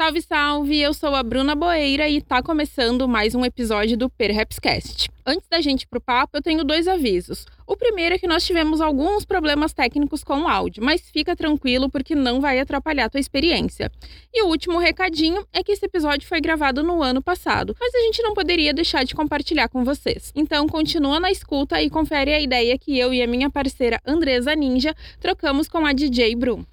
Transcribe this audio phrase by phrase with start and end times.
[0.00, 0.80] Salve, salve!
[0.80, 5.10] Eu sou a Bruna Boeira e tá começando mais um episódio do Perhapscast.
[5.26, 7.44] Antes da gente ir pro papo, eu tenho dois avisos.
[7.66, 11.90] O primeiro é que nós tivemos alguns problemas técnicos com o áudio, mas fica tranquilo
[11.90, 13.92] porque não vai atrapalhar a tua experiência.
[14.32, 17.98] E o último recadinho é que esse episódio foi gravado no ano passado, mas a
[17.98, 20.32] gente não poderia deixar de compartilhar com vocês.
[20.34, 24.54] Então continua na escuta e confere a ideia que eu e a minha parceira Andresa
[24.54, 26.64] Ninja trocamos com a DJ Brum.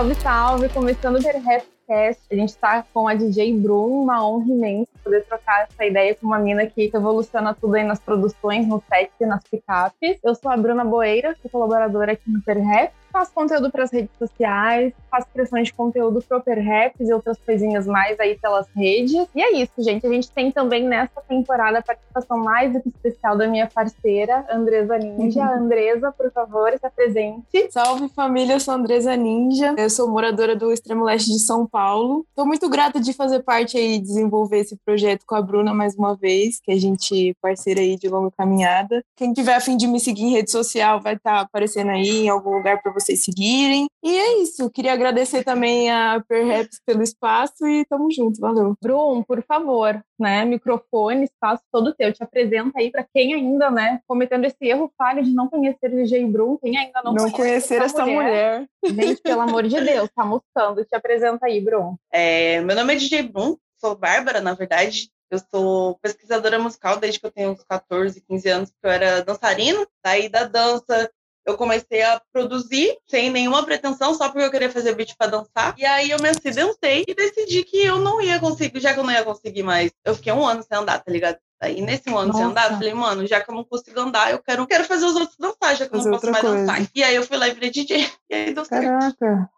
[0.00, 0.68] Salve, salve!
[0.70, 5.68] Começando o Perhapcast, a gente tá com a DJ Bruno, uma honra imensa poder trocar
[5.70, 10.18] essa ideia com uma mina que evoluciona tudo aí nas produções, no set nas picapes.
[10.24, 14.10] Eu sou a Bruna Boeira, sou colaboradora aqui no Perhap, faço conteúdo para as redes
[14.18, 19.28] sociais, faço criação de conteúdo pro Perhaps e outras coisinhas mais aí pelas redes.
[19.34, 20.06] E é isso, gente.
[20.06, 24.46] A gente tem também nessa temporada a participação mais do que especial da minha parceira,
[24.50, 25.42] Andresa Ninja.
[25.42, 25.64] Uhum.
[25.64, 27.68] Andresa, por favor, se apresente.
[27.70, 29.74] Salve família, eu sou Andresa Ninja.
[29.76, 32.24] Eu sou moradora do extremo leste de São Paulo.
[32.28, 36.14] Estou muito grata de fazer parte aí, desenvolver esse projeto com a Bruna mais uma
[36.14, 39.04] vez, que a gente é parceira aí de longa caminhada.
[39.16, 42.24] Quem tiver a fim de me seguir em rede social vai estar tá aparecendo aí
[42.24, 43.86] em algum lugar para vocês seguirem.
[44.02, 44.70] E é isso.
[44.70, 48.40] Queria agradecer também a Perhaps pelo espaço e tamo junto.
[48.40, 48.74] Valeu.
[48.82, 50.44] Brum, por favor, né?
[50.44, 52.12] Microfone, espaço todo teu.
[52.12, 55.96] Te apresenta aí para quem ainda, né, cometendo esse erro falho de não conhecer o
[55.96, 58.66] DJ Brum, quem ainda não, não conhecer essa, mulher.
[58.84, 59.04] mulher.
[59.06, 60.84] Gente, pelo amor de Deus, tá mostrando.
[60.84, 61.96] Te apresenta aí, Brum.
[62.12, 65.10] É, meu nome é DJ Brum, sou Bárbara, na verdade.
[65.30, 69.22] Eu sou pesquisadora musical desde que eu tenho uns 14, 15 anos, porque eu era
[69.22, 69.86] dançarina.
[70.04, 71.08] Daí da dança
[71.46, 75.74] eu comecei a produzir sem nenhuma pretensão, só porque eu queria fazer beat para dançar.
[75.78, 79.04] E aí eu me acidentei e decidi que eu não ia conseguir, já que eu
[79.04, 79.90] não ia conseguir mais.
[80.04, 81.38] Eu fiquei um ano sem andar, tá ligado?
[81.60, 82.38] Aí nesse um ano Nossa.
[82.38, 85.04] sem andar, eu falei, mano, já que eu não consigo andar, eu quero, quero fazer
[85.04, 86.56] os outros dançar, já que fazer eu não posso mais coisa.
[86.56, 86.90] dançar.
[86.94, 88.10] E aí eu fui lá e virei DJ.
[88.30, 89.16] E aí deu Caraca.
[89.18, 89.50] certo.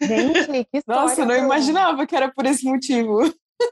[0.00, 1.02] Gente, que história.
[1.02, 3.22] Nossa, eu não imaginava que era por esse motivo.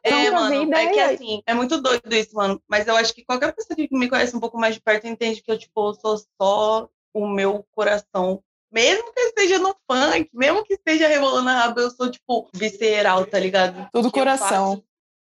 [0.03, 2.61] É, mano, é que assim, é muito doido isso, mano.
[2.69, 5.43] Mas eu acho que qualquer pessoa que me conhece um pouco mais de perto entende
[5.43, 8.43] que eu, tipo, sou só o meu coração.
[8.71, 13.25] Mesmo que esteja no funk, mesmo que esteja rebolando a raba, eu sou, tipo, visceral,
[13.25, 13.89] tá ligado?
[13.93, 14.83] Todo coração.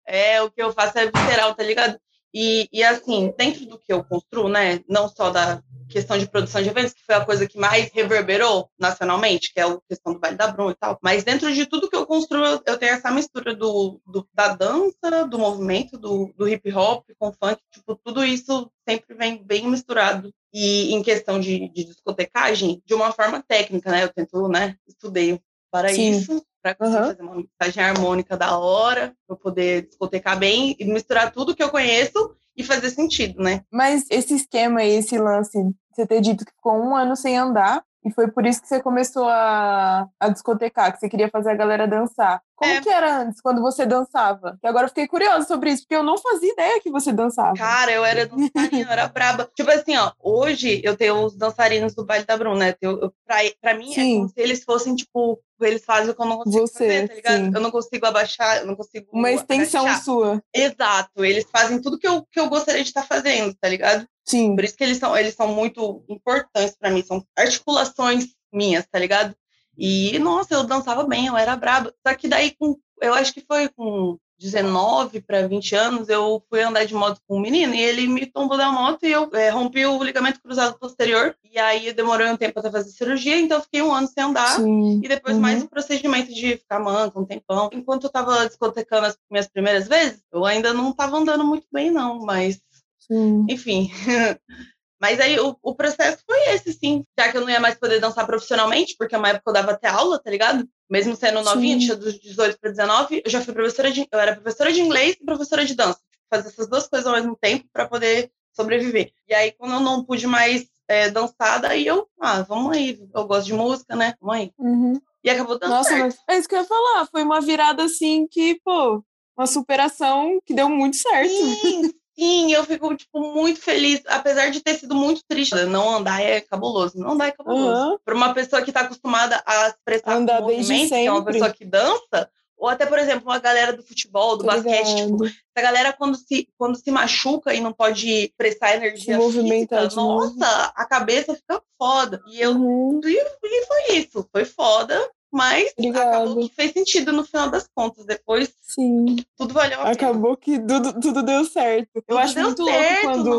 [0.05, 1.99] É, o que eu faço é visceral, tá ligado?
[2.33, 4.81] E, e assim, dentro do que eu construo, né?
[4.87, 8.69] Não só da questão de produção de eventos, que foi a coisa que mais reverberou
[8.77, 10.99] nacionalmente, que é a questão do Vale da Brum e tal.
[11.01, 15.25] Mas dentro de tudo que eu construo, eu tenho essa mistura do, do da dança,
[15.27, 20.31] do movimento, do, do hip hop com funk, tipo, tudo isso sempre vem bem misturado.
[20.53, 24.03] E em questão de, de discotecagem, de uma forma técnica, né?
[24.03, 24.75] Eu tento, né?
[24.87, 25.39] Estudei
[25.71, 26.11] para Sim.
[26.11, 27.07] isso, para conseguir uhum.
[27.07, 31.69] fazer uma mixagem harmônica da hora, para poder discotecar bem e misturar tudo que eu
[31.69, 33.63] conheço e fazer sentido, né?
[33.71, 35.57] Mas esse esquema aí, esse lance,
[35.93, 38.81] você ter dito que ficou um ano sem andar, e foi por isso que você
[38.81, 42.41] começou a, a discotecar, que você queria fazer a galera dançar.
[42.55, 42.81] Como é.
[42.81, 44.57] que era antes, quando você dançava?
[44.63, 47.53] E agora eu fiquei curiosa sobre isso, porque eu não fazia ideia que você dançava.
[47.55, 49.49] Cara, eu era dançarina, eu era braba.
[49.55, 52.75] Tipo assim, ó, hoje eu tenho os dançarinos do Baile da Bruna, né?
[52.81, 54.15] Eu, eu, pra, pra mim sim.
[54.15, 57.07] é como se eles fossem, tipo, eles fazem o que eu não consigo você, fazer,
[57.07, 57.37] tá ligado?
[57.37, 57.51] Sim.
[57.53, 59.07] Eu não consigo abaixar, eu não consigo.
[59.11, 60.03] Uma extensão agachar.
[60.03, 60.43] sua.
[60.53, 64.07] Exato, eles fazem tudo que eu, que eu gostaria de estar fazendo, tá ligado?
[64.25, 64.55] Sim.
[64.55, 68.99] Por isso que eles são, eles são muito importantes para mim, são articulações minhas, tá
[68.99, 69.35] ligado?
[69.77, 71.93] E, nossa, eu dançava bem, eu era braba.
[72.05, 76.61] Só que daí, com, eu acho que foi com 19 para 20 anos, eu fui
[76.61, 79.49] andar de moto com um menino e ele me tombou da moto e eu é,
[79.49, 81.35] rompi o ligamento cruzado posterior.
[81.43, 84.55] E aí demorou um tempo até fazer cirurgia, então eu fiquei um ano sem andar.
[84.55, 85.01] Sim.
[85.03, 85.41] E depois uhum.
[85.41, 87.69] mais o procedimento de ficar manca um tempão.
[87.73, 91.91] Enquanto eu tava discotecando as minhas primeiras vezes, eu ainda não tava andando muito bem,
[91.91, 92.61] não, mas.
[92.99, 93.45] Sim.
[93.49, 93.91] Enfim.
[94.99, 97.05] Mas aí o, o, processo foi esse, sim.
[97.17, 99.71] Já que eu não ia mais poder dançar profissionalmente, porque é uma época eu dava
[99.71, 100.67] até aula, tá ligado?
[100.89, 104.05] Mesmo sendo novinha, tinha dos 18 para 19, eu já fui professora de.
[104.11, 105.99] Eu era professora de inglês e professora de dança.
[106.11, 109.11] Tipo, fazer essas duas coisas ao mesmo tempo para poder sobreviver.
[109.27, 112.99] E aí, quando eu não pude mais é, dançar, daí eu, ah, vamos aí.
[113.13, 114.15] Eu gosto de música, né?
[114.19, 114.51] Vamos aí.
[114.57, 114.99] Uhum.
[115.23, 116.17] E acabou dando Nossa, certo.
[116.27, 117.05] Mas é isso que eu ia falar.
[117.05, 119.03] Foi uma virada assim que, pô,
[119.37, 121.31] uma superação que deu muito certo.
[121.31, 125.55] Sim, Sim, eu fico, tipo, muito feliz, apesar de ter sido muito triste.
[125.63, 127.91] Não andar é cabuloso, não andar é cabuloso.
[127.91, 127.97] Uhum.
[128.03, 131.63] Para uma pessoa que está acostumada a expressar andar movimento, que é uma pessoa que
[131.63, 135.23] dança, ou até, por exemplo, a galera do futebol, do basquete, tipo,
[135.55, 140.73] a galera quando se, quando se machuca e não pode prestar energia se física, nossa,
[140.75, 142.21] a cabeça fica foda.
[142.27, 142.99] E eu uhum.
[143.01, 145.09] e, e foi isso, foi foda.
[145.31, 146.09] Mas Obrigada.
[146.17, 148.05] acabou que fez sentido no final das contas.
[148.05, 149.17] Depois, Sim.
[149.37, 149.91] tudo valeu a pena.
[149.93, 151.89] Acabou que tudo, tudo deu certo.
[151.95, 153.29] Eu Tudo acho deu muito certo, louco quando.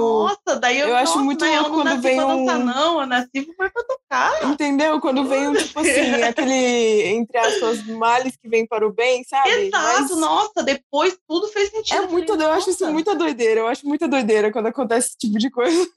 [0.46, 3.00] Nossa, daí eu, eu acho nossa, muito eu louco não quando vem um- dançar, não.
[3.00, 4.50] Eu nasci foi pra tocar.
[4.50, 5.00] Entendeu?
[5.00, 5.90] Quando vem um, tipo assim,
[6.22, 9.50] aquele, entre aspas, males que vem para o bem, sabe?
[9.50, 11.96] Exato, Mas nossa, depois tudo fez sentido.
[11.96, 13.60] É Eu muito, falei, eu acho isso muita doideira.
[13.60, 15.88] Eu acho muita doideira quando acontece esse tipo de coisa.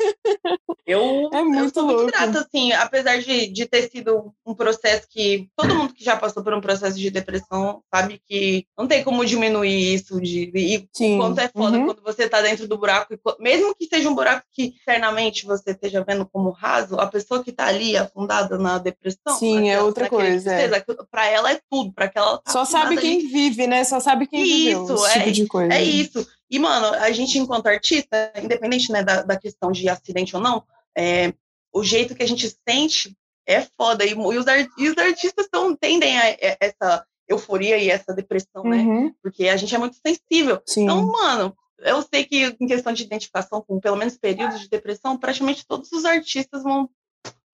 [0.86, 2.06] Eu, É eu muito muito louco.
[2.07, 6.44] grata, assim, apesar de, de ter sido um processo que todo mundo que já passou
[6.44, 11.18] por um processo de depressão sabe que não tem como diminuir isso, de, e Sim.
[11.18, 11.85] quanto é foda Uhum.
[11.85, 15.71] quando você tá dentro do buraco, co- mesmo que seja um buraco que internamente você
[15.71, 20.07] esteja vendo como raso, a pessoa que tá ali afundada na depressão, Sim, é outra
[20.09, 20.68] coisa, é.
[20.69, 23.27] tristeza, pra ela é tudo, pra que ela tá Só sabe quem ali.
[23.27, 23.83] vive, né?
[23.83, 25.74] Só sabe quem viveu Isso, esse tipo é- de coisa.
[25.74, 26.27] É isso.
[26.50, 30.63] E, mano, a gente, enquanto artista, independente né, da, da questão de acidente ou não,
[30.95, 31.33] é,
[31.74, 33.18] o jeito que a gente sente
[33.48, 34.06] é foda.
[34.06, 38.13] E, e os, ar- e os artistas tão, tendem a, a- essa euforia e essa
[38.13, 38.78] depressão, né?
[38.78, 40.62] Uhum, Porque a gente é muito sensível.
[40.66, 40.84] sim.
[40.84, 45.18] Então, mano, eu sei que em questão de identificação com pelo menos períodos de depressão,
[45.18, 46.90] praticamente todos os artistas vão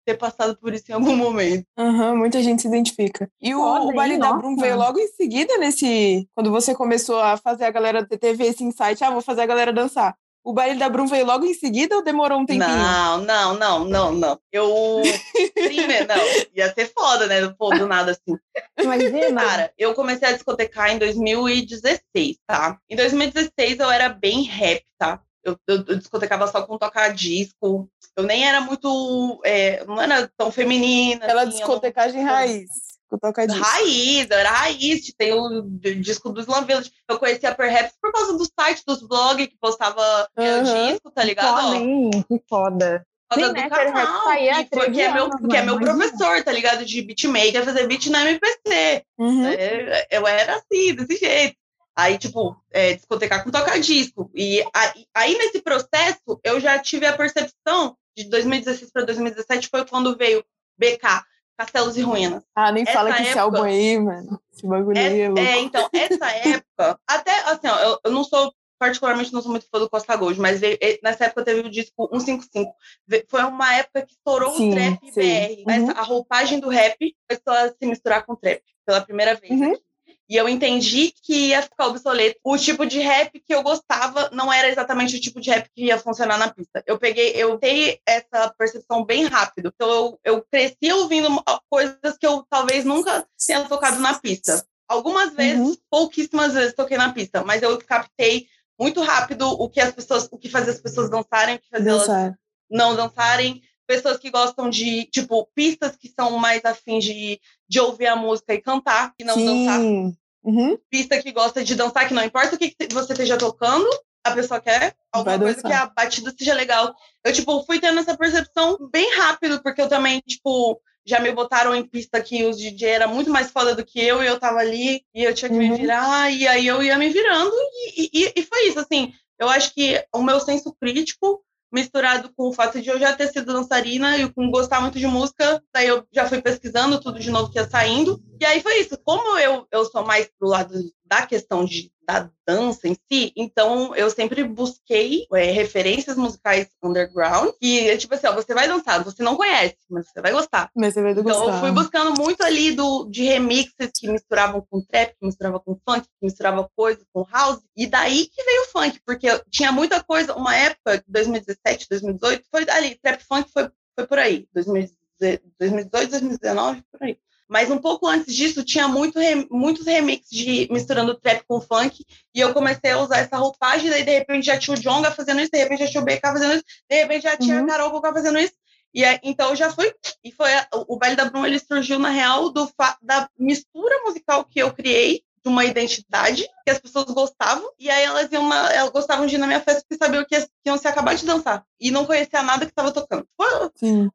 [0.05, 1.65] ter passado por isso em algum momento.
[1.77, 3.29] Aham, muita gente se identifica.
[3.39, 4.33] E o, Foda, o baile da.
[4.33, 6.27] Brum veio logo em seguida nesse.
[6.33, 9.71] Quando você começou a fazer a galera teve esse insight, ah, vou fazer a galera
[9.71, 10.15] dançar.
[10.43, 12.67] O baile da Brum veio logo em seguida ou demorou um tempinho?
[12.67, 14.39] Não, não, não, não, não.
[14.51, 15.01] Eu.
[15.53, 16.15] Primeiro, não,
[16.55, 17.47] ia ser foda, né?
[17.57, 18.37] Pô, do nada assim.
[18.79, 19.41] Imagina.
[19.41, 22.77] Cara, eu comecei a discotecar em 2016, tá?
[22.89, 25.21] Em 2016 eu era bem rap, tá?
[25.43, 27.89] Eu, eu, eu discotecava só com tocar disco.
[28.15, 29.41] Eu nem era muito.
[29.45, 31.23] é, não era tão feminina.
[31.25, 32.69] Aquela assim, eu não- discotecagem raiz.
[33.09, 33.63] Com toca disco.
[33.63, 36.91] Raiz, era raiz, tem o disco do Slam Village.
[37.07, 40.91] Eu conhecia a Perhaps por causa do site, dos blogs que postava meu Aham.
[40.91, 41.61] disco, tá ligado?
[41.61, 42.09] Foda, hein?
[42.27, 43.05] Que foda.
[43.27, 45.79] por causa Sim, do né, canal, que, foi, que, é 13 meu, que é meu
[45.79, 46.85] professor, tá ligado?
[46.85, 49.03] De beatmaker, fazer beat na MPC.
[49.17, 49.47] Uhum.
[49.47, 51.57] É, eu era assim, desse jeito.
[51.95, 54.31] Aí, tipo, é, discotecar com toca-disco.
[54.33, 59.85] E aí, aí, nesse processo, eu já tive a percepção, de 2016 para 2017, foi
[59.85, 60.43] quando veio
[60.77, 61.23] BK,
[61.59, 62.41] Castelos e Ruínas.
[62.55, 64.41] Ah, nem Essa fala que esse época- álbum aí, mano.
[64.53, 65.41] Esse bagulho aí é louco.
[65.41, 69.67] É, então, essa época, até assim, ó, eu, eu não sou, particularmente não sou muito
[69.69, 72.73] fã do Costa Gold, mas veio- nessa época teve o disco 155.
[73.05, 75.63] Ve- Foi uma época que estourou Sim, o trap sei.
[75.65, 75.71] BR.
[75.79, 75.89] Uhum.
[75.89, 76.97] Essa- a roupagem do rap
[77.27, 79.51] começou a se misturar com o trap pela primeira vez.
[79.51, 79.73] Uhum.
[79.73, 79.81] aqui.
[80.29, 82.39] E eu entendi que ia ficar obsoleto.
[82.43, 85.85] O tipo de rap que eu gostava não era exatamente o tipo de rap que
[85.85, 86.83] ia funcionar na pista.
[86.85, 89.71] Eu peguei, eu tenho essa percepção bem rápido.
[89.73, 91.29] Então eu, eu cresci ouvindo
[91.67, 94.63] coisas que eu talvez nunca tenha tocado na pista.
[94.87, 95.77] Algumas vezes, Uhum.
[95.89, 98.47] pouquíssimas vezes toquei na pista, mas eu captei
[98.79, 101.91] muito rápido o que as pessoas, o que fazia as pessoas dançarem, o que fazia
[101.91, 102.39] elas Dançar.
[102.69, 108.05] não dançarem, pessoas que gostam de, tipo, pistas que são mais afins de, de ouvir
[108.07, 110.15] a música e cantar, e não dançar, Sim.
[110.43, 110.77] Uhum.
[110.89, 113.87] pista que gosta de dançar, que não importa o que você esteja tocando,
[114.23, 116.93] a pessoa quer alguma coisa que a batida seja legal.
[117.23, 121.73] Eu, tipo, fui tendo essa percepção bem rápido, porque eu também, tipo, já me botaram
[121.75, 124.59] em pista que os DJ era muito mais foda do que eu, e eu tava
[124.59, 125.77] ali, e eu tinha que me Uhum.
[125.77, 127.53] virar, e aí eu ia me virando,
[127.97, 132.49] e, e, e foi isso, assim, eu acho que o meu senso crítico, misturado com
[132.49, 135.87] o fato de eu já ter sido dançarina e com gostar muito de música, daí
[135.87, 139.37] eu já fui pesquisando tudo de novo que ia saindo, e aí foi isso, como
[139.37, 140.73] eu, eu sou mais pro lado
[141.09, 147.51] da questão de, da dança em si, então eu sempre busquei é, referências musicais underground,
[147.59, 150.69] que, tipo assim, ó, você vai dançar, você não conhece, mas você vai gostar.
[150.75, 151.45] Mas você vai Então gostar.
[151.55, 155.75] eu fui buscando muito ali do, de remixes que misturavam com trap, que misturavam com
[155.87, 160.03] funk, que misturavam coisa com house, e daí que veio o funk, porque tinha muita
[160.03, 166.83] coisa, uma época, 2017, 2018, foi ali, trap funk foi, foi por aí, 2018, 2019,
[166.91, 167.17] por aí.
[167.49, 169.17] Mas um pouco antes disso, tinha muito
[169.49, 174.03] muitos remixes de misturando trap com funk, e eu comecei a usar essa roupagem, daí
[174.03, 176.53] de repente já tinha o Jonga fazendo isso, de repente já tinha o BK fazendo
[176.53, 177.63] isso, de repente já tinha Uhum.
[177.63, 178.53] a Carol Conká fazendo isso,
[178.93, 179.91] e aí, então já foi,
[180.23, 184.45] e foi a- o baile da Bruma, ele surgiu na real do da mistura musical
[184.45, 188.71] que eu criei de uma identidade que as pessoas gostavam, e aí elas iam na,
[188.73, 191.25] elas gostavam de ir na minha festa porque sabiam que, que iam se acabar de
[191.25, 193.25] dançar, e não conhecia nada que estava tocando.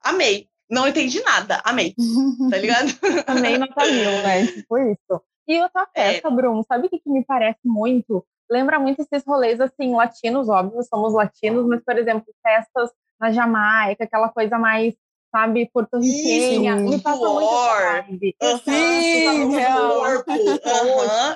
[0.03, 0.49] Amei.
[0.71, 1.95] Não entendi nada, amei,
[2.51, 2.89] tá ligado?
[3.27, 4.47] Também nota mil, né?
[4.47, 5.23] Tipo isso.
[5.47, 6.13] E outra É.
[6.13, 8.25] festa, Bruno, sabe o que, que me parece muito?
[8.51, 12.91] Lembra muito esses rolês, assim, latinos, óbvio, somos latinos, mas, por exemplo, festas
[13.21, 14.95] na Jamaica, aquela coisa mais,
[15.35, 16.79] sabe, porto-riquenha.
[16.79, 16.89] Sim.
[16.91, 18.37] Me passa muito essa vibe.
[18.41, 18.61] Aham.
[18.61, 20.01] Exato, me passa muito real.
[20.01, 20.33] corpo.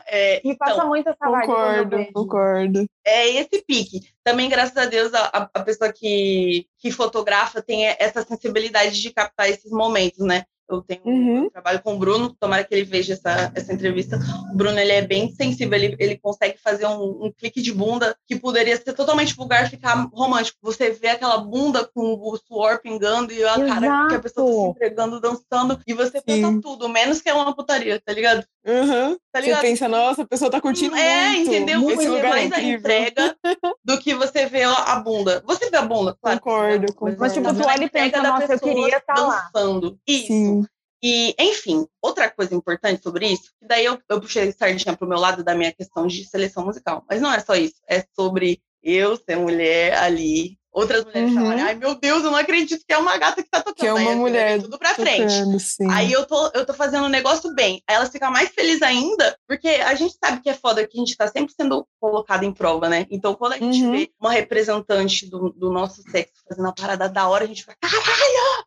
[0.06, 1.46] É, Me passa então, muito essa vibe.
[1.46, 2.86] Concordo, concordo.
[3.04, 4.00] é esse pique.
[4.22, 9.10] Também, graças a Deus, a, a- a pessoa que, que fotografa tem essa sensibilidade de
[9.12, 10.44] captar esses momentos, né?
[10.68, 11.44] Eu tenho uhum.
[11.44, 14.18] eu trabalho com o Bruno, tomara que ele veja essa, essa entrevista.
[14.52, 18.14] O Bruno ele é bem sensível, ele, ele consegue fazer um, um clique de bunda
[18.26, 20.58] que poderia ser totalmente vulgar ficar romântico.
[20.62, 23.66] Você vê aquela bunda com o suor pingando e a Exato.
[23.66, 27.34] cara que a pessoa tá se entregando, dançando, e você pensa tudo, menos que é
[27.34, 28.44] uma putaria, tá ligado?
[28.66, 29.16] Uhum.
[29.32, 29.60] Tá ligado?
[29.60, 31.48] Você pensa, nossa, a pessoa tá curtindo é, muito.
[31.48, 31.90] Entendeu?
[31.90, 33.36] Esse lugar mais é a entrega
[33.84, 35.42] do que você vê a bunda.
[35.46, 36.40] Você vê a bunda, claro.
[36.40, 37.16] Concordo, concordo.
[37.18, 39.50] Mas, tipo, tu olha e pensa, nossa, eu queria estar tá lá.
[39.54, 39.98] Dançando.
[40.06, 40.26] Isso.
[40.26, 40.57] Sim.
[41.02, 45.18] E, enfim, outra coisa importante sobre isso, que daí eu, eu puxei sardinha pro meu
[45.18, 47.04] lado da minha questão de seleção musical.
[47.08, 50.58] Mas não é só isso, é sobre eu ser mulher ali.
[50.70, 51.36] Outras mulheres uhum.
[51.36, 53.80] falarem, ai meu Deus, eu não acredito que é uma gata que tá tocando.
[53.80, 54.62] Que é uma aí, mulher.
[54.62, 55.34] Tudo pra frente.
[55.34, 57.82] Tocando, aí eu tô, eu tô fazendo um negócio bem.
[57.88, 61.00] Aí elas ficam mais felizes ainda, porque a gente sabe que é foda que a
[61.00, 63.06] gente tá sempre sendo colocado em prova, né?
[63.10, 63.92] Então quando a gente uhum.
[63.92, 67.76] vê uma representante do, do nosso sexo fazendo a parada da hora, a gente fica,
[67.80, 68.64] caralho!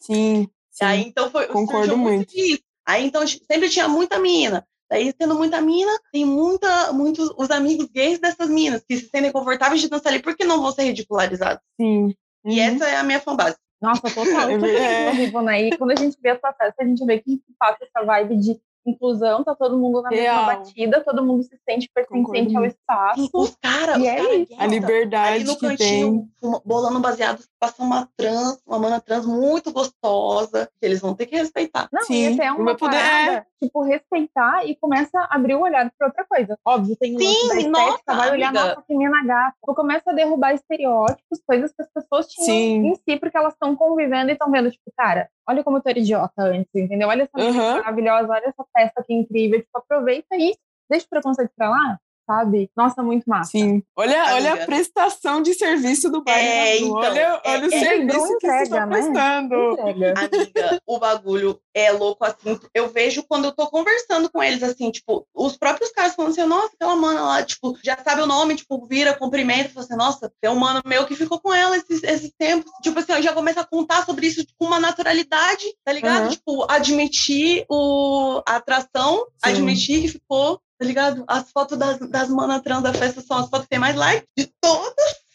[0.00, 0.48] Sim.
[0.76, 2.34] Sim, aí então foi concordo muito.
[2.36, 4.66] muito Aí então sempre tinha muita mina.
[4.88, 9.32] Daí, tendo muita mina, tem muita, muitos os amigos gays dessas minas que se sentem
[9.32, 11.60] confortáveis de dançar ali, porque não vão ser ridicularizados.
[11.80, 12.14] Sim.
[12.44, 12.52] Uhum.
[12.52, 13.56] E essa é a minha fanbase.
[13.80, 14.48] Nossa, total.
[14.64, 15.42] é.
[15.42, 15.62] né?
[15.62, 18.36] E quando a gente vê a sua festa, a gente vê que passa essa vibe
[18.36, 20.36] de inclusão, tá todo mundo na Real.
[20.36, 23.28] mesma batida, todo mundo se sente pertencente ao espaço.
[23.32, 24.54] Os caras, e é isso.
[24.58, 26.60] a liberdade no que cantinho, tem.
[26.64, 31.36] bolando baseado, passa uma trans, uma mana trans muito gostosa, que eles vão ter que
[31.36, 31.88] respeitar.
[31.92, 32.96] Não, Sim, e é uma poder...
[32.96, 36.58] parada, tipo, respeitar e começa a abrir o olhar para outra coisa.
[36.64, 38.64] Óbvio, tem um Sim, da estética, nossa, vai olhar, amiga.
[38.64, 39.56] nossa, que menina gata.
[39.64, 42.86] Tu começa a derrubar estereótipos, coisas que as pessoas tinham Sim.
[42.88, 45.90] em si, porque elas estão convivendo e estão vendo, tipo, cara, olha como eu tô
[45.90, 47.08] idiota antes, entendeu?
[47.08, 47.76] Olha essa uhum.
[47.76, 49.60] maravilhosa, olha essa festa que incrível.
[49.60, 50.56] Tipo, aproveita e
[50.88, 52.70] deixa o preconceito pra lá, sabe?
[52.76, 53.52] Nossa, muito massa.
[53.52, 53.82] Sim.
[53.94, 56.46] Olha, olha a prestação de serviço do bairro.
[56.46, 58.92] É, então, olha, é, olha o é, serviço entrega, que você está né?
[58.92, 59.54] prestando.
[59.80, 62.58] Amiga, o bagulho é louco assim.
[62.74, 66.44] Eu vejo quando eu tô conversando com eles, assim, tipo, os próprios caras falando assim,
[66.44, 70.32] nossa, aquela mana lá, tipo, já sabe o nome, tipo, vira, cumprimenta, fala assim, nossa,
[70.40, 72.70] tem um mano meu que ficou com ela esses, esses tempos.
[72.82, 76.24] Tipo assim, eu já começo a contar sobre isso com uma naturalidade, tá ligado?
[76.24, 76.30] Uhum.
[76.30, 79.50] Tipo, admitir o, a atração, Sim.
[79.50, 81.24] admitir que ficou tá ligado?
[81.26, 84.26] As fotos das, das manas trans da festa são as fotos que tem mais like
[84.36, 85.26] de todas.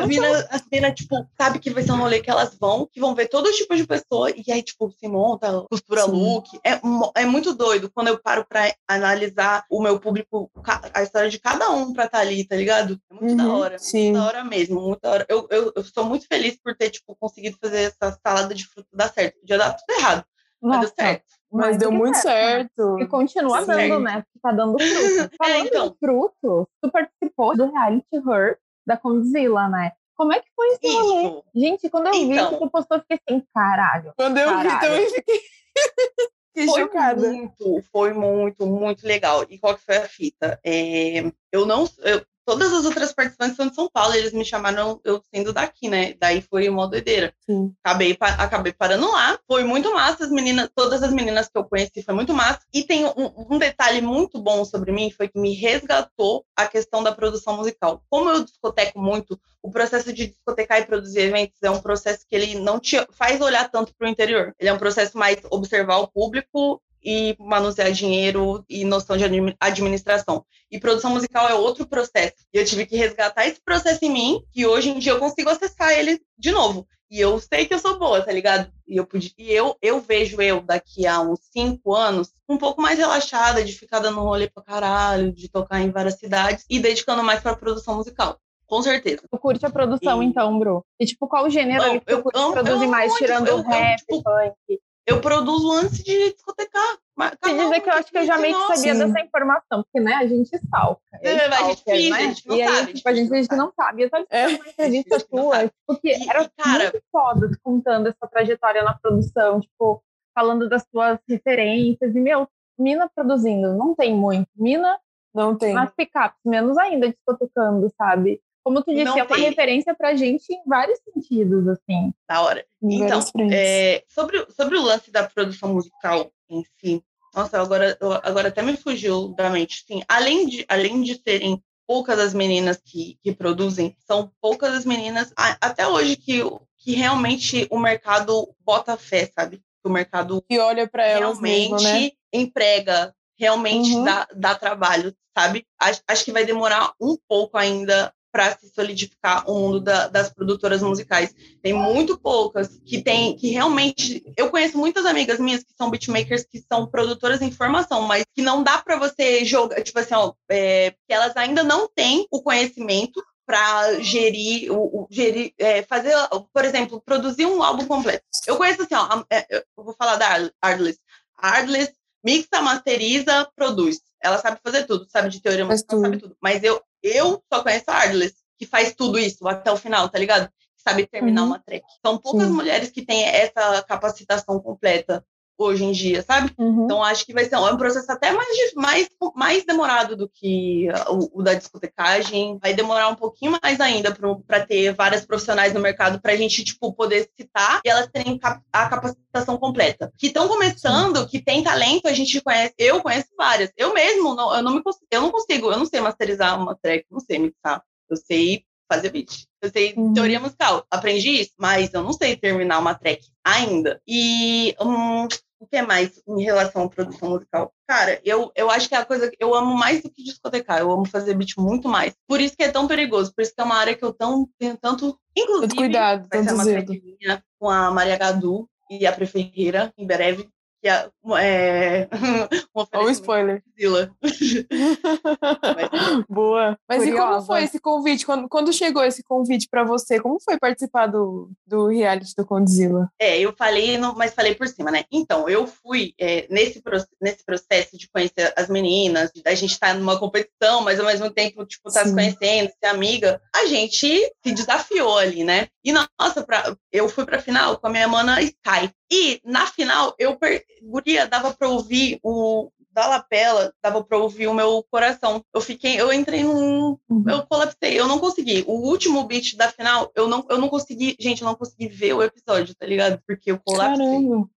[0.00, 3.00] as minas, as minas, tipo, sabe que vai ser um rolê que elas vão, que
[3.00, 6.10] vão ver todo tipo de pessoa, e aí, tipo, se monta, costura Sim.
[6.10, 6.48] look.
[6.64, 6.80] É,
[7.22, 10.50] é muito doido quando eu paro pra analisar o meu público,
[10.92, 13.00] a história de cada um pra estar tá ali, tá ligado?
[13.10, 13.78] É muito uhum, da hora.
[13.78, 14.10] Sim.
[14.10, 15.26] Muito da hora mesmo, muito da hora.
[15.28, 18.88] Eu, eu, eu sou muito feliz por ter, tipo, conseguido fazer essa salada de fruto
[18.92, 19.38] dar certo.
[19.38, 20.24] Podia dar tudo errado,
[20.60, 20.78] Nossa.
[20.78, 21.39] mas deu certo.
[21.52, 22.70] Mas deu muito certo.
[22.76, 23.00] certo.
[23.00, 24.00] E continua dando, certo.
[24.00, 24.12] né?
[24.22, 25.36] Porque tá dando fruto.
[25.36, 25.96] Falando é, então.
[25.98, 29.92] fruto, tu participou do reality Her da Condzilla, né?
[30.16, 31.42] Como é que foi esse rolê?
[31.54, 32.50] Gente, quando eu então.
[32.50, 34.12] vi que tu postou, eu fiquei assim, caralho.
[34.16, 34.70] Quando eu caralho.
[34.70, 35.40] vi também fiquei.
[36.52, 37.28] Que foi chocada.
[37.28, 39.46] muito, foi muito, muito legal.
[39.48, 40.58] E qual que foi a fita?
[40.64, 45.00] É, eu não, eu, todas as outras participantes são de São Paulo, eles me chamaram
[45.04, 46.14] eu sendo daqui, né?
[46.18, 47.32] Daí foi uma doideira.
[47.46, 47.72] Sim.
[47.84, 49.38] Acabei, acabei parando lá.
[49.46, 52.58] Foi muito massa, as meninas, todas as meninas que eu conheci foi muito massa.
[52.74, 57.04] E tem um, um detalhe muito bom sobre mim, foi que me resgatou a questão
[57.04, 58.02] da produção musical.
[58.10, 62.34] Como eu discoteco muito, o processo de discotecar e produzir eventos é um processo que
[62.34, 64.52] ele não te faz olhar tanto para o interior.
[64.58, 69.24] Ele é um processo mais observar o público e manusear dinheiro e noção de
[69.58, 70.44] administração.
[70.70, 72.36] E produção musical é outro processo.
[72.52, 75.50] E eu tive que resgatar esse processo em mim, que hoje em dia eu consigo
[75.50, 76.86] acessar ele de novo.
[77.10, 78.70] E eu sei que eu sou boa, tá ligado?
[78.86, 82.80] E eu, podia, e eu, eu vejo eu daqui a uns cinco anos um pouco
[82.80, 87.24] mais relaxada, de ficar dando rolê pra caralho, de tocar em várias cidades e dedicando
[87.24, 88.38] mais pra produção musical.
[88.64, 89.22] Com certeza.
[89.28, 90.26] Tu curte a produção, e...
[90.26, 90.84] então, Bru?
[91.00, 94.80] E, tipo, qual gênero eu, eu, tu amo, produzir mais, tirando o rap, tipo, funk?
[95.10, 96.98] Eu produzo antes de discotecar.
[97.42, 100.14] Quer dizer que eu acho que eu já meio que sabia dessa informação, porque, né,
[100.14, 101.02] a gente salca.
[101.22, 102.16] É, a gente finge, né?
[102.16, 102.78] a gente não e sabe.
[102.78, 104.02] Aí, tipo, a gente, a gente não sabe.
[104.02, 104.46] Eu tava é.
[104.46, 110.02] uma entrevista tua, porque e, era cara, muito foda contando essa trajetória na produção, tipo,
[110.34, 112.14] falando das tuas referências.
[112.14, 112.48] E, meu,
[112.78, 114.48] Mina produzindo, não tem muito.
[114.56, 114.98] Mina
[115.34, 115.74] não tem.
[115.74, 118.40] Nas picapes, menos ainda discotecando, sabe?
[118.62, 119.44] Como tu disse, não é uma tem.
[119.44, 122.12] referência pra gente em vários sentidos, assim.
[122.28, 122.64] Da hora.
[122.82, 127.02] Em então, é, sobre, sobre o lance da produção musical em si,
[127.34, 129.84] nossa, agora, agora até me fugiu da mente.
[129.86, 134.84] Sim, além de, além de serem poucas as meninas que, que produzem, são poucas as
[134.84, 136.40] meninas, até hoje, que,
[136.78, 139.60] que realmente o mercado bota fé, sabe?
[139.84, 142.10] O mercado que olha para elas realmente mesmo, né?
[142.32, 144.04] emprega, realmente uhum.
[144.04, 145.66] dá, dá trabalho, sabe?
[145.80, 150.32] Acho, acho que vai demorar um pouco ainda para se solidificar o mundo da, das
[150.32, 151.34] produtoras musicais.
[151.62, 154.22] Tem muito poucas que tem que realmente.
[154.36, 158.42] Eu conheço muitas amigas minhas que são beatmakers, que são produtoras em formação, mas que
[158.42, 162.42] não dá para você jogar, tipo assim, ó, é, que elas ainda não têm o
[162.42, 166.14] conhecimento para gerir, o, o gerir é, fazer,
[166.52, 168.24] por exemplo, produzir um álbum completo.
[168.46, 170.98] Eu conheço assim, ó, é, eu vou falar da Ardless.
[171.36, 171.92] A Ardless
[172.24, 174.00] mixa, masteriza, produz.
[174.22, 176.36] Ela sabe fazer tudo, sabe de teoria musical, sabe tudo.
[176.40, 180.18] Mas eu, eu só conheço a Ardless, que faz tudo isso até o final, tá
[180.18, 180.48] ligado?
[180.48, 181.48] Que sabe terminar uhum.
[181.48, 181.84] uma track.
[182.04, 182.54] São poucas Sim.
[182.54, 185.24] mulheres que têm essa capacitação completa
[185.64, 186.52] hoje em dia, sabe?
[186.58, 186.84] Uhum.
[186.84, 191.40] Então acho que vai ser um processo até mais, mais, mais demorado do que o,
[191.40, 192.58] o da discotecagem.
[192.60, 196.64] Vai demorar um pouquinho mais ainda para ter várias profissionais no mercado para a gente
[196.64, 200.12] tipo poder citar e elas terem cap a capacitação completa.
[200.16, 202.74] Que estão começando, que tem talento, a gente conhece.
[202.78, 203.70] Eu conheço várias.
[203.76, 207.04] Eu mesmo não, eu não me eu não consigo, eu não sei masterizar uma track,
[207.10, 207.82] não sei mixar.
[208.08, 209.46] Eu sei fazer beat.
[209.62, 210.12] Eu sei uhum.
[210.12, 214.00] teoria musical, aprendi isso, mas eu não sei terminar uma track ainda.
[214.06, 215.28] E um,
[215.60, 217.72] o que mais em relação à produção musical?
[217.86, 220.78] Cara, eu, eu acho que é a coisa que eu amo mais do que discotecar.
[220.78, 222.14] Eu amo fazer beat muito mais.
[222.26, 223.32] Por isso que é tão perigoso.
[223.34, 225.18] Por isso que é uma área que eu tão, tenho tanto.
[225.36, 226.86] Inclusive, tanto cuidado, vai tanto ser
[227.26, 230.48] uma com a Maria Gadu e a Preferreira, em breve
[230.80, 231.08] que é,
[231.38, 232.08] é
[232.74, 233.62] um o spoiler.
[236.28, 236.76] Boa.
[236.88, 237.04] Mas Curiosa.
[237.04, 238.26] e como foi esse convite?
[238.26, 240.18] Quando, quando chegou esse convite para você?
[240.20, 243.10] Como foi participar do, do reality do Condzilla?
[243.18, 245.04] É, eu falei, mas falei por cima, né?
[245.10, 246.82] Então, eu fui é, nesse,
[247.20, 251.30] nesse processo de conhecer as meninas, da gente estar tá numa competição, mas ao mesmo
[251.30, 255.68] tempo, tipo, tá se conhecendo, ser amiga, a gente se desafiou ali, né?
[255.84, 258.90] E nossa, pra, eu fui pra final com a minha mana Sky.
[259.10, 260.64] E na final, eu per...
[260.82, 265.44] Guria, dava pra ouvir o da lapela, dava pra ouvir o meu coração.
[265.54, 266.98] Eu fiquei, eu entrei num.
[267.08, 267.24] Uhum.
[267.28, 268.64] Eu colapsei, eu não consegui.
[268.66, 271.16] O último beat da final, eu não, eu não consegui.
[271.18, 273.20] Gente, eu não consegui ver o episódio, tá ligado?
[273.26, 274.06] Porque eu colapsei.
[274.06, 274.50] Caramba.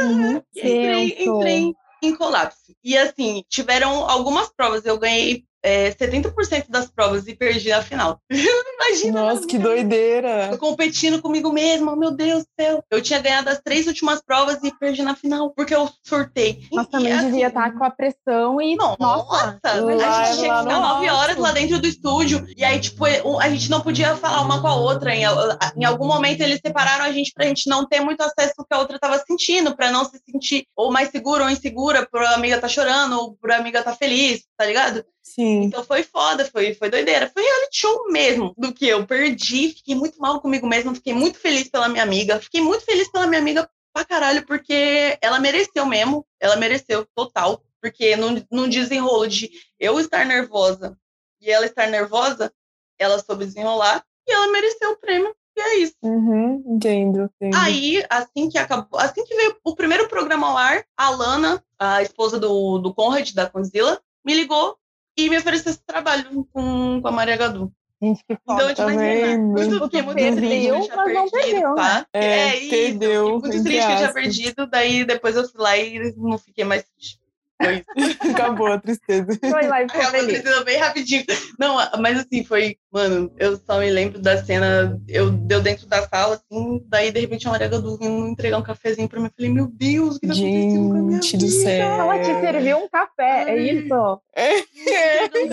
[0.00, 0.42] Uhum.
[0.56, 2.74] entrei, entrei em colapso.
[2.82, 4.84] E assim, tiveram algumas provas.
[4.84, 8.20] Eu ganhei é, 70% das provas e perdi a final.
[8.30, 9.22] Imagina.
[9.22, 10.48] Nossa, que doideira!
[10.50, 12.84] Eu competindo comigo mesma, meu Deus do céu.
[12.90, 16.66] Eu tinha ganhado as três últimas provas e perdi na final, porque eu sortei.
[16.72, 18.74] Mas também assim, devia estar com a pressão e.
[18.76, 22.44] Nossa, nossa a gente tinha que ficar nove horas lá dentro do estúdio.
[22.56, 25.14] E aí, tipo, a gente não podia falar uma com a outra.
[25.14, 28.64] Em, em algum momento eles separaram a gente pra gente não ter muito acesso ao
[28.64, 32.34] que a outra tava sentindo, pra não se sentir ou mais segura ou insegura, pra
[32.34, 35.04] amiga tá chorando, ou pra amiga tá feliz, tá ligado?
[35.22, 35.62] Sim.
[35.62, 37.30] Então foi foda, foi, foi doideira.
[37.32, 38.52] Foi reality show mesmo.
[38.58, 42.40] Do que eu perdi, fiquei muito mal comigo mesma, fiquei muito feliz pela minha amiga.
[42.40, 46.26] Fiquei muito feliz pela minha amiga pra caralho, porque ela mereceu mesmo.
[46.40, 47.62] Ela mereceu total.
[47.80, 50.96] Porque num, num desenrolo de eu estar nervosa
[51.40, 52.52] e ela estar nervosa,
[52.98, 55.34] ela soube desenrolar e ela mereceu o prêmio.
[55.56, 55.96] E é isso.
[56.02, 60.84] Uhum, entendo, entendo, Aí, assim que acabou, assim que veio o primeiro programa ao ar,
[60.96, 64.78] a Lana, a esposa do, do Conrad, da Conzilla, me ligou
[65.16, 67.72] e me ofereceu esse trabalho com, com a Maria Gadu.
[68.02, 68.72] Gente, que foda.
[68.72, 71.98] Então, tipo, imagina, eu fiquei muito perdeu, mas perdido, não perdeu, tá?
[72.00, 72.06] Né?
[72.12, 73.30] É, é isso, perdeu.
[73.30, 76.82] muito triste que eu tinha perdido, daí depois eu fui lá e não fiquei mais
[76.82, 77.20] triste.
[77.62, 77.84] Foi
[78.34, 79.38] Acabou a tristeza.
[79.38, 81.24] Foi lá e ficou Acabou a tristeza bem rapidinho.
[81.56, 86.06] Não, mas assim, foi, mano, eu só me lembro da cena, eu deu dentro da
[86.06, 89.26] sala, assim, daí de repente a Maria Gadu vindo entregar um cafezinho pra mim.
[89.26, 91.86] Eu falei, meu Deus, o que tá acontecendo com a minha Gente do céu.
[91.88, 94.20] Ela te serviu um café, é isso?
[94.34, 94.58] É.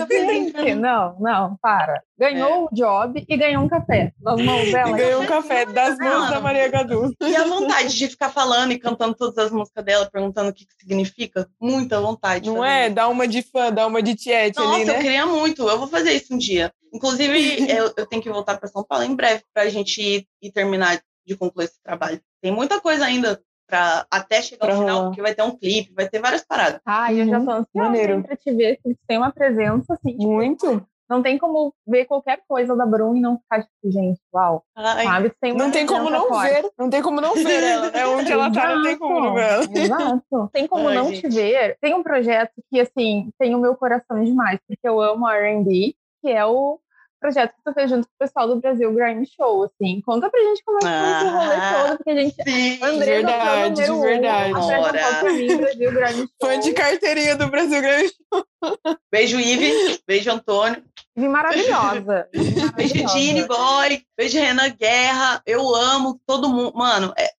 [0.06, 2.02] Gente, não, não, para.
[2.18, 2.58] Ganhou é.
[2.64, 4.90] o job e ganhou um café das mãos dela.
[4.90, 7.14] E ganhou um café das mãos da Maria Gadu.
[7.22, 10.66] E a vontade de ficar falando e cantando todas as músicas dela, perguntando o que,
[10.66, 11.48] que significa.
[11.58, 12.50] Muita vontade.
[12.50, 12.86] Não é?
[12.86, 12.94] Isso.
[12.94, 14.96] Dá uma de fã, dá uma de tiete Nossa, ali, né?
[14.96, 15.66] eu queria muito.
[15.66, 16.70] Eu vou fazer isso um dia.
[16.92, 17.32] Inclusive,
[17.70, 20.52] eu, eu, tenho que voltar para São Paulo em breve para a gente ir, ir,
[20.52, 22.20] terminar de concluir esse trabalho.
[22.42, 25.94] Tem muita coisa ainda para até chegar pra ao final, porque vai ter um clipe,
[25.94, 26.80] vai ter várias paradas.
[26.84, 28.22] Ah, eu já tô ansiosa Maneiro.
[28.22, 30.16] pra te ver, que tem uma presença, assim.
[30.16, 30.86] Tipo, Muito.
[31.10, 34.62] Não tem como ver qualquer coisa da Bruna e não ficar tipo, gente, uau.
[34.76, 35.32] Ai, sabe?
[35.40, 36.52] Tem não tem como não forte.
[36.52, 36.70] ver.
[36.78, 38.06] Não tem como não ver ela, né?
[38.06, 39.64] Onde ela tá, não tem como não ver ela.
[39.64, 40.50] Exato.
[40.54, 41.22] Tem como Ai, não gente.
[41.22, 41.76] te ver.
[41.80, 46.28] Tem um projeto que, assim, tem o meu coração demais, porque eu amo R&B, que
[46.28, 46.78] é o
[47.20, 50.00] projeto que tu fez junto com o pessoal do Brasil Grime Show, assim.
[50.00, 52.42] Conta pra gente como é que foi esse rolê ah, todo, porque a gente...
[52.42, 54.54] Sim, André verdade, de verdade.
[54.54, 56.28] Um, Brasil Grime Show.
[56.42, 58.96] Fã de carteirinha do Brasil Grime Show.
[59.12, 60.00] Beijo, Ive.
[60.06, 60.82] Beijo, Antônio.
[61.14, 62.28] Ive maravilhosa.
[62.74, 64.02] Beijo, Dini Boy.
[64.16, 65.42] Beijo, Renan Guerra.
[65.44, 66.72] Eu amo todo mundo.
[66.74, 67.30] Mano, é,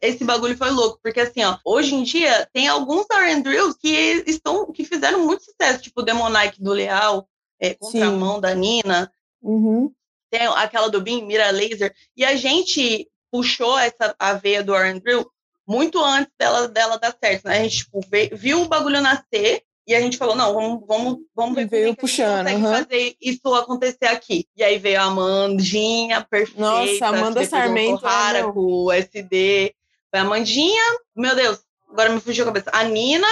[0.00, 4.72] esse bagulho foi louco, porque assim, ó, hoje em dia tem alguns R&Drills que estão,
[4.72, 7.28] que fizeram muito sucesso, tipo o Demonic do Leal,
[7.60, 8.40] é, Contramão Sim.
[8.40, 9.12] da Nina,
[9.46, 9.92] Uhum.
[10.28, 11.94] Tem aquela do Beam, Mira Laser.
[12.16, 15.24] E a gente puxou essa a veia do R&B
[15.66, 17.58] muito antes dela, dela dar certo, né?
[17.58, 18.00] A gente tipo,
[18.32, 21.96] viu o bagulho nascer e a gente falou, não, vamos, vamos, vamos ver veio como
[21.96, 24.46] puxando, a gente consegue fazer isso acontecer aqui.
[24.56, 26.60] E aí veio a Amandinha, perfeita.
[26.60, 28.04] Nossa, Amanda Sarmento.
[28.04, 29.74] Rara, é, com o SD.
[30.10, 30.82] Foi a Amandinha,
[31.14, 32.70] meu Deus, agora me fugiu a cabeça.
[32.72, 33.28] A Nina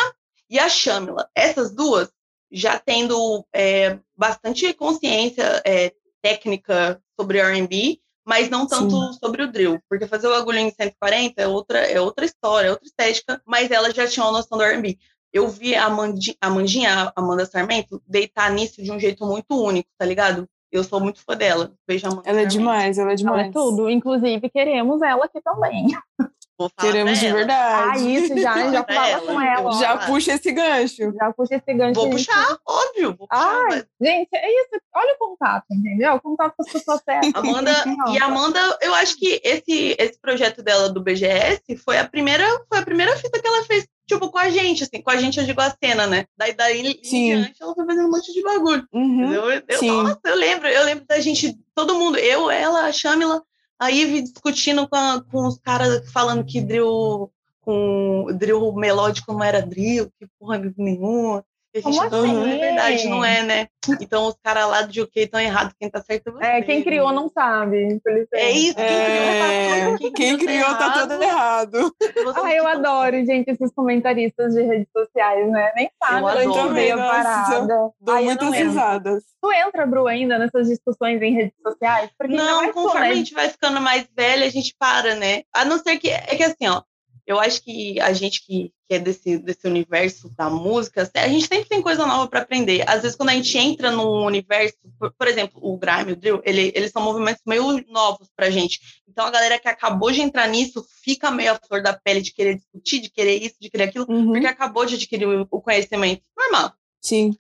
[0.48, 1.28] e a Shamila.
[1.34, 2.08] Essas duas
[2.54, 9.18] já tendo é, bastante consciência é, técnica sobre R&B, mas não tanto Sim.
[9.18, 12.70] sobre o drill, porque fazer o bagulho em 140 é outra, é outra história, é
[12.70, 14.96] outra estética, mas ela já tinha uma noção do R&B
[15.34, 19.60] eu vi a, Mandi, a Mandinha, a Amanda Sarmento, deitar nisso de um jeito muito
[19.60, 20.48] único, tá ligado?
[20.70, 21.72] Eu sou muito fã dela.
[21.86, 23.40] Veja Amanda Ela é demais, ela é demais.
[23.40, 23.90] Ela é tudo.
[23.90, 25.88] Inclusive, queremos ela aqui também.
[26.78, 27.98] Queremos de verdade.
[27.98, 29.72] Ah, isso, já, já fala com ela.
[29.72, 31.12] Já puxa esse gancho.
[31.12, 31.94] Já puxa esse gancho.
[31.94, 33.16] Vou puxar, óbvio.
[33.18, 33.86] Vou puxar, mas...
[34.00, 34.70] Gente, é isso.
[34.94, 36.14] Olha o contato, entendeu?
[36.14, 37.32] O contato com as pessoas certas.
[37.34, 37.72] Amanda,
[38.12, 42.78] e Amanda, eu acho que esse, esse projeto dela do BGS foi a primeira, foi
[42.78, 45.44] a primeira fita que ela fez tipo, com a gente, assim, com a gente eu
[45.44, 46.26] digo a cena, né?
[46.36, 47.32] Daí, daí Sim.
[47.32, 48.86] em diante ela foi fazendo um monte de bagulho.
[48.92, 49.32] Uhum.
[49.32, 53.42] Eu, eu, nossa, eu lembro, eu lembro da gente, todo mundo, eu, ela, a Shamila,
[53.84, 59.42] a Ivy discutindo com, a, com os caras falando que drill com drill melódico não
[59.42, 61.44] era drill, que porra nenhuma.
[61.78, 62.52] A gente Como não, assim?
[62.52, 63.68] é verdade, não é, né?
[64.00, 66.44] Então os caras lá do UK estão errados, quem tá certo é você.
[66.44, 68.00] É, quem criou não sabe.
[68.32, 69.80] É isso, quem é...
[69.80, 71.94] criou tá Quem, quem criou tá tudo errado.
[72.36, 75.72] Ah, eu adoro, gente, esses comentaristas de redes sociais, né?
[75.74, 76.72] Nem sabe, eu adoro.
[76.72, 77.66] meio parada.
[78.00, 79.24] Dou Ai, muitas risadas.
[79.42, 82.10] Tu entra, Bru, ainda nessas discussões em redes sociais?
[82.18, 83.12] Porque não, conforme né?
[83.12, 85.42] a gente vai ficando mais velha, a gente para, né?
[85.52, 86.82] A não ser que, é que assim, ó,
[87.26, 91.46] eu acho que a gente que, que é desse, desse universo da música, a gente
[91.46, 92.88] sempre tem coisa nova para aprender.
[92.88, 96.42] Às vezes, quando a gente entra num universo, por, por exemplo, o grime, o drill,
[96.44, 98.78] ele, eles são movimentos meio novos pra gente.
[99.08, 102.32] Então, a galera que acabou de entrar nisso fica meio à flor da pele de
[102.32, 104.32] querer discutir, de querer isso, de querer aquilo, uhum.
[104.32, 106.22] porque acabou de adquirir o conhecimento.
[106.36, 106.72] Normal.
[107.00, 107.36] Sim.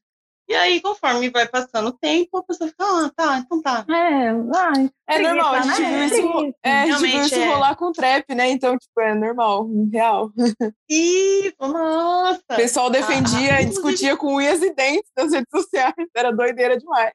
[0.46, 3.84] E aí, conforme vai passando o tempo, a pessoa fica, ah, tá, então tá.
[3.88, 4.90] É, vai.
[5.08, 6.06] É normal, a gente né?
[6.06, 7.46] viu isso, é, a gente viu isso é.
[7.46, 8.50] rolar com trap, né?
[8.50, 10.30] Então, tipo, é normal, real.
[10.88, 12.42] Isso, nossa!
[12.50, 15.94] O pessoal defendia ah, e discutia com unhas e dentes nas redes sociais.
[16.14, 17.12] Era doideira demais.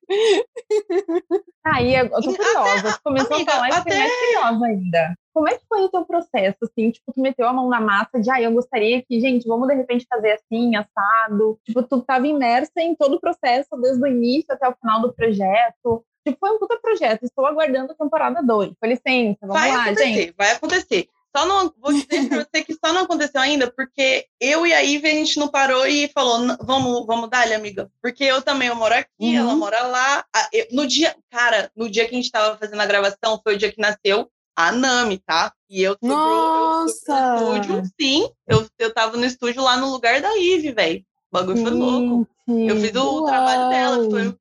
[1.65, 2.92] Aí, eu tô curiosa.
[2.92, 3.98] Você começou amiga, a falar e até...
[3.98, 5.15] mais curiosa ainda.
[5.34, 6.92] Como é que foi o teu processo, assim?
[6.92, 9.76] Tipo, tu meteu a mão na massa de, ah, eu gostaria que, gente, vamos de
[9.76, 11.60] repente fazer assim, assado.
[11.63, 15.13] Tipo, tu tava imersa em todo o processo, desde o início até o final do
[15.13, 16.04] projeto.
[16.26, 17.24] Tipo, foi um puta projeto.
[17.24, 18.74] Estou aguardando a temporada 2.
[18.80, 20.34] Com licença, vamos vai lá, gente.
[20.38, 21.08] Vai acontecer.
[21.36, 24.80] Só não, vou dizer pra você que só não aconteceu ainda, porque eu e a
[24.80, 27.89] Ivy, a gente não parou e falou, vamos, vamos dar, amiga.
[28.02, 29.36] Porque eu também, eu moro aqui, uhum.
[29.36, 30.26] ela mora lá.
[30.72, 33.72] No dia, cara, no dia que a gente tava fazendo a gravação, foi o dia
[33.72, 35.54] que nasceu a Nami, tá?
[35.69, 37.13] E eu fui, Nossa!
[37.13, 38.30] Eu no estúdio, sim.
[38.45, 41.00] Eu, eu tava no estúdio lá no lugar da Ivy, velho.
[41.32, 42.28] O bagulho foi louco.
[42.45, 43.26] Eu fiz o Uau.
[43.26, 44.36] trabalho dela, que foi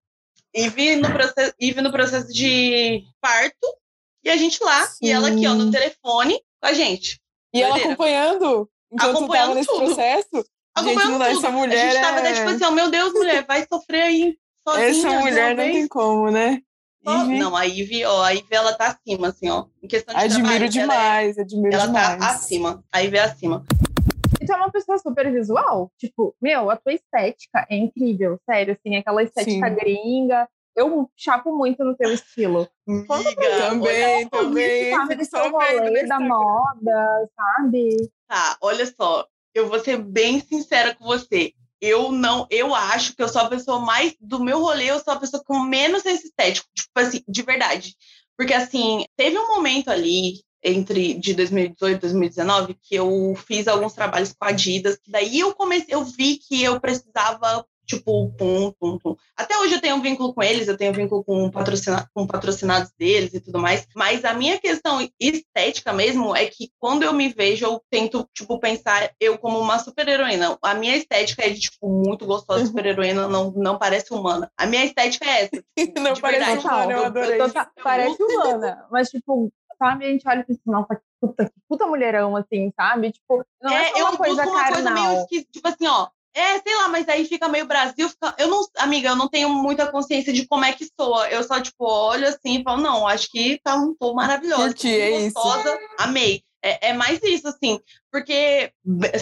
[0.56, 3.76] Ivy no, processo, Ivy no processo de parto,
[4.24, 5.06] e a gente lá, sim.
[5.06, 7.20] e ela aqui, ó, no telefone com a gente.
[7.54, 8.68] E ela acompanhando?
[8.90, 9.84] Enquanto acompanhando nesse tudo.
[9.84, 10.44] processo?
[10.74, 11.46] Acompanhando gente, tudo.
[11.46, 12.20] essa mulher a gente tava é...
[12.20, 14.88] até tipo assim, oh, meu Deus, mulher, vai sofrer aí sozinha.
[14.88, 16.60] Essa mulher não tem como, né?
[17.06, 17.38] Ivy.
[17.38, 19.66] Não, a Ivy, ó, a Ivy, ela tá acima, assim, ó.
[19.82, 22.08] Em questão de Admiro trabalho, demais, ela é, admiro ela demais.
[22.08, 23.64] Ela tá acima, a Ivy é acima.
[24.40, 25.90] E tu é uma pessoa super visual.
[25.98, 29.74] Tipo, meu, a tua estética é incrível, sério, assim, aquela estética Sim.
[29.74, 30.48] gringa.
[30.76, 32.68] Eu chapo muito no teu estilo.
[32.86, 34.94] Amiga, também, também.
[34.94, 37.96] Sabe, do seu rolê da moda, sabe?
[38.28, 39.26] Tá, olha só.
[39.52, 43.48] Eu vou ser bem sincera com você eu não, eu acho que eu sou a
[43.48, 47.22] pessoa mais do meu rolê, eu sou a pessoa com menos senso estético, tipo assim,
[47.28, 47.96] de verdade.
[48.36, 53.94] Porque assim, teve um momento ali entre de 2018 e 2019 que eu fiz alguns
[53.94, 58.72] trabalhos com a Adidas, que daí eu comecei, eu vi que eu precisava tipo, pum,
[58.78, 59.16] pum, pum.
[59.34, 62.26] Até hoje eu tenho um vínculo com eles, eu tenho um vínculo com, patrocina com
[62.26, 67.12] patrocinados deles e tudo mais, mas a minha questão estética mesmo é que quando eu
[67.14, 70.58] me vejo, eu tento, tipo, pensar eu como uma super-heroína.
[70.62, 72.66] A minha estética é de, tipo, muito gostosa, uhum.
[72.66, 74.50] super-heroína, não, não parece humana.
[74.56, 75.64] A minha estética é essa.
[75.88, 76.66] Tipo, não parece verdade.
[76.66, 77.40] humana, eu adorei.
[77.40, 81.44] Eu tô, parece humana, mas, tipo, sabe, a gente olha e pensa, nossa, que puta,
[81.46, 83.12] que puta mulherão, assim, sabe?
[83.12, 84.72] Tipo, não é, é só uma eu coisa uma carnal.
[84.72, 88.08] coisa meio esquisita, tipo assim, ó, é, sei lá, mas aí fica meio Brasil.
[88.08, 88.32] Fica...
[88.38, 91.28] Eu não, amiga, eu não tenho muita consciência de como é que soa.
[91.28, 94.62] Eu só, tipo, olho assim e falo, não, acho que tá um tom maravilhoso.
[94.62, 95.94] Curti, é gostosa, isso.
[95.98, 96.44] amei.
[96.62, 98.72] É, é mais isso, assim, porque,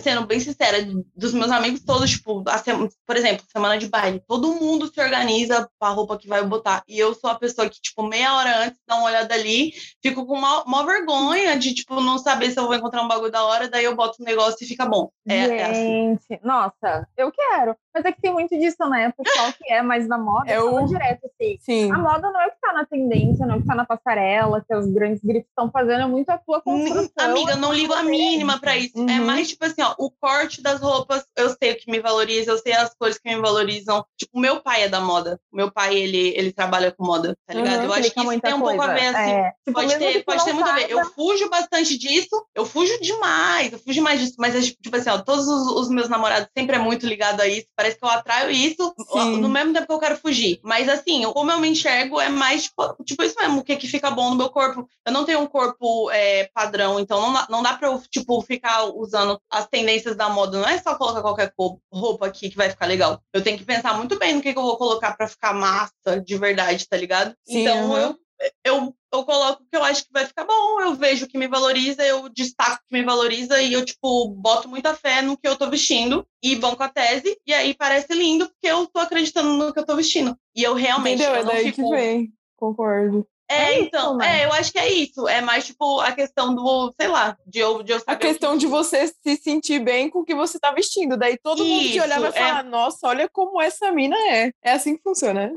[0.02, 0.78] sendo bem sincera,
[1.16, 5.68] dos meus amigos todos, tipo, sema, por exemplo, semana de baile, todo mundo se organiza
[5.78, 6.82] pra roupa que vai botar.
[6.88, 9.72] E eu sou a pessoa que, tipo, meia hora antes, dá uma olhada ali,
[10.02, 13.30] fico com uma, uma vergonha de, tipo, não saber se eu vou encontrar um bagulho
[13.32, 15.10] da hora, daí eu boto um negócio e fica bom.
[15.28, 16.18] É, Gente, é assim.
[16.42, 17.76] nossa, eu quero.
[17.94, 19.12] Mas é que tem muito disso, né?
[19.16, 21.56] O pessoal que é mais da moda, É fala o- direto assim.
[21.60, 21.90] Sim.
[21.92, 23.86] A moda não é o que tá na tendência, não é o que tá na
[23.86, 27.10] passarela, que os grandes grifes estão fazendo, é muito a tua construção.
[27.18, 28.92] Amiga, eu não ligo a mínima pra isso.
[28.98, 29.26] É Uhum.
[29.26, 32.58] mais tipo assim, ó, o corte das roupas, eu sei o que me valoriza, eu
[32.58, 34.04] sei as cores que me valorizam.
[34.18, 35.40] Tipo, meu pai é da moda.
[35.52, 37.78] Meu pai, ele, ele trabalha com moda, tá ligado?
[37.78, 38.94] Uhum, eu acho que isso tem um pouco a coisa.
[38.94, 39.30] ver, assim.
[39.32, 40.90] É, tipo, Pode ter, pode ter muito a ver.
[40.90, 45.10] Eu fujo bastante disso, eu fujo demais, eu fujo mais disso, mas é tipo assim,
[45.10, 48.08] ó, todos os, os meus namorados sempre é muito ligado a isso, parece que eu
[48.08, 49.38] atraio isso Sim.
[49.40, 50.60] no mesmo tempo que eu quero fugir.
[50.62, 53.86] Mas assim, como eu me enxergo é mais tipo, tipo isso mesmo, o que que
[53.88, 54.88] fica bom no meu corpo.
[55.06, 58.65] Eu não tenho um corpo é, padrão, então não não dá pra eu, tipo, ficar
[58.94, 61.52] usando as tendências da moda, não é só colocar qualquer
[61.92, 63.20] roupa aqui que vai ficar legal.
[63.32, 66.20] Eu tenho que pensar muito bem no que, que eu vou colocar pra ficar massa
[66.24, 67.34] de verdade, tá ligado?
[67.46, 68.00] Sim, então aham.
[68.10, 68.26] eu
[68.64, 71.38] eu, eu coloco o que eu acho que vai ficar bom, eu vejo o que
[71.38, 75.36] me valoriza, eu destaco o que me valoriza e eu, tipo, boto muita fé no
[75.38, 79.00] que eu tô vestindo e banco a tese, e aí parece lindo porque eu tô
[79.00, 80.36] acreditando no que eu tô vestindo.
[80.54, 81.34] E eu realmente Entendeu?
[81.34, 81.90] eu É não daí fico.
[81.90, 82.32] que vem.
[82.56, 83.26] Concordo.
[83.48, 84.40] É, É isso, então, né?
[84.42, 85.28] é, eu acho que é isso.
[85.28, 88.58] É mais, tipo, a questão do, sei lá, de eu, de eu A questão que-
[88.58, 91.16] de você se sentir bem com o que você tá vestindo.
[91.16, 92.32] Daí todo mundo que Isso, olhar vai é.
[92.32, 94.52] falar, nossa, olha como essa mina é.
[94.62, 95.52] É assim que funciona.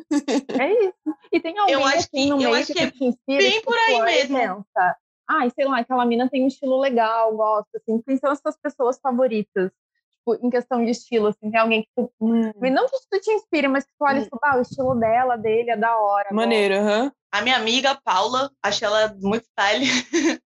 [0.60, 0.94] É isso.
[1.32, 3.04] E tem alguém Eu acho assim que- no eu meio acho que, que é te
[3.06, 4.38] inspira, bem tipo, por aí e mesmo.
[4.38, 4.96] Pensa,
[5.32, 8.02] Ai, sei lá, aquela mina tem um estilo legal, gosta, assim.
[8.02, 9.70] Quem são as suas pessoas favoritas?
[10.20, 12.12] Tipo, em questão de estilo, assim, tem alguém que tu...
[12.20, 14.28] Não que tu te inspire, mas que tu olha e Hum.
[14.30, 16.30] tu, ah, o estilo dela, dele, é da hora.
[16.32, 17.12] Maneiro, aham.
[17.32, 19.86] A minha amiga Paula, acho ela muito style.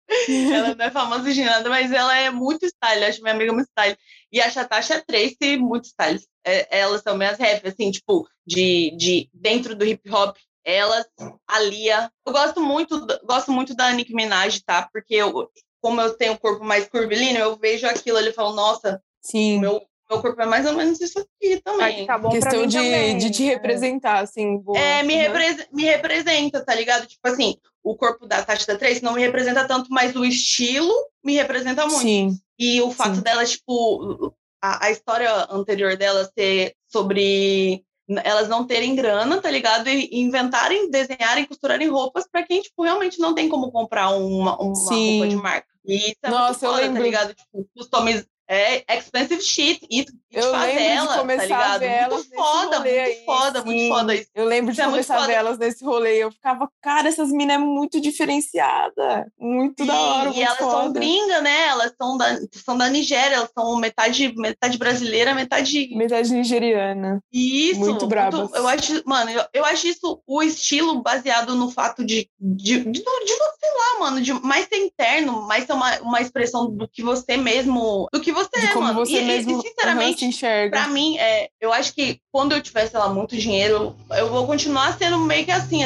[0.54, 3.06] ela não é famosa de nada, mas ela é muito style.
[3.06, 3.98] Acho minha amiga muito style.
[4.32, 6.20] E a Chatasha Tracy, muito style.
[6.46, 10.36] É, elas são minhas rap, assim, tipo, de, de dentro do hip hop.
[10.66, 11.06] Elas,
[11.48, 12.12] a Lia.
[12.26, 14.90] Eu gosto muito, gosto muito da Nicki Minaj, tá?
[14.92, 15.50] Porque eu,
[15.82, 19.58] como eu tenho um corpo mais curvilíneo, eu vejo aquilo ali e falo, nossa, Sim.
[19.58, 22.06] o meu, meu corpo é mais ou menos isso aqui também.
[22.06, 23.18] pra Questão de, também.
[23.18, 23.50] de te É.
[23.54, 24.58] representar, assim.
[24.58, 24.78] Boa.
[24.78, 25.34] É, me, Aham.
[25.38, 27.08] repre- me representa, tá ligado?
[27.08, 30.94] Tipo assim, o corpo da Tati da Trace não me representa tanto, mas o estilo
[31.24, 32.02] me representa muito.
[32.02, 32.38] Sim.
[32.60, 33.22] E o fato Sim.
[33.22, 37.84] dela, tipo, a, a história anterior dela ser sobre
[38.24, 39.88] elas não terem grana, tá ligado?
[39.90, 44.74] E inventarem, desenharem, costurarem roupas pra quem, tipo, realmente não tem como comprar uma, uma
[44.74, 45.68] roupa de marca.
[45.86, 47.34] E isso é Nossa, muito eu foda, lembro- tá ligado?
[47.34, 48.26] Tipo, customiz...
[48.48, 49.88] É expensive shit.
[49.90, 52.14] E, e Eu de lembro de favela, começar tá ligado?
[52.14, 53.90] Muito foda, muito aí, foda, muito sim.
[53.90, 54.30] foda isso.
[54.36, 56.24] Eu lembro de Isso é muito começar a ver elas nesse rolê.
[56.24, 59.32] Eu ficava, cara, essas minas é muito diferenciada.
[59.40, 61.00] Muito da hora, e muito elas são foda.
[61.00, 61.68] gringas, né?
[61.68, 65.96] Elas são da, são da Nigéria, elas são metade, metade brasileira, metade.
[65.96, 67.22] Metade nigeriana.
[67.32, 67.80] Isso.
[67.80, 68.52] muito brabas.
[68.54, 72.92] eu acho, mano, eu, eu acho isso o estilo baseado no fato de, de, de,
[72.92, 76.88] de, de você lá, mano, de mais ser interno, mais ser uma, uma expressão do
[76.88, 78.08] que você mesmo.
[78.12, 79.00] Do que você De é, como mano.
[79.06, 80.80] você e, mesmo e, sinceramente, enxerga.
[80.80, 84.46] Pra mim, é, eu acho que quando eu tiver, sei lá, muito dinheiro, eu vou
[84.46, 85.82] continuar sendo meio que assim,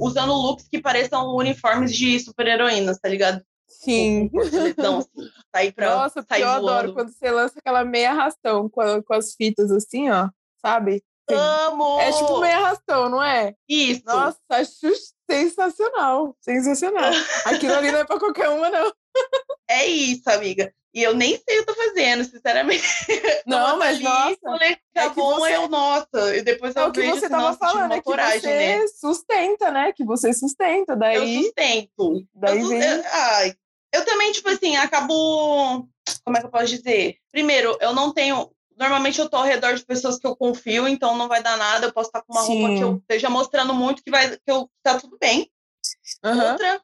[0.00, 3.42] usando looks que pareçam uniformes de super-heroínas, tá ligado?
[3.66, 4.28] Sim.
[4.28, 6.94] Com fortalecão, assim, sair pra Nossa, sair eu adoro voando.
[6.94, 10.28] quando você lança aquela meia arrastão com, a- com as fitas assim, ó.
[10.64, 11.02] Sabe?
[11.30, 11.98] Amo!
[11.98, 13.54] É tipo meia arrastão, não é?
[13.68, 14.02] Isso!
[14.04, 14.70] Nossa, acho
[15.30, 16.36] sensacional.
[16.40, 17.10] Sensacional.
[17.46, 18.92] Aquilo ali não é pra qualquer uma, não.
[19.68, 20.72] É isso, amiga.
[20.94, 22.82] E eu nem sei o que eu tô fazendo, sinceramente.
[23.46, 24.36] Não, Eu mas ali, nossa.
[24.42, 26.36] Falei, é tá que bom, você- eu, nossa.
[26.36, 28.40] E depois É eu o que vejo você assim, tava nossa, falando, é que coragem,
[28.40, 28.86] você né?
[28.88, 29.92] sustenta, né?
[29.92, 30.92] Que você sustenta.
[30.92, 32.26] Eu Daí, sustento.
[32.34, 32.82] daí eu, vem.
[32.82, 33.54] eu- ai,
[33.94, 35.88] eu também, tipo assim, acabo.
[36.24, 37.16] Como é que eu posso dizer?
[37.30, 38.50] Primeiro, eu não tenho.
[38.76, 41.86] Normalmente eu tô ao redor de pessoas que eu confio, então não vai dar nada.
[41.86, 42.98] Eu posso estar com uma roupa que eu Sim.
[42.98, 45.50] esteja mostrando muito que vai que eu, tá tudo bem.
[46.24, 46.52] Aham.
[46.52, 46.80] Outra,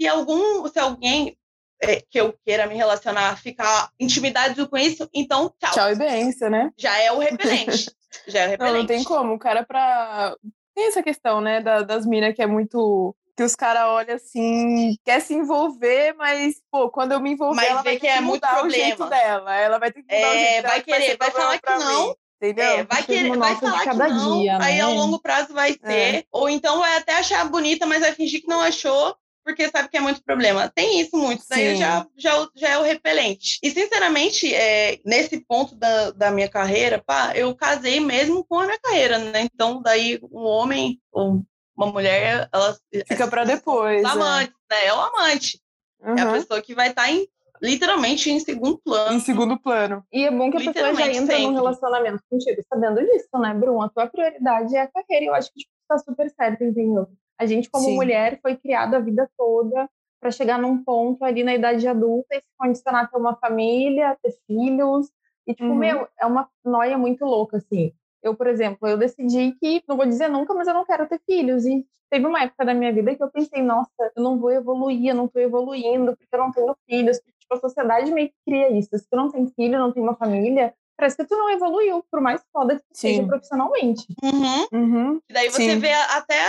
[0.00, 1.36] se algum, se alguém
[1.82, 5.72] é, que eu queira me relacionar ficar intimidado com isso, então tchau.
[5.72, 6.70] Tchau e benção, né?
[6.76, 7.90] Já é o repelente.
[8.26, 8.72] Já é o repelente.
[8.72, 9.34] Não, não tem como.
[9.34, 10.34] O cara pra.
[10.74, 11.60] Tem essa questão, né?
[11.60, 13.14] da- das minas que é muito.
[13.36, 17.68] Que os caras olham assim, quer se envolver, mas, pô, quando eu me envolver, Mas
[17.70, 19.54] ela vai que ter é que muito mudar o jeito dela.
[19.54, 20.68] Ela vai ter que mudar o É, jeito dela.
[20.68, 22.06] vai que querer, vai falar que não.
[22.08, 22.64] mim, Entendeu?
[22.64, 24.96] É, vai, querer, vai falar que não, dia, aí ao né?
[24.96, 28.60] longo prazo vai ser, ou então vai até achar bonita, mas vai fingir que não
[28.60, 29.14] achou,
[29.46, 30.68] porque sabe que é muito problema.
[30.68, 31.76] Tem isso muito, daí Sim.
[31.76, 33.60] já, já, já é o repelente.
[33.62, 38.66] E, sinceramente, é, nesse ponto da, da minha carreira, pá, eu casei mesmo com a
[38.66, 39.42] minha carreira, né?
[39.42, 41.44] Então, daí, um homem ou
[41.76, 42.76] uma mulher, ela...
[43.06, 44.02] Fica pra depois.
[44.02, 44.12] Os é.
[44.12, 44.86] amantes, né?
[44.86, 45.62] É o amante.
[46.02, 46.32] É a Uhum.
[46.32, 47.28] pessoa que vai estar em
[47.62, 49.16] literalmente em segundo plano.
[49.16, 50.04] Em segundo plano.
[50.12, 51.46] E é bom que a pessoa já entra sempre.
[51.46, 53.82] num relacionamento contigo sabendo disso, né, Bruno?
[53.82, 55.24] A tua prioridade é a carreira.
[55.24, 57.08] E eu acho que tipo, tá super certo, entendeu?
[57.38, 57.94] A gente, como Sim.
[57.94, 59.88] mulher, foi criada a vida toda
[60.20, 64.16] para chegar num ponto ali na idade adulta e se condicionar a ter uma família,
[64.22, 65.10] ter filhos.
[65.46, 65.76] E, tipo, uhum.
[65.76, 67.92] meu, é uma noia muito louca, assim.
[68.22, 71.20] Eu, por exemplo, eu decidi que, não vou dizer nunca, mas eu não quero ter
[71.24, 71.64] filhos.
[71.64, 75.10] E teve uma época da minha vida que eu pensei, nossa, eu não vou evoluir,
[75.10, 77.18] eu não tô evoluindo, porque eu não tenho filhos.
[77.18, 78.98] Porque, tipo, a sociedade meio que cria isso.
[78.98, 82.20] Se tu não tem filho, não tem uma família, parece que tu não evoluiu, por
[82.20, 83.08] mais foda que tu Sim.
[83.08, 84.06] seja profissionalmente.
[84.22, 84.66] Uhum.
[84.72, 85.20] Uhum.
[85.28, 85.78] E daí você Sim.
[85.78, 86.40] vê até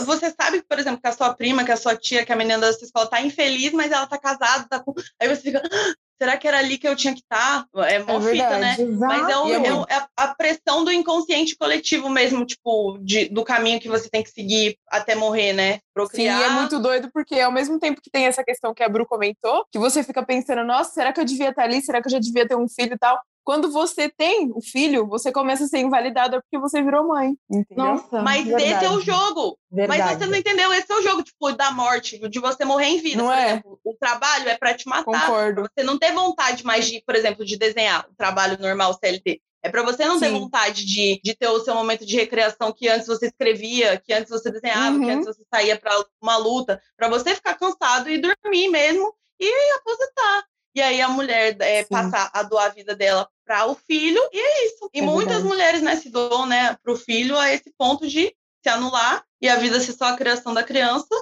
[0.00, 2.58] você sabe, por exemplo, que a sua prima, que a sua tia, que a menina
[2.58, 4.92] da sua escola tá infeliz, mas ela tá casada, tá com...
[5.20, 7.64] Aí você fica, ah, será que era ali que eu tinha que estar?
[7.72, 7.88] Tá?
[7.88, 8.76] É mó é fita, né?
[8.78, 8.98] Exato.
[8.98, 13.80] Mas é, o, é, é, a pressão do inconsciente coletivo mesmo, tipo, de, do caminho
[13.80, 15.78] que você tem que seguir até morrer, né?
[15.94, 16.38] Procriar.
[16.38, 19.06] Sim, é muito doido, porque ao mesmo tempo que tem essa questão que a Bru
[19.06, 21.80] comentou, que você fica pensando, nossa, será que eu devia estar ali?
[21.82, 23.20] Será que eu já devia ter um filho e tal?
[23.44, 27.36] Quando você tem o filho, você começa a ser invalidada porque você virou mãe.
[27.50, 27.84] Entendeu?
[27.84, 28.64] Nossa, mas verdade.
[28.64, 29.58] esse é o jogo.
[29.70, 30.00] Verdade.
[30.00, 33.00] Mas você não entendeu, esse é o jogo, tipo, da morte, de você morrer em
[33.00, 33.18] vida.
[33.18, 33.46] Não por é?
[33.50, 35.04] exemplo, o trabalho é para te matar.
[35.04, 35.62] Concordo.
[35.62, 39.40] Você não ter vontade mais de, por exemplo, de desenhar o trabalho normal CLT.
[39.62, 40.26] É para você não Sim.
[40.26, 44.12] ter vontade de, de ter o seu momento de recreação que antes você escrevia, que
[44.12, 45.04] antes você desenhava, uhum.
[45.04, 49.72] que antes você saía para uma luta, para você ficar cansado e dormir mesmo e
[49.76, 50.44] aposentar.
[50.74, 54.38] E aí a mulher é, passar a doar a vida dela para o filho, e
[54.38, 54.90] é isso.
[54.92, 55.48] E é muitas verdade.
[55.48, 59.48] mulheres né, se doam né, para o filho a esse ponto de se anular e
[59.48, 61.14] a vida ser só a criação da criança.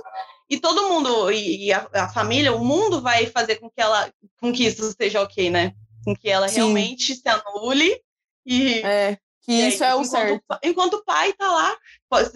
[0.48, 4.12] E todo mundo, e, e a, a, família, o mundo vai fazer com que ela,
[4.40, 5.72] com que isso seja ok, né?
[6.04, 6.56] Com que ela Sim.
[6.56, 8.00] realmente se anule
[8.46, 9.18] e, é.
[9.42, 10.58] Que e isso aí, é o enquanto, certo.
[10.62, 11.76] Enquanto o pai tá lá,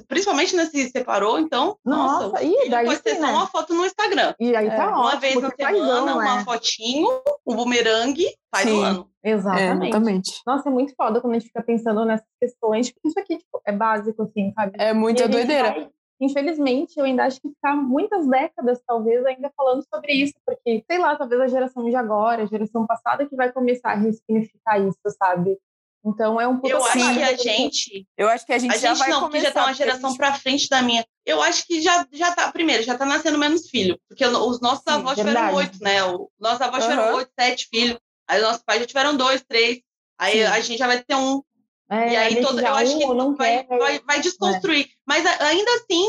[0.09, 3.33] principalmente né, se separou, então, nossa, nossa e daí ser só né?
[3.33, 4.35] uma foto no Instagram.
[4.41, 6.45] E aí tá é, Uma vez na semana, uma é.
[6.45, 7.09] fotinho,
[7.47, 9.11] um bumerangue, faz o ano.
[9.23, 9.85] Exatamente.
[9.85, 10.43] É, exatamente.
[10.47, 13.61] Nossa, é muito foda quando a gente fica pensando nessas questões, porque isso aqui tipo,
[13.67, 14.73] é básico, assim, sabe?
[14.79, 15.71] É muita doideira.
[15.71, 20.83] Vai, infelizmente, eu ainda acho que ficar muitas décadas, talvez, ainda falando sobre isso, porque,
[20.89, 24.79] sei lá, talvez a geração de agora, a geração passada, que vai começar a ressignificar
[24.79, 25.59] isso, sabe?
[26.07, 28.07] Então é um pouco Eu acho que a gente.
[28.17, 29.47] Eu acho que a gente a já gente vai não, começar.
[29.47, 30.19] já tá uma geração gente...
[30.19, 31.05] para frente da minha.
[31.25, 33.99] Eu acho que já, já tá, primeiro, já tá nascendo menos filho.
[34.09, 35.37] Porque os nossos Sim, avós verdade.
[35.37, 36.05] tiveram oito, né?
[36.05, 36.91] O, nossos avós uhum.
[36.91, 37.99] tiveram oito, sete filhos.
[38.29, 39.81] Aí nossos pais já tiveram dois, três.
[40.17, 40.45] Aí Sim.
[40.45, 41.43] a gente já vai ter um.
[41.91, 44.85] É, e aí todo, eu acho que não vai, quer, vai, vai desconstruir.
[44.85, 44.89] É.
[45.05, 46.09] Mas ainda assim,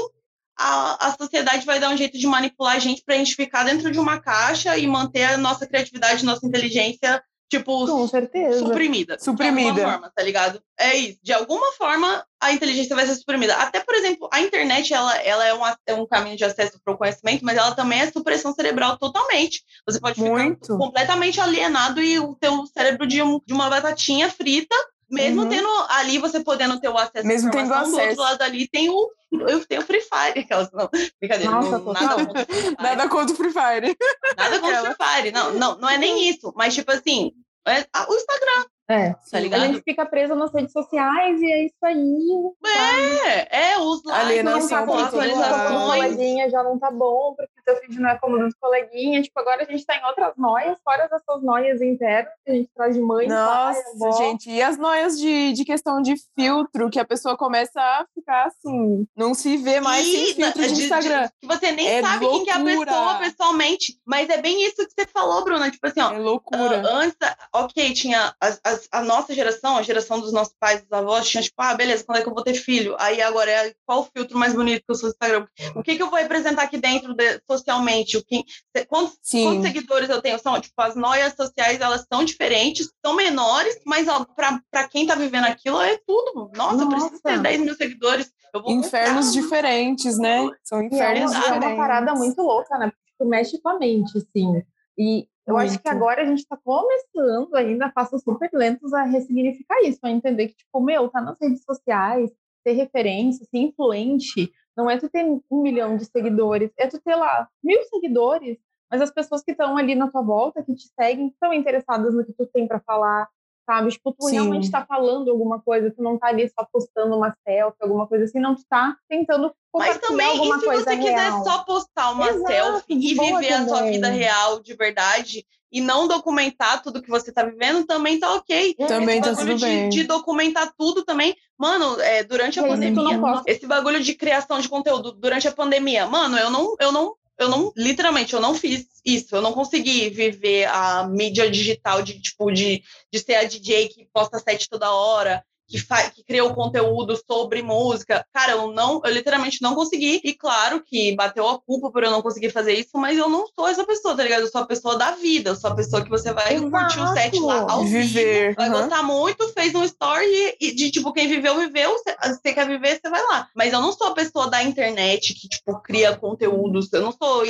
[0.59, 3.63] a, a sociedade vai dar um jeito de manipular a gente para a gente ficar
[3.63, 8.59] dentro de uma caixa e manter a nossa criatividade, nossa inteligência tipo, Com certeza.
[8.59, 9.17] suprimida.
[9.19, 9.73] Suprimida.
[9.73, 10.61] De alguma forma, tá ligado?
[10.79, 11.19] É isso.
[11.23, 13.55] De alguma forma, a inteligência vai ser suprimida.
[13.55, 16.93] Até, por exemplo, a internet, ela, ela é, um, é um caminho de acesso para
[16.93, 19.63] o conhecimento, mas ela também é supressão cerebral totalmente.
[19.85, 20.65] Você pode Muito.
[20.65, 24.75] ficar completamente alienado e o teu cérebro de, um, de uma batatinha frita
[25.09, 25.49] mesmo uhum.
[25.49, 27.91] tendo ali, você podendo ter o acesso Mesmo tendo acesso.
[27.91, 30.39] do outro lado ali tem o, eu tenho o Free Fire.
[30.39, 30.89] Aquelas, não,
[31.19, 32.45] brincadeira, Nossa, não, nada, contra
[32.79, 33.97] nada contra o Free Fire.
[34.37, 35.31] Nada contra o Free Fire.
[35.31, 36.53] Não, não, não é nem isso.
[36.55, 37.31] Mas, tipo assim,
[37.67, 38.65] é o Instagram.
[38.89, 39.63] É, tá ligado?
[39.63, 42.53] A gente fica preso nas redes sociais e é isso aí.
[42.65, 46.51] É, é, os likes, não tá bom, atualizações.
[46.51, 49.25] já não tá bom, porque seu feed não é como dos coleguinhas.
[49.25, 52.69] Tipo, agora a gente tá em outras noias, fora dessas noias internas que a gente
[52.73, 56.99] traz de mãe, Nossa, pai, gente, e as noias de, de questão de filtro, que
[56.99, 60.83] a pessoa começa a ficar assim, não se vê mais e, sem filtro de, de
[60.83, 61.29] Instagram.
[61.39, 62.45] que você nem é sabe loucura.
[62.45, 63.99] quem é a pessoa pessoalmente.
[64.05, 65.69] Mas é bem isso que você falou, Bruna.
[65.69, 66.13] Tipo assim, ó.
[66.13, 66.81] É loucura.
[66.81, 67.17] Uh, antes,
[67.53, 71.43] ok, tinha as, as, a nossa geração, a geração dos nossos pais, dos avós, tinha
[71.43, 72.95] tipo, ah, beleza, quando é que eu vou ter filho?
[72.99, 75.47] Aí agora é qual o filtro mais bonito que eu sou Instagram?
[75.75, 78.17] O que, que eu vou representar aqui dentro de, socialmente?
[78.17, 78.43] O que,
[78.87, 80.39] quantos, quantos, seguidores eu tenho?
[80.39, 85.45] São, tipo, as noias sociais, elas são diferentes, são menores, mas para quem tá vivendo
[85.45, 86.51] aquilo, é tudo.
[86.55, 86.83] Nossa, Nossa.
[86.83, 88.31] eu preciso ter 10 mil seguidores.
[88.65, 89.41] Infernos comprar.
[89.41, 90.49] diferentes, né?
[90.63, 91.63] São infernos é, diferentes.
[91.63, 92.91] É uma parada muito louca, né?
[93.17, 94.63] Porque mexe com a mente, assim.
[94.97, 95.69] E eu Muito.
[95.69, 100.11] acho que agora a gente está começando ainda, passos super lentos a ressignificar isso, a
[100.11, 102.29] entender que, tipo, meu, tá nas redes sociais,
[102.65, 107.15] ter referência, ser influente, não é tu ter um milhão de seguidores, é tu ter
[107.15, 108.59] lá mil seguidores,
[108.89, 112.23] mas as pessoas que estão ali na tua volta, que te seguem, estão interessadas no
[112.23, 113.27] que tu tem para falar,
[113.67, 113.91] sabe?
[113.91, 114.35] Tipo, tu Sim.
[114.35, 118.23] realmente está falando alguma coisa, tu não está ali só postando uma selfie, alguma coisa
[118.23, 121.03] assim, não tu tá tentando mas também, e se você real.
[121.03, 125.81] quiser só postar uma Exato, selfie e viver a sua vida real de verdade e
[125.81, 128.73] não documentar tudo que você tá vivendo, também tá ok.
[128.87, 129.89] Também esse tá tudo de.
[129.89, 131.35] De documentar tudo também.
[131.57, 136.37] Mano, é, durante a pandemia, esse bagulho de criação de conteúdo durante a pandemia, mano,
[136.37, 139.35] eu não, eu não eu não, literalmente, eu não fiz isso.
[139.35, 144.09] Eu não consegui viver a mídia digital de, tipo, de, de ser a DJ que
[144.11, 145.77] posta set toda hora, que,
[146.15, 148.25] que criou conteúdo sobre música.
[148.33, 150.21] Cara, eu não, eu literalmente não consegui.
[150.23, 153.45] E claro que bateu a culpa por eu não conseguir fazer isso, mas eu não
[153.47, 154.41] sou essa pessoa, tá ligado?
[154.41, 156.71] Eu sou a pessoa da vida, eu sou a pessoa que você vai Exato.
[156.71, 158.47] curtir o set lá ao viver.
[158.47, 158.81] vivo, vai uhum.
[158.81, 161.95] gostar muito, fez um story e de tipo, quem viveu, viveu.
[162.23, 163.49] Você quer viver, você vai lá.
[163.53, 166.91] Mas eu não sou a pessoa da internet que, tipo, cria conteúdos.
[166.93, 167.43] Eu não sou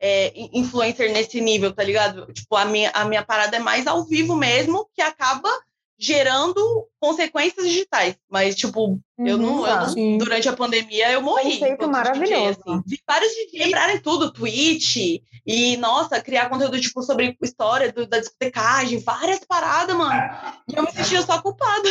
[0.00, 2.32] é, influencer nesse nível, tá ligado?
[2.32, 5.50] Tipo, a minha, a minha parada é mais ao vivo mesmo, que acaba
[6.00, 8.16] gerando consequências digitais.
[8.28, 10.16] Mas, tipo, eu não, eu não uhum.
[10.16, 11.58] durante a pandemia eu morri.
[11.58, 12.32] Conceito maravilhoso.
[12.32, 12.82] DJ, assim.
[12.86, 18.18] Vi vários DJs quebrarem tudo, Twitch, e, nossa, criar conteúdo, tipo, sobre história do, da
[18.18, 20.20] discotecagem, várias paradas, mano.
[20.72, 21.88] E eu me sentia só culpada.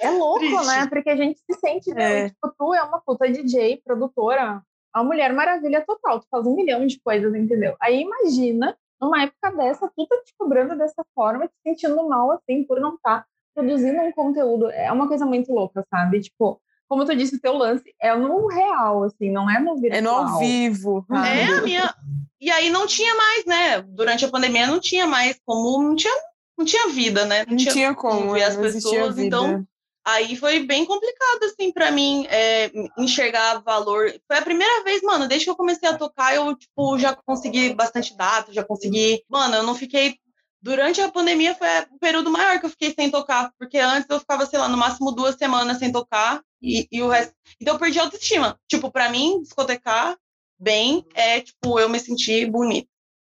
[0.00, 0.66] É louco, Triste.
[0.66, 0.86] né?
[0.86, 2.20] Porque a gente se sente, né?
[2.20, 2.28] É.
[2.28, 6.86] Tipo, tu é uma puta DJ, produtora, a mulher maravilha total, tu faz um milhão
[6.86, 7.74] de coisas, entendeu?
[7.80, 12.62] Aí imagina numa época dessa, tu tá te cobrando dessa forma, te sentindo mal, assim,
[12.62, 14.70] por não estar tá produzindo um conteúdo.
[14.70, 16.20] É uma coisa muito louca, sabe?
[16.20, 19.98] Tipo, como tu disse, o teu lance é no real, assim, não é no virtual.
[19.98, 21.04] É no ao vivo.
[21.08, 21.28] Sabe?
[21.28, 21.94] É, a minha...
[22.40, 23.82] E aí não tinha mais, né?
[23.82, 25.82] Durante a pandemia não tinha mais como...
[25.82, 26.14] Não tinha,
[26.56, 27.44] não tinha vida, né?
[27.44, 29.66] Não, não tinha, tinha como ver as pessoas, então...
[30.04, 34.12] Aí foi bem complicado, assim, para mim é, enxergar valor.
[34.26, 37.72] Foi a primeira vez, mano, desde que eu comecei a tocar, eu, tipo, já consegui
[37.72, 39.22] bastante data, já consegui.
[39.28, 40.16] Mano, eu não fiquei.
[40.60, 44.20] Durante a pandemia foi o período maior que eu fiquei sem tocar, porque antes eu
[44.20, 47.34] ficava, sei lá, no máximo duas semanas sem tocar e, e o resto.
[47.60, 48.58] Então eu perdi a autoestima.
[48.68, 50.16] Tipo, para mim, discotecar
[50.58, 52.91] bem é, tipo, eu me sentir bonita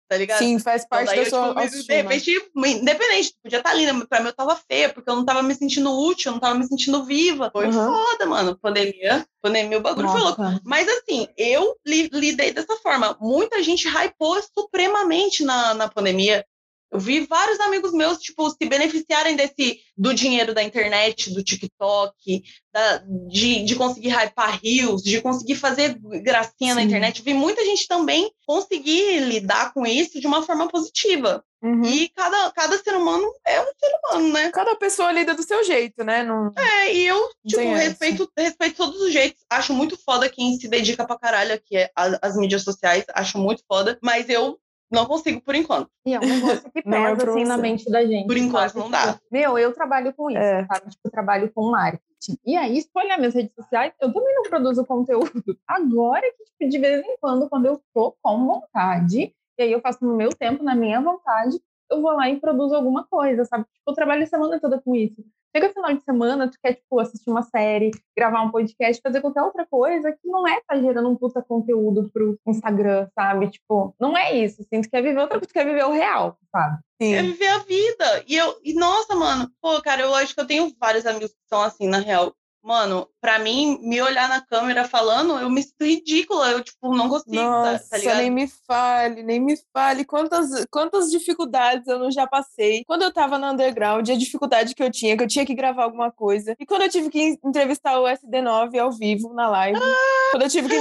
[0.09, 0.39] tá ligado?
[0.39, 4.07] Sim, faz então, parte então, da sua tipo, De repente, independente, podia estar tá linda,
[4.07, 6.59] pra mim eu tava feia, porque eu não tava me sentindo útil, eu não tava
[6.59, 7.51] me sentindo viva.
[7.53, 7.73] Foi uhum.
[7.73, 8.57] foda, mano.
[8.57, 10.19] Pandemia, pandemia, o bagulho Nossa.
[10.19, 10.61] foi louco.
[10.65, 13.17] Mas assim, eu li, lidei dessa forma.
[13.21, 16.45] Muita gente hypou supremamente na, na pandemia.
[16.91, 22.43] Eu vi vários amigos meus, tipo, se beneficiarem desse do dinheiro da internet, do TikTok,
[22.73, 26.75] da, de, de conseguir hypar rios, de conseguir fazer gracinha Sim.
[26.75, 27.23] na internet.
[27.23, 31.43] Vi muita gente também conseguir lidar com isso de uma forma positiva.
[31.63, 31.83] Uhum.
[31.85, 34.51] E cada, cada ser humano é um ser humano, né?
[34.53, 36.23] Cada pessoa lida do seu jeito, né?
[36.23, 36.53] Não...
[36.57, 39.43] É, e eu, tipo, respeito, respeito todos os jeitos.
[39.51, 43.05] Acho muito foda quem se dedica pra caralho aqui às mídias sociais.
[43.13, 43.99] Acho muito foda.
[44.03, 44.59] Mas eu
[44.91, 45.91] não consigo por enquanto.
[46.05, 48.27] E é um negócio que pesa assim na mente da gente.
[48.27, 48.81] Por enquanto sabe?
[48.81, 49.13] não dá.
[49.15, 50.67] Tipo, meu, eu trabalho com isso, é.
[50.67, 50.91] sabe?
[50.91, 52.39] Tipo, eu trabalho com marketing.
[52.45, 55.31] E aí, se olhar minhas redes sociais, eu também não produzo conteúdo.
[55.67, 59.81] Agora que, tipo, de vez em quando, quando eu tô com vontade, e aí eu
[59.81, 61.61] faço no meu tempo, na minha vontade,
[61.91, 63.65] eu vou lá e produzo alguma coisa, sabe?
[63.65, 65.25] Tipo, eu trabalho a semana toda com isso.
[65.55, 69.43] Chega final de semana, tu quer, tipo, assistir uma série, gravar um podcast, fazer qualquer
[69.43, 73.49] outra coisa que não é tá gerando um puta conteúdo pro Instagram, sabe?
[73.49, 74.61] Tipo, não é isso.
[74.61, 76.79] Assim, tu quer viver outra coisa, tu quer viver o real, sabe?
[77.01, 77.15] Sim.
[77.15, 78.25] Quer viver a vida.
[78.27, 81.49] E eu, e nossa, mano, pô, cara, eu acho que eu tenho vários amigos que
[81.49, 82.35] são assim, na real.
[82.63, 86.53] Mano, pra mim, me olhar na câmera falando, eu me sinto ridícula.
[86.53, 90.05] Eu, tipo, não consigo, Nossa, tá, tá nem me fale, nem me fale.
[90.05, 92.85] Quantas, quantas dificuldades eu não já passei.
[92.87, 95.83] Quando eu tava no underground, a dificuldade que eu tinha, que eu tinha que gravar
[95.83, 96.55] alguma coisa.
[96.57, 99.81] E quando eu tive que entrevistar o SD9 ao vivo, na live.
[99.83, 100.17] Ah!
[100.31, 100.77] Quando eu tive que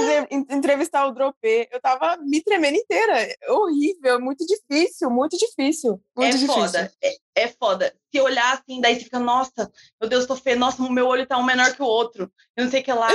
[0.54, 3.22] entrevistar o Dropê, eu tava me tremendo inteira.
[3.22, 6.00] É horrível, muito difícil, muito difícil.
[6.16, 6.54] Muito é difícil.
[6.54, 6.92] foda.
[7.02, 7.94] É, é foda.
[8.12, 9.70] Se olhar assim, daí você fica, nossa,
[10.00, 12.30] meu Deus, tô feia, nossa, meu olho tá um menor que o outro.
[12.56, 13.08] Eu não sei o que lá.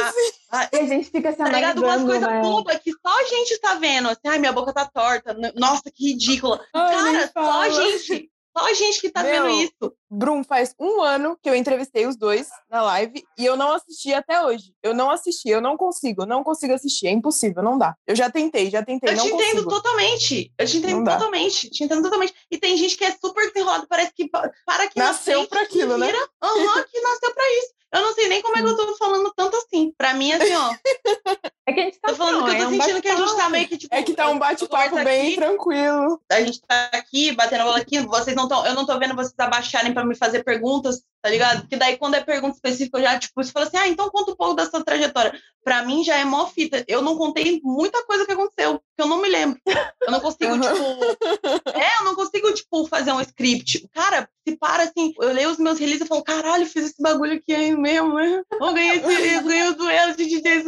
[0.52, 1.84] Ah, e a gente fica se tá ligado?
[1.84, 2.42] Umas coisas né?
[2.42, 4.10] bobas que só a gente tá vendo.
[4.10, 5.36] Assim, ai, minha boca tá torta.
[5.56, 6.64] Nossa, que ridícula.
[6.74, 8.32] Ai, Cara, só a gente.
[8.56, 9.94] Só a gente que tá Meu, vendo isso.
[10.10, 14.14] Brum, faz um ano que eu entrevistei os dois na live e eu não assisti
[14.14, 14.74] até hoje.
[14.84, 17.08] Eu não assisti, eu não consigo, eu não consigo assistir.
[17.08, 17.96] É impossível, não dá.
[18.06, 19.14] Eu já tentei, já tentei.
[19.14, 20.52] Eu te entendo totalmente.
[20.58, 21.70] Eu te entendo totalmente.
[21.70, 22.34] Te entendo totalmente.
[22.52, 26.12] E tem gente que é super desenrolado, parece que para que nasceu para aquilo, né?
[26.44, 27.81] Aham, uhum, que nasceu para isso.
[27.94, 29.94] Eu não sei nem como é que eu tô falando tanto assim.
[29.98, 30.74] Pra mim, assim, ó.
[31.64, 33.08] É que a gente tá tô falando não, que eu tô é sentindo um que
[33.08, 33.96] a gente tá meio que, tipo.
[33.96, 36.22] É que tá um bate-papo bem aqui, tranquilo.
[36.30, 38.66] A gente tá aqui, batendo a bola aqui, vocês não estão.
[38.66, 41.62] Eu não tô vendo vocês abaixarem pra me fazer perguntas tá ligado?
[41.62, 44.32] Porque daí quando é pergunta específica, eu já, tipo, você fala assim, ah, então conta
[44.32, 45.40] um pouco da sua trajetória.
[45.64, 46.84] Pra mim já é mó fita.
[46.88, 49.60] Eu não contei muita coisa que aconteceu, que eu não me lembro.
[50.02, 51.78] Eu não consigo, tipo.
[51.78, 53.88] É, eu não consigo, tipo, fazer um script.
[53.94, 57.34] Cara, se para assim, eu leio os meus releases e falo, caralho, fiz esse bagulho
[57.34, 58.42] aqui aí mesmo, né?
[58.52, 60.64] Eu ganhei, esse, eu ganhei o duelo de DJ.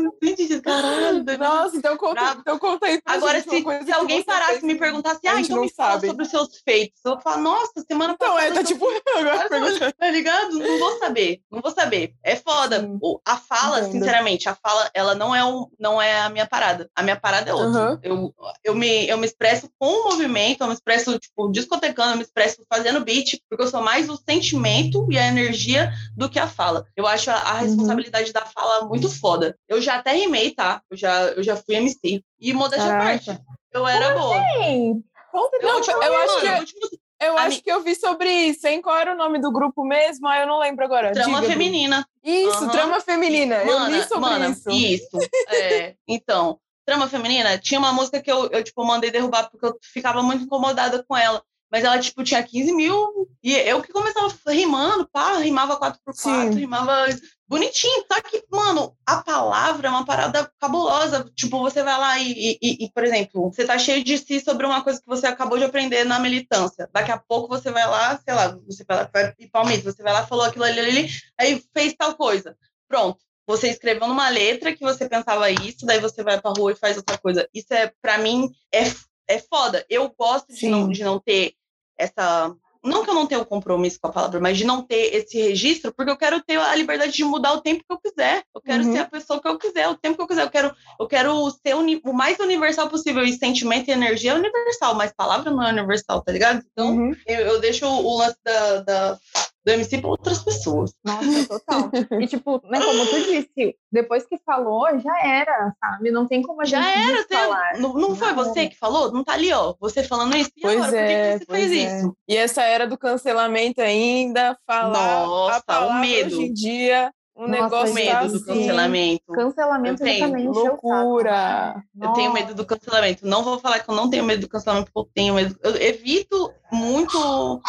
[0.62, 3.50] Caralho, Nossa, então conta, então conta aí Agora, se,
[3.86, 7.00] se alguém parasse e me perguntasse, ah, então me fala sobre os seus feitos.
[7.04, 8.50] Eu falo, nossa, semana então, passada.
[8.50, 8.86] Então, é, tá tipo,
[9.18, 10.43] agora Tá ligado?
[10.50, 12.14] Não vou saber, não vou saber.
[12.24, 12.90] É foda.
[13.02, 13.92] O, a fala, Entendo.
[13.92, 16.90] sinceramente, a fala, ela não é, um, não é a minha parada.
[16.96, 17.92] A minha parada é outra.
[17.92, 18.00] Uhum.
[18.02, 22.18] Eu Eu, me, eu me expresso com o movimento, eu me expresso, tipo, discotecando, eu
[22.18, 26.40] me expresso fazendo beat, porque eu sou mais o sentimento e a energia do que
[26.40, 26.86] a fala.
[26.96, 27.62] Eu acho a, a uhum.
[27.62, 28.34] responsabilidade uhum.
[28.34, 29.58] da fala muito foda.
[29.68, 30.82] Eu já até rimei, tá?
[30.90, 32.24] Eu já, eu já fui MC.
[32.40, 33.40] E modéstia parte.
[33.72, 34.38] Eu era boa.
[34.38, 35.04] Assim?
[35.34, 37.03] Eu, eu, eu acho que...
[37.28, 38.82] Eu acho que eu vi sobre isso, hein?
[38.82, 40.28] Qual era o nome do grupo mesmo?
[40.28, 41.12] Ah, eu não lembro agora.
[41.12, 42.08] Trama Diga, Feminina.
[42.24, 42.70] Isso, uhum.
[42.70, 43.64] Trama Feminina.
[43.66, 44.70] Mana, eu li sobre mana, isso.
[44.70, 45.18] Isso.
[45.50, 49.78] É, então, Trama Feminina, tinha uma música que eu, eu, tipo, mandei derrubar porque eu
[49.82, 51.44] ficava muito incomodada com ela.
[51.74, 53.28] Mas ela, tipo, tinha 15 mil.
[53.42, 56.50] E eu que começava rimando, pá, rimava 4x4, Sim.
[56.52, 57.08] rimava
[57.48, 58.06] bonitinho.
[58.12, 61.28] Só que, mano, a palavra é uma parada cabulosa.
[61.36, 64.68] Tipo, você vai lá e, e, e, por exemplo, você tá cheio de si sobre
[64.68, 66.88] uma coisa que você acabou de aprender na militância.
[66.94, 70.14] Daqui a pouco você vai lá, sei lá, você vai lá, vai palmito, você vai
[70.14, 71.10] lá, falou aquilo ali, ali,
[71.40, 72.56] aí fez tal coisa.
[72.88, 73.18] Pronto.
[73.48, 76.98] Você escreveu numa letra que você pensava isso, daí você vai pra rua e faz
[76.98, 77.50] outra coisa.
[77.52, 78.84] Isso é, para mim, é,
[79.28, 79.84] é foda.
[79.90, 81.56] Eu gosto de não, de não ter
[81.98, 82.54] essa.
[82.84, 85.42] Não que eu não tenha o compromisso com a palavra, mas de não ter esse
[85.42, 88.44] registro, porque eu quero ter a liberdade de mudar o tempo que eu quiser.
[88.54, 88.92] Eu quero uhum.
[88.92, 90.44] ser a pessoa que eu quiser, o tempo que eu quiser.
[90.44, 93.24] Eu quero, eu quero ser o mais universal possível.
[93.24, 96.62] E sentimento e energia é universal, mas palavra não é universal, tá ligado?
[96.74, 97.16] Então, uhum.
[97.26, 99.20] eu, eu, deixo o lance da, da
[99.66, 100.94] do MC para outras pessoas.
[101.04, 101.90] Nossa, total.
[102.20, 106.12] e tipo, né, como tu disse, depois que falou, já era, sabe?
[106.12, 107.80] Não tem como a gente Já era, falar.
[107.80, 109.12] Não, não foi você que falou?
[109.12, 110.52] Não tá ali, ó, você falando isso.
[110.58, 111.76] E pois agora, é, por que, que você fez é.
[111.98, 112.18] isso?
[112.28, 116.36] E essa era do cancelamento ainda, falar Nossa, o medo.
[116.36, 119.34] hoje em dia um Nossa, negócio medo tá do cancelamento.
[119.34, 121.84] Cancelamento eu tenho loucura.
[122.00, 123.26] Eu tenho medo do cancelamento.
[123.26, 125.58] Não vou falar que eu não tenho medo do cancelamento, porque eu tenho medo.
[125.64, 127.62] Eu evito muito.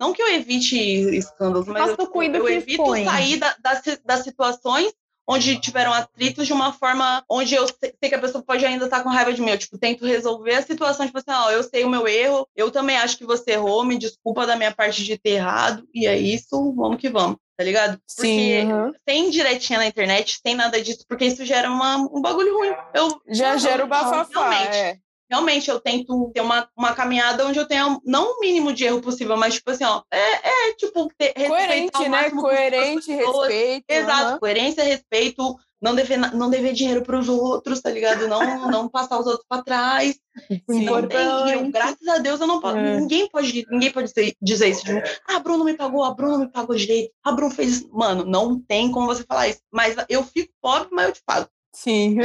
[0.00, 0.76] Não que eu evite
[1.16, 3.04] escândalos, mas eu, eu evito expõe.
[3.04, 4.92] sair da, das, das situações
[5.26, 9.02] onde tiveram atritos de uma forma onde eu sei que a pessoa pode ainda estar
[9.02, 9.50] com raiva de mim.
[9.50, 12.70] Eu, tipo, tento resolver a situação, tipo assim, ó, eu sei o meu erro, eu
[12.72, 16.18] também acho que você errou, me desculpa da minha parte de ter errado, e é
[16.18, 17.98] isso, vamos que vamos tá ligado?
[18.16, 18.92] Porque Sim, uhum.
[19.04, 22.74] tem diretinha na internet, tem nada disso, porque isso gera uma, um bagulho ruim.
[22.92, 24.96] Eu, Já gera o bafafá, realmente, é.
[25.32, 29.00] Realmente eu tento ter uma, uma caminhada onde eu tenha não o mínimo de erro
[29.00, 32.30] possível, mas tipo assim, ó, é, é tipo ter, coerente, né?
[32.30, 33.84] Coerente, respeito.
[33.88, 34.38] Exato, uhum.
[34.38, 38.28] coerência, respeito, não dever, não dever dinheiro para os outros, tá ligado?
[38.28, 40.20] Não, não passar os outros para trás.
[40.68, 41.70] Importante.
[41.70, 42.76] Graças a Deus eu não posso.
[42.76, 43.00] É.
[43.00, 45.00] Ninguém pode, ninguém pode dizer isso de mim.
[45.26, 47.88] Ah, Bruno me pagou, a Bruno me pagou direito, a Bruno fez isso.
[47.90, 49.60] Mano, não tem como você falar isso.
[49.72, 51.48] Mas eu fico pobre, mas eu te pago.
[51.74, 52.18] Sim.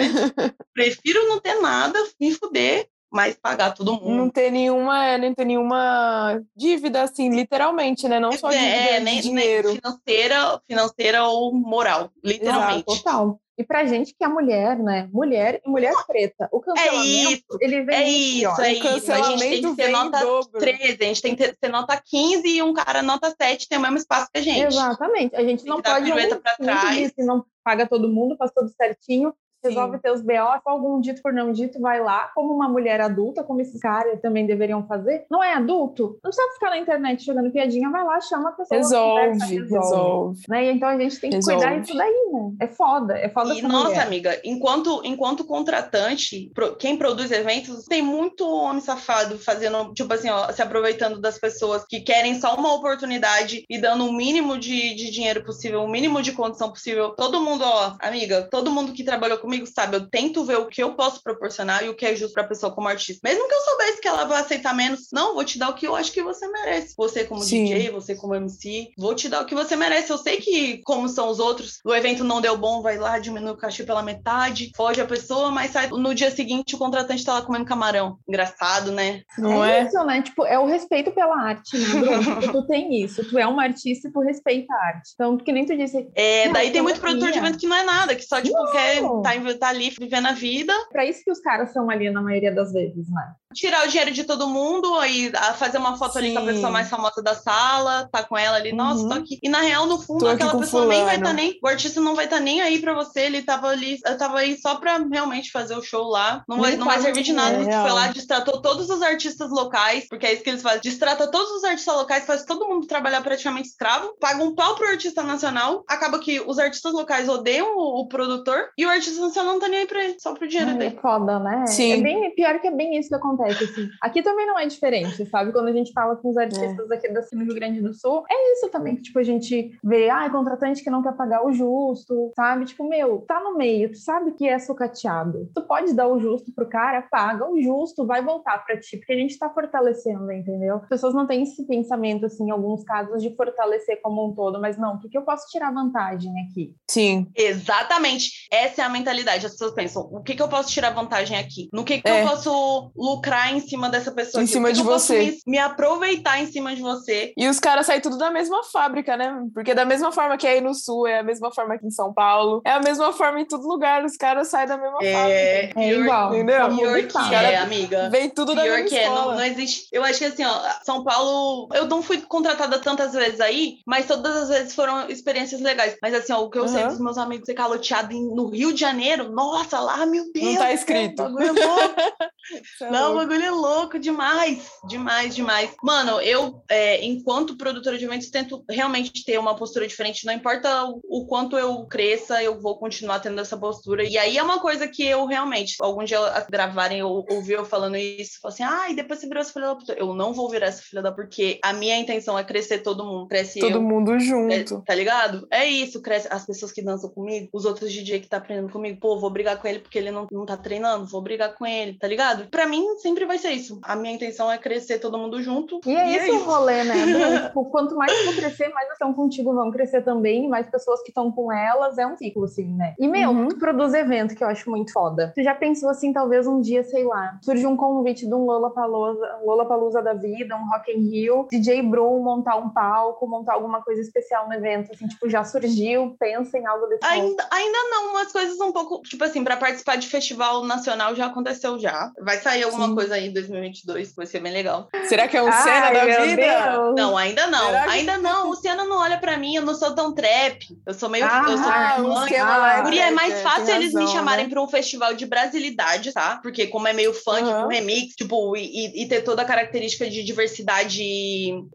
[0.74, 4.16] Prefiro não ter nada, me fuder, mas pagar todo mundo.
[4.16, 8.20] Não ter nenhuma, nem ter nenhuma dívida, assim, literalmente, né?
[8.20, 9.68] Não só é, dívida é, nem, dinheiro.
[9.70, 12.84] Nem financeira, financeira ou moral, literalmente.
[12.88, 13.41] Exato, total.
[13.58, 15.10] E pra gente que é mulher, né?
[15.12, 16.47] Mulher e mulher preta.
[16.51, 19.12] O cancelamento, é isso, ele vem É isso, é isso.
[19.12, 20.20] A gente tem que ser nota
[20.60, 23.82] 13, a gente tem que ser nota 15 e um cara nota 7 tem o
[23.82, 24.68] mesmo espaço que a gente.
[24.68, 25.36] Exatamente.
[25.36, 26.08] A gente tem não pode...
[26.08, 27.12] Dar pra trás.
[27.16, 29.34] Se não paga todo mundo, faz tudo certinho
[29.64, 30.34] resolve ter os BO,
[30.66, 34.45] algum dito por não dito, vai lá, como uma mulher adulta, como esses caras também
[34.45, 35.26] deveriam fazer.
[35.30, 36.20] Não é adulto?
[36.24, 38.78] Não precisa ficar na internet jogando piadinha, vai lá, chama a pessoa.
[38.78, 39.74] Resolve, conversa, resolve.
[39.74, 40.41] resolve.
[40.49, 40.72] Né?
[40.72, 41.62] Então a gente tem que resolve.
[41.62, 42.51] cuidar disso daí, né?
[42.62, 44.05] É foda, é foda E nossa, mulher.
[44.05, 50.51] amiga, enquanto, enquanto contratante, quem produz eventos, tem muito homem safado fazendo, tipo assim, ó,
[50.51, 55.12] se aproveitando das pessoas que querem só uma oportunidade e dando o mínimo de, de
[55.12, 57.12] dinheiro possível, o mínimo de condição possível.
[57.12, 59.95] Todo mundo, ó, amiga, todo mundo que trabalhou comigo, sabe?
[59.95, 62.73] Eu tento ver o que eu posso proporcionar e o que é justo pra pessoa
[62.73, 63.21] como artista.
[63.23, 65.87] Mesmo que eu soubesse que ela vai aceitar menos, não, vou te dar o que
[65.87, 66.93] eu acho que você merece.
[66.97, 67.63] Você como Sim.
[67.63, 70.11] DJ, você como MC, vou te dar o que você merece.
[70.11, 73.51] Eu sei que, como são os outros, o evento não deu bom, vai lá, diminui
[73.51, 77.33] o cachê pela metade, foge a pessoa, mas sai no dia seguinte o contratante tá
[77.33, 78.17] lá comendo camarão.
[78.27, 79.21] Engraçado, né?
[79.37, 79.79] Não é?
[79.79, 79.83] é?
[79.85, 80.21] isso, né?
[80.21, 82.17] Tipo, é o respeito pela arte, né, Bruno?
[82.41, 83.23] Tipo, tu tem isso.
[83.29, 85.11] Tu é uma artista e tu respeita a arte.
[85.13, 86.09] Então, que nem tu disse.
[86.13, 88.71] É, daí tem muito produtor de evento que não é nada, que só, tipo, não.
[88.71, 90.73] quer tá, tá ali vivendo a vida.
[90.91, 93.35] Para isso que os caras são ali na maioria das vezes, né?
[93.53, 96.19] Tirar o dinheiro de todo mundo, aí fazer uma foto Sim.
[96.19, 98.77] ali com a pessoa mais famosa da sala, tá com ela ali, uhum.
[98.77, 99.39] nossa, tô aqui.
[99.41, 100.89] E na real, no fundo, aquela pessoa fulano.
[100.89, 101.57] nem vai estar tá nem.
[101.63, 104.39] O artista não vai estar tá nem aí para você, ele tava ali, eu tava
[104.39, 106.43] aí só para realmente fazer o show lá.
[106.47, 107.57] Não vai, não vai servir de nada.
[107.57, 110.81] É foi lá, distratou todos os artistas locais, porque é isso que eles fazem.
[110.81, 114.87] Distrata todos os artistas locais, faz todo mundo trabalhar praticamente escravo, paga um pau pro
[114.87, 119.53] artista nacional, acaba que os artistas locais odeiam o, o produtor e o artista nacional
[119.53, 120.95] não tá nem aí pra ele, só pro dinheiro é dele.
[120.97, 121.65] É foda, né?
[121.65, 121.93] Sim.
[121.93, 123.89] É bem pior que é bem isso que acontece acontece, assim.
[124.01, 125.51] Aqui também não é diferente, sabe?
[125.51, 126.95] Quando a gente fala com os artistas é.
[126.95, 130.09] aqui da do Rio Grande do Sul, é isso também, que, tipo, a gente vê,
[130.09, 132.65] ah, contratante que não quer pagar o justo, sabe?
[132.65, 135.49] Tipo, meu, tá no meio, tu sabe que é sucateado.
[135.53, 139.13] Tu pode dar o justo pro cara, paga o justo, vai voltar pra ti, porque
[139.13, 140.77] a gente tá fortalecendo, entendeu?
[140.77, 144.59] As pessoas não têm esse pensamento, assim, em alguns casos, de fortalecer como um todo,
[144.59, 146.73] mas não, o que, que eu posso tirar vantagem aqui?
[146.89, 147.27] Sim.
[147.35, 148.47] Exatamente.
[148.51, 149.45] Essa é a mentalidade.
[149.45, 151.69] As pessoas pensam, o que, que eu posso tirar vantagem aqui?
[151.73, 152.23] No que, que é.
[152.23, 154.41] eu posso lucrar em cima dessa pessoa?
[154.41, 154.53] Em aqui?
[154.53, 155.19] cima de você.
[155.19, 157.34] Me, me, aproveitar em cima de você.
[157.38, 159.34] E os caras saem tudo da mesma fábrica, né?
[159.53, 161.91] Porque da mesma forma que é aí no Sul, é a mesma forma aqui em
[161.91, 164.05] São Paulo, é a mesma forma em todo lugar.
[164.05, 165.82] Os caras saem da mesma é, fábrica.
[165.82, 166.34] É igual.
[166.34, 166.75] Entendeu?
[166.75, 168.09] Pior que é, amiga.
[168.09, 169.19] Vem tudo Pior da mesma que escola.
[169.19, 169.25] é.
[169.25, 169.88] Não, não existe.
[169.91, 174.05] Eu acho que assim, ó, São Paulo, eu não fui contratada tantas vezes aí, mas
[174.05, 175.97] todas as vezes foram experiências legais.
[176.01, 176.67] Mas assim, ó, o que eu uhum.
[176.67, 180.45] sei dos meus amigos ser caloteado no Rio de Janeiro, nossa, lá, meu Deus.
[180.45, 181.21] Não tá escrito.
[181.21, 181.95] É é louco.
[182.82, 184.72] é não, bagulho é louco demais.
[184.88, 185.76] Demais, demais.
[185.84, 190.26] Mano, eu, é, enquanto produtora de eventos, tento realmente ter uma postura diferente.
[190.26, 194.03] Não importa o, o, quanto eu cresça, eu vou continuar tendo essa postura.
[194.03, 197.97] E aí é uma coisa que eu realmente, algum dia gravarem, eu ouvi eu falando
[197.97, 199.93] isso, falei assim, ah, e depois você virou essa filha da puta.
[199.93, 203.28] Eu não vou virar essa filha da porque a minha intenção é crescer todo mundo.
[203.28, 204.53] Cresce todo eu, mundo junto.
[204.53, 205.47] É, tá ligado?
[205.51, 208.99] É isso, cresce as pessoas que dançam comigo, os outros DJ que tá aprendendo comigo,
[208.99, 211.97] pô, vou brigar com ele porque ele não, não tá treinando, vou brigar com ele,
[211.97, 212.47] tá ligado?
[212.49, 213.80] Pra mim, sempre vai ser isso.
[213.84, 215.80] A minha intenção é crescer todo mundo junto.
[215.86, 216.93] E é, e é isso o rolê, né?
[217.47, 221.10] tipo, quanto mais eu vou crescer, mais estão contigo vão crescer também, mais pessoas que
[221.10, 222.95] estão com elas, é um ciclo, assim, né?
[222.99, 223.47] E, meu, uhum.
[223.47, 225.32] tu produz evento, que eu acho muito foda.
[225.34, 228.72] Tu já pensou, assim, talvez um dia, sei lá, surge um convite de um Lola
[228.72, 234.01] Palusa, da vida, um Rock in Rio, DJ Brum montar um palco, montar alguma coisa
[234.01, 238.32] especial no evento, assim, tipo, já surgiu, pensa em algo desse ainda, ainda não, umas
[238.32, 242.12] coisas um pouco, tipo assim, para participar de festival nacional já aconteceu já.
[242.22, 242.95] Vai sair alguma Sim.
[242.97, 244.89] Coisa aí em 2022, vai ser bem legal.
[245.07, 246.71] Será que é um Ai, cena da vida?
[246.71, 246.95] Deus.
[246.95, 247.67] Não, ainda não.
[247.67, 248.21] Será ainda que...
[248.23, 248.45] não.
[248.45, 250.65] O Luciano não olha para mim, eu não sou tão trap.
[250.83, 252.83] Eu sou meio ah, eu sou ah.
[252.83, 254.49] Ah, é mais é, fácil eles razão, me chamarem né?
[254.49, 256.39] para um festival de brasilidade, tá?
[256.41, 257.63] Porque como é meio funk, uhum.
[257.63, 261.03] com remix, tipo, e, e, ter toda a característica de diversidade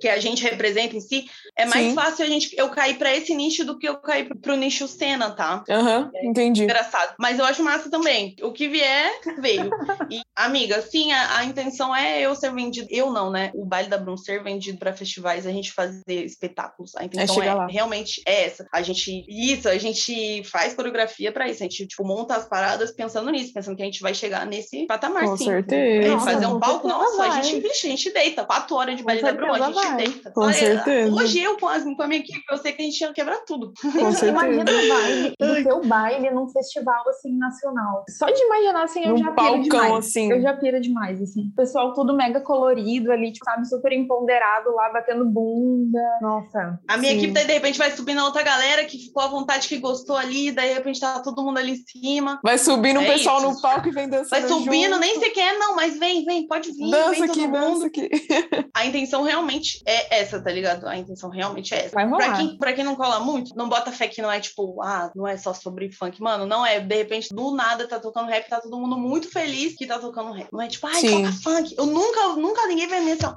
[0.00, 1.94] que a gente representa em si, é mais Sim.
[1.94, 5.30] fácil a gente eu cair para esse nicho do que eu cair pro nicho cena,
[5.30, 5.62] tá?
[5.70, 6.64] Aham, uhum, é entendi.
[6.64, 7.14] Engraçado.
[7.16, 8.34] Mas eu acho massa também.
[8.42, 9.70] O que vier, veio.
[10.10, 10.82] e, amiga,
[11.12, 12.88] sim, a, a, intenção é eu ser vendido.
[12.90, 13.50] Eu não, né?
[13.54, 16.94] O baile da Brum ser vendido para festivais, a gente fazer espetáculos.
[16.96, 18.66] A intenção é, é realmente é essa.
[18.72, 19.24] A gente.
[19.28, 21.62] Isso, a gente faz coreografia para isso.
[21.62, 24.86] A gente, tipo, monta as paradas pensando nisso, pensando que a gente vai chegar nesse
[24.86, 25.44] patamar, Com sim.
[25.44, 26.18] certeza.
[26.20, 28.44] fazer um palco, nossa, a gente, a gente deita.
[28.44, 29.96] Quatro horas de baile da Brum, a gente vai.
[29.96, 30.30] deita.
[30.30, 31.14] Com Olha, certeza.
[31.14, 33.38] Hoje eu com, as, com a minha equipe, eu sei que a gente ia quebrar
[33.46, 33.72] tudo.
[33.80, 34.26] Com certeza.
[34.26, 38.04] Imagina o baile, o teu baile num festival assim nacional.
[38.08, 40.30] Só de imaginar assim, eu um já palcão, assim.
[40.30, 41.48] Eu já piro demais, assim.
[41.48, 46.00] O pessoal todo mega colorido ali, tipo, sabe, super empoderado lá, batendo bunda.
[46.20, 46.78] Nossa.
[46.88, 47.18] A minha sim.
[47.18, 50.16] equipe daí, de repente, vai subindo a outra galera que ficou à vontade, que gostou
[50.16, 52.40] ali, daí de repente tá todo mundo ali em cima.
[52.42, 53.48] Vai subindo o é um pessoal isso.
[53.48, 54.28] no palco e vem dançando.
[54.30, 55.00] Vai subindo, junto.
[55.00, 56.90] nem sei quem é, não, mas vem, vem, pode vir.
[56.90, 58.08] Dança vem aqui, dança aqui.
[58.74, 60.86] A intenção realmente é essa, tá ligado?
[60.86, 61.94] A intenção realmente é essa.
[61.94, 64.82] Vai pra quem, pra quem não cola muito, não bota fé que não é tipo,
[64.82, 66.20] ah, não é só sobre funk.
[66.20, 66.80] Mano, não é.
[66.80, 70.32] De repente, do nada, tá tocando rap, tá todo mundo muito feliz que tá tocando
[70.32, 70.48] rap.
[70.52, 71.22] Não é tipo, ai, Sim.
[71.22, 71.74] toca funk.
[71.76, 73.34] Eu nunca, nunca ninguém vai me assim,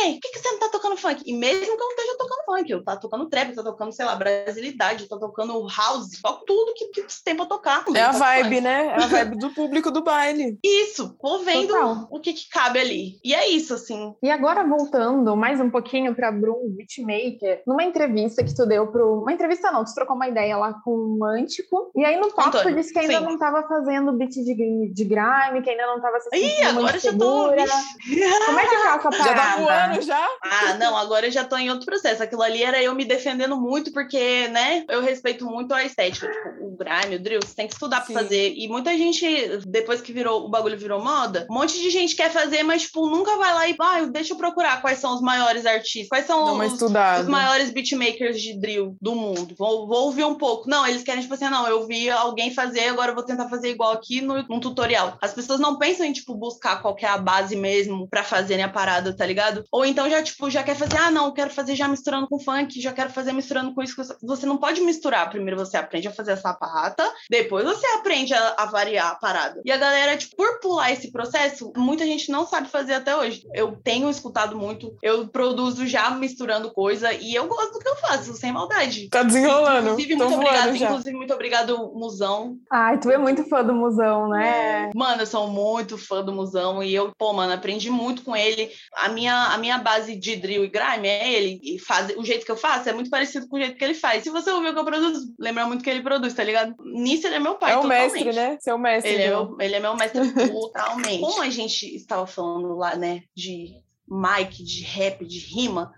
[0.00, 1.22] Ei, por que, que você não tá tocando funk?
[1.26, 3.92] E mesmo que eu não esteja tocando funk, eu tá tocando trap, eu tá tocando,
[3.92, 7.84] sei lá, brasilidade, tá tocando house, toco tudo que, que tem pra tocar.
[7.94, 8.60] É a vibe, funk.
[8.62, 8.86] né?
[8.86, 10.58] É a vibe do público do baile.
[10.64, 12.08] Isso, vou vendo Total.
[12.10, 13.20] o que, que cabe ali.
[13.22, 14.14] E é isso, assim.
[14.22, 19.20] E agora, voltando mais um pouquinho pra Brum Beatmaker, numa entrevista que tu deu pro.
[19.20, 21.90] Uma entrevista não, tu trocou uma ideia lá com o Mântico.
[21.94, 23.24] E aí no papo tu disse que ainda sim.
[23.24, 26.98] não tava fazendo beat de, de grime, que ainda não tava se sentindo Ih, agora
[26.98, 27.48] já tô.
[27.48, 29.24] Como é que tá essa parada?
[29.24, 30.28] Já tá voando já?
[30.42, 32.22] Ah, não, agora eu já tô em outro processo.
[32.22, 36.26] Aquilo ali era eu me defendendo muito, porque, né, eu respeito muito a estética.
[36.26, 38.14] Tipo, o grime, o drill, você tem que estudar pra Sim.
[38.14, 38.54] fazer.
[38.56, 39.26] E muita gente,
[39.66, 43.06] depois que virou, o bagulho virou moda, um monte de gente quer fazer, mas, tipo,
[43.08, 46.58] nunca vai lá e, ah, deixa eu procurar quais são os maiores artistas, quais são
[46.58, 49.54] os, os, maiores beatmakers de drill do mundo.
[49.58, 50.68] Vou, vou, ouvir um pouco.
[50.68, 53.70] Não, eles querem, tipo assim, não, eu vi alguém fazer, agora eu vou tentar fazer
[53.70, 55.18] igual aqui no, num tutorial.
[55.20, 58.68] As pessoas não pensam em, tipo, buscar qual é a base mesmo pra fazerem a
[58.68, 59.64] parada, tá ligado?
[59.72, 62.78] Ou então já, tipo, já quer fazer, ah, não, quero fazer já misturando com funk,
[62.80, 63.96] já quero fazer misturando com isso.
[64.22, 65.30] Você não pode misturar.
[65.30, 69.62] Primeiro você aprende a fazer a sapata, depois você aprende a, a variar a parada.
[69.64, 73.44] E a galera, tipo, por pular esse processo, muita gente não sabe fazer até hoje.
[73.54, 77.96] Eu tenho escutado muito, eu produzo já misturando coisa e eu gosto do que eu
[77.96, 79.08] faço, sem maldade.
[79.08, 79.90] Tá desenrolando.
[79.90, 82.58] Inclusive, muito obrigado, inclusive, muito obrigado, Musão.
[82.70, 84.90] Ai, tu é muito fã do Musão, né?
[84.94, 88.70] Mano, eu sou muito fã do Musão e eu, pô, mano, aprendi muito com ele.
[88.96, 91.60] A minha, a minha base de drill e grime é ele.
[91.62, 93.94] E faz, o jeito que eu faço é muito parecido com o jeito que ele
[93.94, 94.22] faz.
[94.22, 96.74] Se você ouvir o que eu produzo, lembra muito que ele produz, tá ligado?
[96.84, 98.12] Nisso ele é meu pai, É o totalmente.
[98.24, 98.58] mestre, né?
[98.60, 99.12] Seu mestre.
[99.12, 100.20] Ele é, do- meu, ele é meu mestre
[100.52, 101.20] totalmente.
[101.20, 103.72] Como a gente estava falando lá, né, de
[104.08, 105.92] mic, de rap, de rima,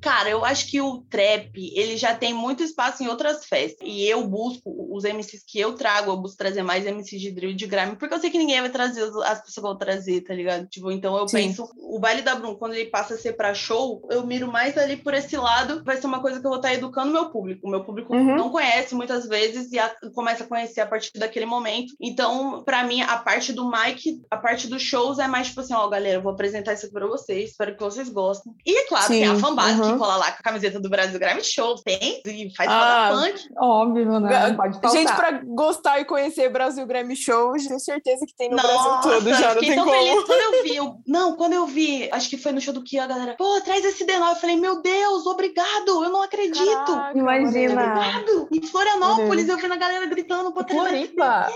[0.00, 3.78] cara, eu acho que o trap, ele já tem muito espaço em outras festas.
[3.86, 7.50] E eu busco, os MCs que eu trago, eu busco trazer mais MCs de drill
[7.50, 9.76] e de grime, porque eu sei que ninguém vai trazer as as pessoas que vão
[9.78, 10.66] trazer, tá ligado?
[10.68, 11.36] Tipo, então eu Sim.
[11.36, 14.76] penso, o baile da Brum, quando ele passa a ser pra show, eu miro mais
[14.78, 17.30] ali por esse lado, vai ser uma coisa que eu vou estar educando o meu
[17.30, 17.66] público.
[17.66, 18.36] O meu público Uhum.
[18.36, 21.94] não conhece muitas vezes e a- começa a conhecer a partir daquele momento.
[22.00, 25.74] Então, pra mim, a parte do mic, a parte dos shows é mais tipo assim,
[25.74, 28.52] ó, galera, eu vou apresentar isso aqui pra vocês, espero que vocês gostem.
[28.64, 29.87] E é claro, Sim, tem a fanbase uhum.
[29.92, 33.48] Que cola lá com a camiseta do Brasil Grime Show, tem, e faz Ah, funk.
[33.58, 34.48] Óbvio, né?
[34.48, 34.90] Não pode faltar.
[34.92, 39.00] Gente, pra gostar e conhecer Brasil Grammy Show, tenho certeza que tem no Nossa, Brasil
[39.02, 39.96] todo, já não fiquei tem tão como.
[39.96, 40.76] feliz quando eu vi.
[40.76, 43.60] eu- Não, quando eu vi, acho que foi no show do Kia, a galera, pô,
[43.62, 44.28] traz esse D9.
[44.30, 46.64] Eu falei, meu Deus, obrigado, eu não acredito.
[46.86, 47.82] Caraca, Imagina.
[47.82, 48.48] Obrigado.
[48.52, 51.48] Em Florianópolis, eu vendo a galera gritando, pô, traz esse Floripa.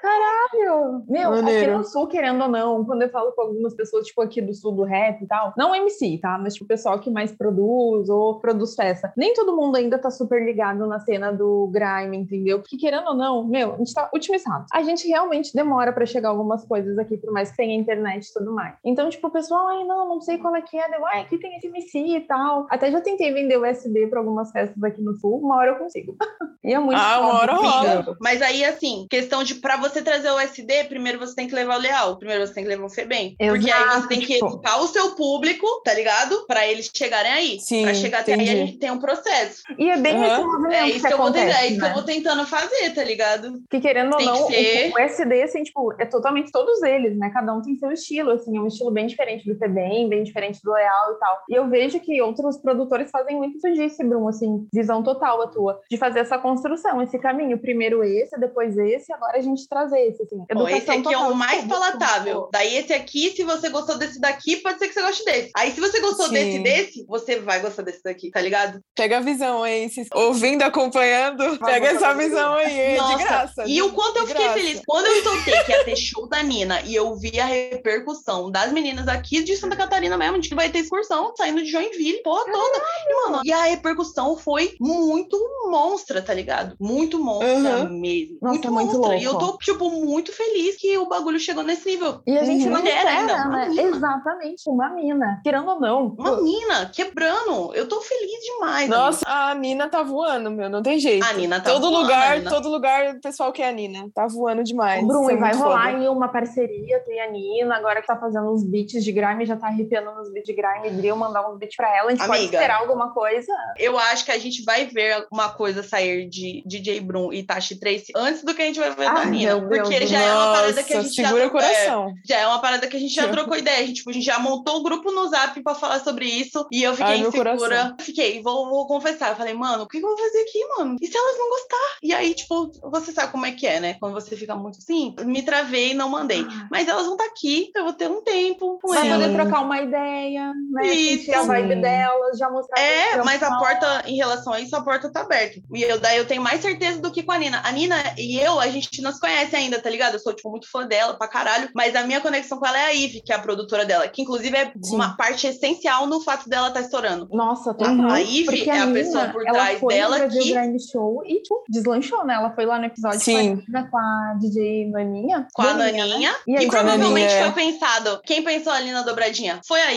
[0.00, 1.02] Caralho!
[1.08, 1.70] Meu, Maneiro.
[1.72, 4.54] aqui no sul, querendo ou não, quando eu falo com algumas pessoas, tipo, aqui do
[4.54, 6.38] sul do rap e tal, não MC, tá?
[6.38, 9.12] Mas, tipo, o pessoal que mais produz ou produz festa.
[9.16, 12.60] Nem todo mundo ainda tá super ligado na cena do grime, entendeu?
[12.60, 14.64] Porque, querendo ou não, meu, a gente tá otimizado.
[14.72, 18.32] A gente realmente demora pra chegar algumas coisas aqui, por mais que tenha internet e
[18.32, 18.74] tudo mais.
[18.84, 20.88] Então, tipo, o pessoal, ai, não, não sei qual é que é.
[20.90, 22.66] Deu, ai, aqui tem esse MC e tal.
[22.70, 25.76] Até já tentei vender o SD pra algumas festas aqui no sul, uma hora eu
[25.76, 26.16] consigo.
[26.64, 27.92] e é muito Ah, uma hora rola.
[27.92, 28.16] amiga.
[28.20, 31.76] Mas aí, assim, questão de pra você trazer o SD, primeiro você tem que levar
[31.76, 33.34] o Leal, primeiro você tem que levar o Febem.
[33.38, 34.46] Porque aí Exato, você tem que tipo.
[34.46, 36.44] educar o seu público, tá ligado?
[36.46, 37.58] Pra eles chegarem aí.
[37.60, 38.50] Sim, pra chegar até aí, entendi.
[38.62, 39.62] a gente tem um processo.
[39.78, 40.26] E é bem Aham.
[40.26, 41.88] esse movimento É isso que, eu vou acontece, tentar, é isso que né?
[41.90, 43.60] eu vou tentando fazer, tá ligado?
[43.70, 44.92] Que querendo ou Tem que não, o- ser.
[44.92, 47.30] o, SD, assim, tipo, é totalmente todos eles, né?
[47.32, 50.60] Cada um tem seu estilo, assim, é um estilo bem diferente do Febem, bem diferente
[50.62, 51.38] do Leal e tal.
[51.48, 55.46] E eu vejo que outros produtores fazem muito isso disso, Bruno, assim, visão total a
[55.48, 57.58] tua, de fazer essa construção, esse caminho.
[57.58, 60.44] Primeiro esse, depois esse, agora a gente traz esse, assim.
[60.54, 62.48] Ó, esse aqui é o mais palatável.
[62.52, 65.50] Daí esse aqui, se você gostou desse daqui, pode ser que você goste desse.
[65.56, 66.32] Aí se você gostou Sim.
[66.32, 68.80] desse e desse, você vai gostar desse daqui, tá ligado?
[68.94, 73.64] Pega a visão aí, se ouvindo, acompanhando, pega essa visão aí, é Nossa, de graça.
[73.66, 74.58] E o quanto eu fiquei graça.
[74.60, 74.82] feliz.
[74.86, 78.72] Quando eu soltei que ia ter show da Nina e eu vi a repercussão das
[78.72, 82.44] meninas aqui de Santa Catarina mesmo, de que vai ter excursão saindo de Joinville, porra
[82.44, 82.78] toda.
[83.08, 85.38] E, mano, e a repercussão foi muito
[85.70, 86.76] monstra, tá ligado?
[86.80, 87.50] Muito monstra
[87.84, 88.00] Uhum.
[88.00, 88.38] mesmo.
[88.40, 89.16] Nossa, muito muito monstra.
[89.16, 89.46] E eu louco.
[89.52, 92.20] tô, tipo, muito feliz que o bagulho chegou nesse nível.
[92.26, 92.70] E a gente Uhum.
[92.76, 93.68] Mulher espera, ainda, uma né?
[93.68, 93.82] mina.
[93.82, 95.40] Exatamente, uma mina.
[95.42, 96.06] Querendo ou não.
[96.18, 97.74] Uma mina quebrando.
[97.74, 98.88] Eu tô feliz demais.
[98.88, 101.22] Nossa, a Nina tá voando, meu, não tem jeito.
[101.24, 101.36] amiga.
[101.36, 102.50] a Nina tá todo voando, a lugar, Nina.
[102.50, 104.08] todo lugar, o pessoal quer a Nina.
[104.14, 105.06] Tá voando demais.
[105.06, 105.98] Bruno, é e vai rolar foda.
[105.98, 109.56] aí uma parceria, tem a Nina, agora que tá fazendo uns beats de grime, já
[109.56, 112.08] tá arrepiando nos beats de grime, drill, mandar uns beats pra ela.
[112.08, 112.56] A gente pode Amiga.
[112.56, 113.52] esperar alguma coisa.
[113.78, 117.78] Eu acho que a gente vai ver uma coisa sair de DJ Brum e Tashi
[117.78, 119.50] Trace antes do que a gente vai ver da Ai, Nina.
[119.68, 121.74] Deus Porque já é uma parada que a Nossa, gente já segura o trocou- é,
[121.84, 122.14] coração.
[122.26, 123.78] já é uma parada que a gente já trocou ideia.
[123.78, 126.66] A gente, tipo, a gente já montou o grupo no Zap pra falar sobre isso.
[126.70, 127.94] E eu fiquei Ai, insegura.
[128.00, 129.30] Fiquei, vou, vou confessar.
[129.30, 130.96] Eu falei, mano, o que, eu vou fazer aqui, mano?
[131.00, 131.96] E se elas não gostar?
[132.02, 133.94] E aí, tipo, você sabe como é que é, né?
[134.00, 136.46] Quando você fica muito assim, me travei e não mandei.
[136.48, 136.68] Ah.
[136.70, 139.80] Mas elas vão estar aqui, eu vou ter um tempo com Vai poder trocar uma
[139.80, 140.86] ideia, né?
[140.86, 141.24] Isso.
[141.26, 142.80] Sentir a vibe delas, já mostrar.
[142.80, 145.60] É, mas a porta, em relação a isso, a porta tá aberta.
[145.74, 147.60] E eu, daí eu tenho mais certeza do que com a Nina.
[147.64, 150.14] A Nina e eu, a gente não se conhece ainda, tá ligado?
[150.14, 151.68] Eu sou, tipo, muito fã dela pra caralho.
[151.74, 154.08] Mas a minha conexão com ela é a Ivy, que é a produtora dela.
[154.08, 154.94] Que, inclusive, é Sim.
[154.94, 157.28] uma parte essencial no fato dela estar estourando.
[157.32, 157.70] Nossa.
[157.70, 158.08] Uhum.
[158.08, 160.52] A Porque é a Nina, pessoa por ela trás foi dela que...
[160.52, 162.34] Grande Show e, tipo, deslanchou, né?
[162.34, 163.62] Ela foi lá no episódio Sim.
[163.90, 165.46] com a, a DJ Naninha.
[165.52, 166.10] Com a Naninha, né?
[166.12, 166.34] Naninha.
[166.46, 167.52] E aí, E com a provavelmente Naninha, é.
[167.52, 168.20] foi pensado.
[168.24, 169.60] Quem pensou ali na dobradinha?
[169.66, 169.90] Foi a.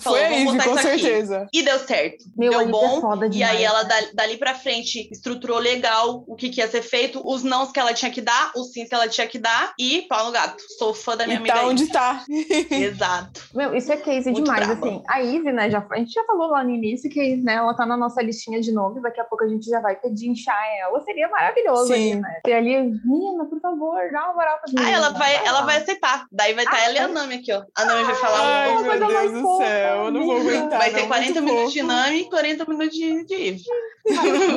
[0.00, 0.98] Falou, Foi a botar com isso aqui.
[1.00, 1.46] certeza.
[1.52, 2.24] E deu certo.
[2.36, 2.98] Meu, a deu Ivy bom.
[2.98, 3.88] é foda E aí ela, né?
[3.88, 7.78] dali, dali pra frente, estruturou legal o que, que ia ser feito, os nãos que
[7.80, 10.62] ela tinha que dar, os sims que ela tinha que dar e pau no gato.
[10.78, 11.54] Sou fã da minha e amiga.
[11.54, 11.70] Tá Ivy.
[11.70, 12.24] onde tá.
[12.70, 13.40] Exato.
[13.54, 14.86] Meu, isso é case Muito demais, braba.
[14.86, 15.02] assim.
[15.08, 17.86] A Ivy, né, já, a gente já falou lá no início que né, ela tá
[17.86, 21.00] na nossa listinha de nomes, daqui a pouco a gente já vai pedir inchar ela.
[21.02, 22.20] Seria maravilhoso ali, Sim.
[22.20, 22.40] né?
[22.44, 26.26] Ter ali, Nina, por favor, dá uma moral pra Ah, ela vai, ela vai aceitar.
[26.32, 27.06] Daí vai estar Ah, ela e a é?
[27.08, 27.62] Nami aqui, ó.
[27.76, 28.40] A Nami vai falar.
[28.40, 30.78] Ai, um- uma coisa meu mais Deus do céu, eu não vou aguentar.
[30.78, 31.92] vai não, ter 40 muito minutos de fofo.
[31.92, 33.62] Nami e 40 minutos de, de Eve.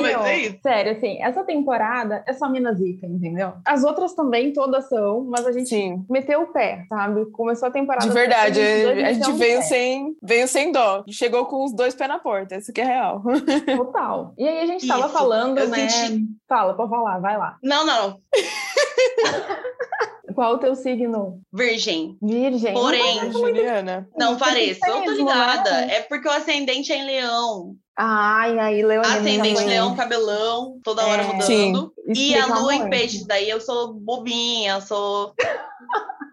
[0.20, 0.58] vai ser isso.
[0.62, 3.52] Sério, assim, essa temporada é só Minas Zica, entendeu?
[3.66, 7.26] As outras também todas são, mas a gente Sim, meteu o pé, sabe?
[7.32, 8.06] Começou a temporada.
[8.06, 8.60] de verdade.
[8.60, 11.04] 2022, A gente veio sem, veio sem dó.
[11.08, 12.56] Chegou com os dois pés na porta.
[12.56, 13.22] Isso que é real.
[13.76, 14.34] Total.
[14.38, 15.88] E aí a gente tava Isso, falando, eu né?
[15.88, 17.56] senti- Fala, pode falar, vai lá.
[17.62, 18.18] Não, não.
[20.34, 21.40] Qual o teu signo?
[21.52, 22.16] Virgem.
[22.22, 22.72] Virgem.
[22.72, 24.08] Porém, Juliana.
[24.16, 24.80] não pareço.
[24.86, 25.70] Eu tô mesmo, ligada.
[25.70, 25.96] né?
[25.96, 27.74] É porque o ascendente é em leão.
[27.98, 29.14] Ai, aí, Leonina.
[29.14, 29.68] Ascendente também.
[29.68, 31.26] leão, cabelão, toda hora É.
[31.26, 31.42] mudando.
[31.46, 31.92] Sim.
[32.14, 35.34] E a lua em peixes, daí eu sou bobinha, eu sou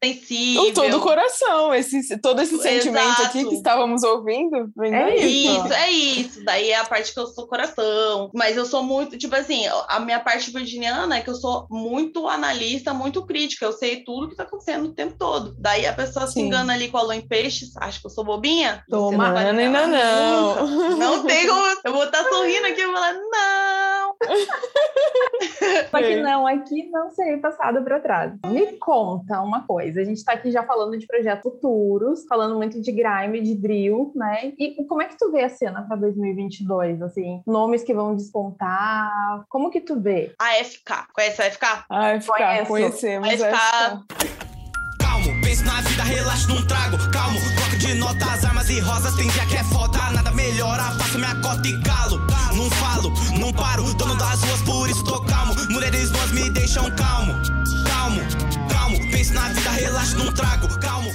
[0.03, 0.65] sensível.
[0.65, 1.73] Com todo o coração.
[1.73, 3.23] Esse, todo esse sentimento Exato.
[3.23, 4.69] aqui que estávamos ouvindo.
[4.81, 5.45] É daí.
[5.47, 6.45] Isso, é isso.
[6.45, 8.29] Daí é a parte que eu sou coração.
[8.33, 12.27] Mas eu sou muito, tipo assim, a minha parte virginiana é que eu sou muito
[12.29, 13.65] analista, muito crítica.
[13.65, 15.53] Eu sei tudo que tá acontecendo o tempo todo.
[15.59, 16.45] Daí a pessoa se Sim.
[16.47, 18.83] engana ali com a lua em peixes, acha que eu sou bobinha.
[18.89, 19.31] Toma.
[19.51, 20.97] não Não, não.
[20.97, 21.79] Não tem como.
[21.83, 24.15] Eu vou estar sorrindo aqui e falar, não.
[25.89, 28.33] Só que não, aqui não serei passado para trás.
[28.45, 30.01] Me conta uma coisa.
[30.01, 34.11] A gente tá aqui já falando de projetos futuros, falando muito de grime, de drill,
[34.15, 34.53] né?
[34.57, 37.01] E como é que tu vê a cena para 2022?
[37.01, 39.45] Assim, nomes que vão despontar.
[39.49, 40.33] Como que tu vê?
[40.39, 41.07] A FK.
[41.13, 41.85] Conhece a FK?
[41.89, 42.67] Ai, ficar, Conheço.
[42.67, 43.27] conhecemos.
[43.27, 44.48] Vai essa.
[45.19, 46.97] Calmo, pense na vida, relaxa num trago.
[47.09, 49.13] Calmo, troca de notas, armas e rosas.
[49.15, 50.83] Tem dia que é foda, nada melhora.
[50.97, 52.21] Faço minha cota e calo.
[52.55, 53.93] Não falo, não paro.
[53.95, 55.53] Dono das ruas, por isso tô calmo.
[55.69, 57.33] Mulheres duas me deixam calmo.
[57.85, 58.21] Calmo,
[58.69, 59.11] calmo.
[59.11, 60.67] Pense na vida, relaxa num trago.
[60.79, 61.11] Calmo.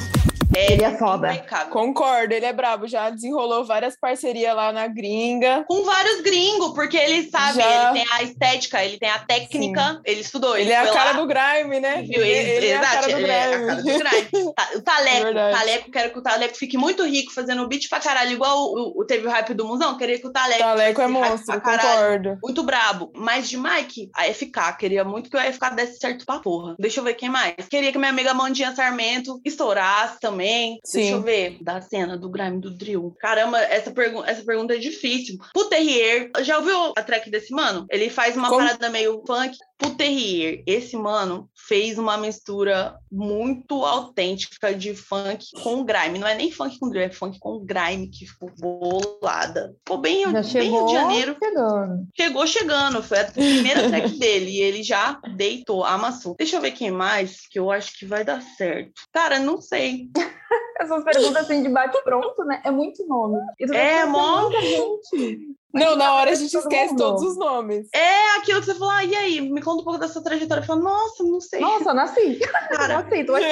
[0.56, 1.32] Ele é foda.
[1.70, 2.86] Concordo, ele é brabo.
[2.86, 5.64] Já desenrolou várias parcerias lá na gringa.
[5.68, 7.90] Com vários gringos, porque ele sabe, Já.
[7.92, 10.56] ele tem a estética, ele tem a técnica, ele estudou.
[10.56, 12.02] Ele é a cara lá, do grime, né?
[12.02, 12.22] viu?
[12.22, 13.66] Ele, ele é a cara do ele é a grime.
[13.66, 13.82] cara do
[14.30, 14.54] grime.
[14.54, 15.34] Tá, O Taleco, o.
[15.34, 19.04] Taleco, quero que o Taleco fique muito rico fazendo beat pra caralho, igual o, o-
[19.04, 22.38] teve o hype do Musão, queria que o Taleco, Taleco é monstro, concordo.
[22.42, 23.10] Muito brabo.
[23.16, 24.76] Mas de Mike, a FK.
[24.78, 26.74] Queria muito que o FK desse certo pra porra.
[26.78, 27.54] Deixa eu ver quem mais.
[27.68, 30.43] Queria que minha amiga Mandinha Sarmento estourasse também.
[30.84, 31.00] Sim.
[31.00, 31.58] Deixa eu ver.
[31.62, 33.14] Da cena do grime do drill.
[33.18, 35.36] Caramba, essa, pergu essa pergunta é difícil.
[35.52, 36.30] Puterrier.
[36.40, 37.86] Já ouviu a track desse mano?
[37.90, 38.60] Ele faz uma Como?
[38.60, 39.56] parada meio funk.
[39.78, 40.62] Puterrier.
[40.66, 46.18] Esse mano fez uma mistura muito autêntica de funk com grime.
[46.18, 49.74] Não é nem funk com drill, é funk com grime que ficou bolada.
[49.80, 52.06] Ficou bem, Já bem Rio de Janeiro chegando.
[52.16, 56.34] chegou chegando, foi a primeira track dele e ele já deitou, amassou.
[56.38, 58.92] Deixa eu ver quem mais, que eu acho que vai dar certo.
[59.12, 60.08] Cara, não sei.
[60.80, 62.60] Essas perguntas assim de bate pronto, né?
[62.64, 63.38] É muito nome.
[63.60, 65.54] É, conhecer mó- muita gente.
[65.74, 66.98] Não, na hora a gente todo esquece mundo.
[67.02, 67.88] todos os nomes.
[67.92, 70.62] É aquilo que você falou, ah, e aí, me conta um pouco dessa trajetória.
[70.62, 72.38] Eu falo, nossa, não sei, Nossa, nasci.
[72.70, 73.02] cara.
[73.02, 73.44] Nasci, tô aqui.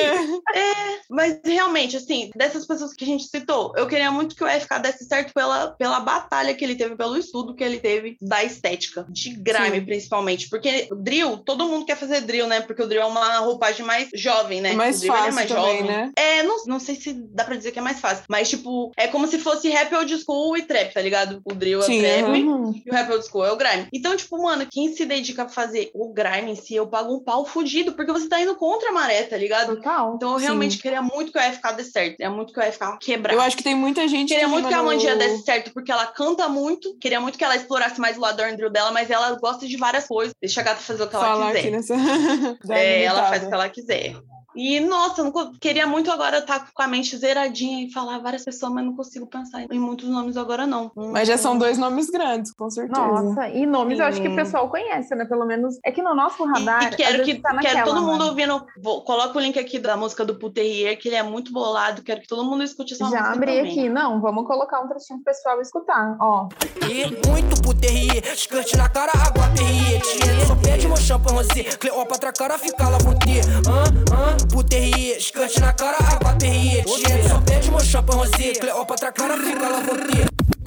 [1.11, 4.79] Mas realmente, assim, dessas pessoas que a gente citou, eu queria muito que o FK
[4.81, 9.05] desse certo pela, pela batalha que ele teve, pelo estudo que ele teve da estética,
[9.09, 9.85] de grime Sim.
[9.85, 10.49] principalmente.
[10.49, 12.61] Porque drill, todo mundo quer fazer drill, né?
[12.61, 14.73] Porque o drill é uma roupagem mais jovem, né?
[14.73, 16.13] É mais o drill ele fácil também, né?
[16.17, 19.09] É, não, não sei se dá pra dizer que é mais fácil, mas tipo, é
[19.09, 21.41] como se fosse rap old school e trap, tá ligado?
[21.45, 22.83] O drill Sim, é o Uhum.
[22.85, 23.89] e o rap old school é o grime.
[23.93, 27.23] Então, tipo, mano, quem se dedica a fazer o grime em si, eu pago um
[27.23, 29.77] pau fudido, porque você tá indo contra a maré, tá ligado?
[29.77, 30.15] Total.
[30.17, 30.45] Então eu Sim.
[30.45, 33.37] realmente queria muito que o FK desse certo, queria muito que o FK quebrasse.
[33.37, 36.07] Eu acho que tem muita gente Queria muito que a Mandinha desse certo, porque ela
[36.07, 36.97] canta muito.
[36.99, 39.77] Queria muito que ela explorasse mais o lado do drill dela, mas ela gosta de
[39.77, 40.35] várias coisas.
[40.41, 41.59] Deixa a gata fazer o que ela falar quiser.
[41.61, 41.97] aqui nessa.
[42.65, 44.17] da É, ela faz o que ela quiser.
[44.55, 48.45] E, nossa, eu não queria muito agora estar com a mente zeradinha e falar várias
[48.45, 50.91] pessoas, mas não consigo pensar em muitos nomes agora, não.
[50.95, 53.01] Mas já são dois nomes grandes, com certeza.
[53.01, 54.37] Nossa, e nomes eu acho que o Sim.
[54.37, 55.25] pessoal conhece, né?
[55.25, 56.83] Pelo menos é que no nosso E, radar.
[56.83, 58.31] e às quero que tá quero naquela, todo mundo né?
[58.31, 58.67] ouvindo.
[58.83, 62.03] Vou, coloca o link aqui da música do Puterrier, que ele é muito bolado.
[62.03, 63.33] Quero que todo mundo escute essa Já música.
[63.33, 63.71] abri também.
[63.71, 66.17] aqui, não, vamos colocar um trechinho pro pessoal escutar.
[66.21, 66.49] Ó,
[66.91, 70.01] E muito puterrier, skirt na cara, água perrier.
[70.47, 71.63] Só pede meu champanhe rosé.
[71.79, 73.41] Cleópatra, cara, fica lá você.
[73.69, 73.85] Hã,
[74.15, 76.85] hã, puterrier, skirt na cara, água perrier.
[76.85, 78.53] Tiene só pede meu champanhe rosé.
[78.53, 79.83] Cleópatra, cara, fica lá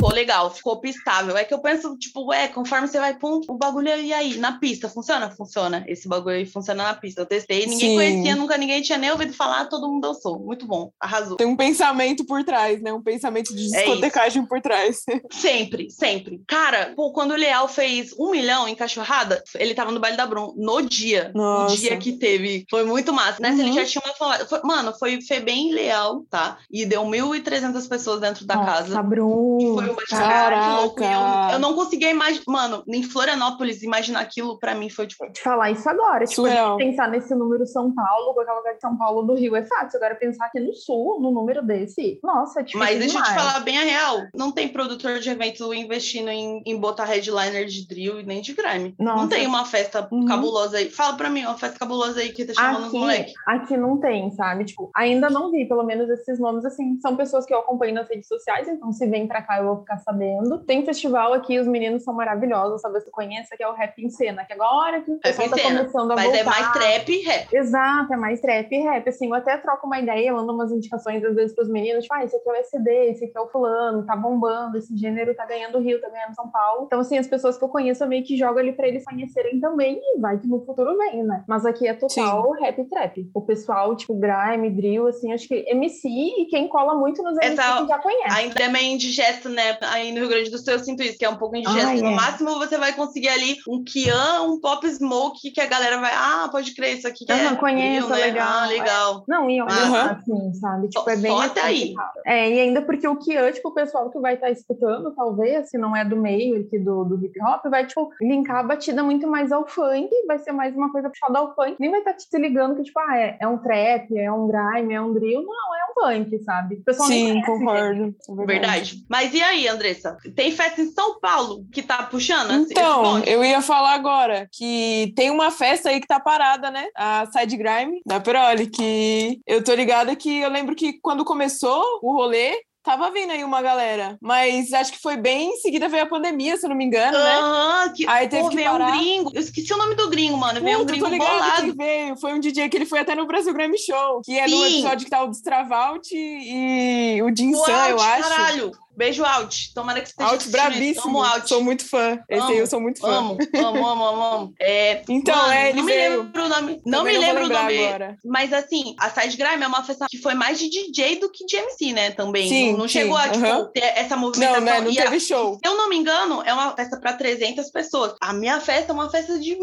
[0.01, 0.15] você.
[0.15, 1.35] legal, ficou pistável.
[1.37, 4.53] É que eu penso, tipo, é, conforme você vai, pum, o bagulho e aí, na
[4.59, 5.29] pista, funciona?
[5.31, 5.83] Funciona.
[5.87, 7.21] Esse bagulho aí funciona na pista.
[7.21, 7.95] Eu testei, ninguém Sim.
[7.95, 10.39] conhecia, nunca ninguém tinha nem ouvido falar, todo mundo dançou.
[10.39, 11.37] Muito bom, arrasou.
[11.37, 12.91] Tem um pensamento por trás, né?
[12.93, 14.99] Um pensamento de É discotecagem por trás.
[15.31, 16.41] Sempre, sempre.
[16.47, 20.25] Cara, pô, quando o Leal fez um milhão em cachorrada, ele tava no baile da
[20.25, 21.31] Brum no dia.
[21.33, 21.73] Nossa.
[21.75, 22.65] No dia que teve.
[22.69, 23.39] Foi muito massa.
[23.41, 23.67] Nessa Uhum.
[23.67, 24.49] ele já tinha uma fanbase.
[24.49, 26.57] Foi- Mano, foi, foi bem leal, tá?
[26.71, 29.03] E deu 1.300 pessoas dentro da Nossa, casa.
[29.03, 29.75] Brum.
[29.93, 31.03] Foi uma louco.
[31.03, 32.43] Eu, eu não conseguia imaginar.
[32.47, 35.29] Mano, em Florianópolis, imaginar aquilo pra mim foi tipo.
[35.31, 36.25] te falar isso agora.
[36.25, 36.43] Tipo,
[36.77, 39.97] pensar nesse número São Paulo, com aquela lugar de São Paulo do Rio, é fácil.
[39.97, 43.27] Agora, pensar aqui no Sul, no número desse, nossa, é difícil Mas deixa eu te
[43.29, 43.41] demais.
[43.51, 44.17] falar bem a real.
[44.35, 48.53] Não tem produtor de evento investindo em, em botar headliner de drill e nem de
[48.53, 48.95] grime.
[48.99, 49.29] Não Nossa.
[49.29, 50.25] tem uma festa Uhum.
[50.25, 50.89] cabulosa aí.
[50.89, 53.33] Fala pra mim, uma festa cabulosa aí que tá chamando os Aqui, moleques.
[53.47, 54.65] aqui não tem, sabe?
[54.65, 58.07] Tipo, ainda não vi, pelo menos esses nomes, assim, são pessoas que eu acompanho nas
[58.09, 60.59] redes sociais, então se vem pra cá eu vou ficar sabendo.
[60.65, 62.99] Tem festival aqui, os meninos são maravilhosos, sabe?
[62.99, 65.79] Você conhece, que é o Rap em Cena, que agora que o pessoal tá Cena,
[65.79, 66.39] começando a Mas voltar.
[66.39, 67.53] é mais trap e rap.
[67.55, 71.23] Exato, é mais trap e rap, assim, eu até troco uma ideia, mando umas indicações
[71.23, 73.47] às vezes pros meninos, tipo, ah, esse aqui é o SD, esse aqui é o
[73.47, 76.83] fulano, tá bombando, esse gênero tá ganhando Rio, tá ganhando São Paulo.
[76.85, 79.59] Então, assim, as pessoas que eu conheço eu meio que jogo ali pra eles conhecerem
[79.59, 81.43] também e vai que no futuro vem, né?
[81.47, 83.29] Mas aqui é total rap e trap.
[83.33, 87.53] O pessoal, tipo, grime, drill, assim, acho que MC e quem cola muito nos MC
[87.61, 88.33] Essa- que já conhece.
[88.39, 89.64] Ainda é meio indigesto, né?
[89.81, 92.03] Aí no Rio Grande do Sul eu sinto isso, que é um pouco indigesto.
[92.03, 92.15] No é.
[92.15, 96.47] máximo você vai conseguir ali um Kian, um Pop Smoke, que a galera vai, ah,
[96.51, 98.25] pode crer, isso aqui que Aham, é conheço, drill, né?
[98.25, 99.23] legal, Ah, legal.
[99.27, 100.11] Não, e olha, Aham.
[100.11, 100.89] assim, sabe?
[100.89, 101.93] Tipo, Só- é bem só até assim, aí.
[101.93, 102.11] cara.
[102.25, 105.77] É, e ainda porque o Kian, tipo, o pessoal que vai estar escutando, talvez, se
[105.77, 109.27] não é do meio aqui do, do hip hop, vai, tipo, linkar a batida muito
[109.27, 111.75] mais ao funk, vai ser mais uma coisa puxada ao funk.
[111.79, 114.93] Nem vai estar se ligando que, tipo, ah, é, é um trap, é um grime,
[114.93, 115.41] é um drill.
[115.43, 116.75] Não, é um funk, sabe?
[116.75, 118.15] O pessoal Sim, concordo.
[118.41, 119.05] É Verdade.
[119.09, 120.17] Mas e aí, Andressa?
[120.35, 122.51] Tem festa em São Paulo que tá puxando?
[122.53, 126.87] Então, eu ia falar agora que tem uma festa aí que tá parada, né?
[126.95, 131.83] A Side Grime da Peroli, que eu tô ligada que eu lembro que quando começou
[132.01, 134.17] o rolê, tava vindo aí uma galera.
[134.21, 137.17] Mas acho que foi bem em seguida veio a pandemia, se eu não me engano,
[137.17, 137.39] né?
[137.41, 138.07] Ah, que...
[138.07, 138.91] Aí teve Pô, que veio um parar.
[138.97, 139.31] gringo.
[139.33, 140.61] Eu esqueci o nome do gringo, mano.
[140.61, 141.63] Veio um Puta, gringo bolado.
[141.63, 142.15] que veio.
[142.17, 145.05] Foi um DJ que ele foi até no Brasil Grammy Show, que é no episódio
[145.05, 148.29] que tá o Destravalt e o Jinsan, eu acho.
[148.29, 148.71] caralho.
[148.97, 149.73] Beijo, Alt.
[149.73, 151.07] Tomara que você esteja Alt bravíssimo.
[151.19, 151.47] Amo Alt.
[151.47, 152.19] Sou muito fã.
[152.29, 153.07] Esse aí eu sou muito fã.
[153.17, 154.53] Amo, amo, amo, amo, amo.
[154.59, 156.21] É, Então, mano, é, ele não me veio.
[156.23, 156.81] lembro o nome.
[156.85, 157.85] Não Também me vou lembro o nome.
[157.85, 158.17] agora.
[158.25, 161.45] Mas assim, a Side Grime é uma festa que foi mais de DJ do que
[161.45, 162.11] de MC, né?
[162.11, 162.47] Também.
[162.49, 164.61] Sim, não, não sim, chegou a tipo, ter essa Não, movimentação.
[164.61, 164.81] né?
[164.81, 165.59] Não E a- teve show.
[165.63, 168.15] Se eu não me engano, é uma festa para 300 pessoas.
[168.21, 169.59] A minha festa é uma festa de 1.500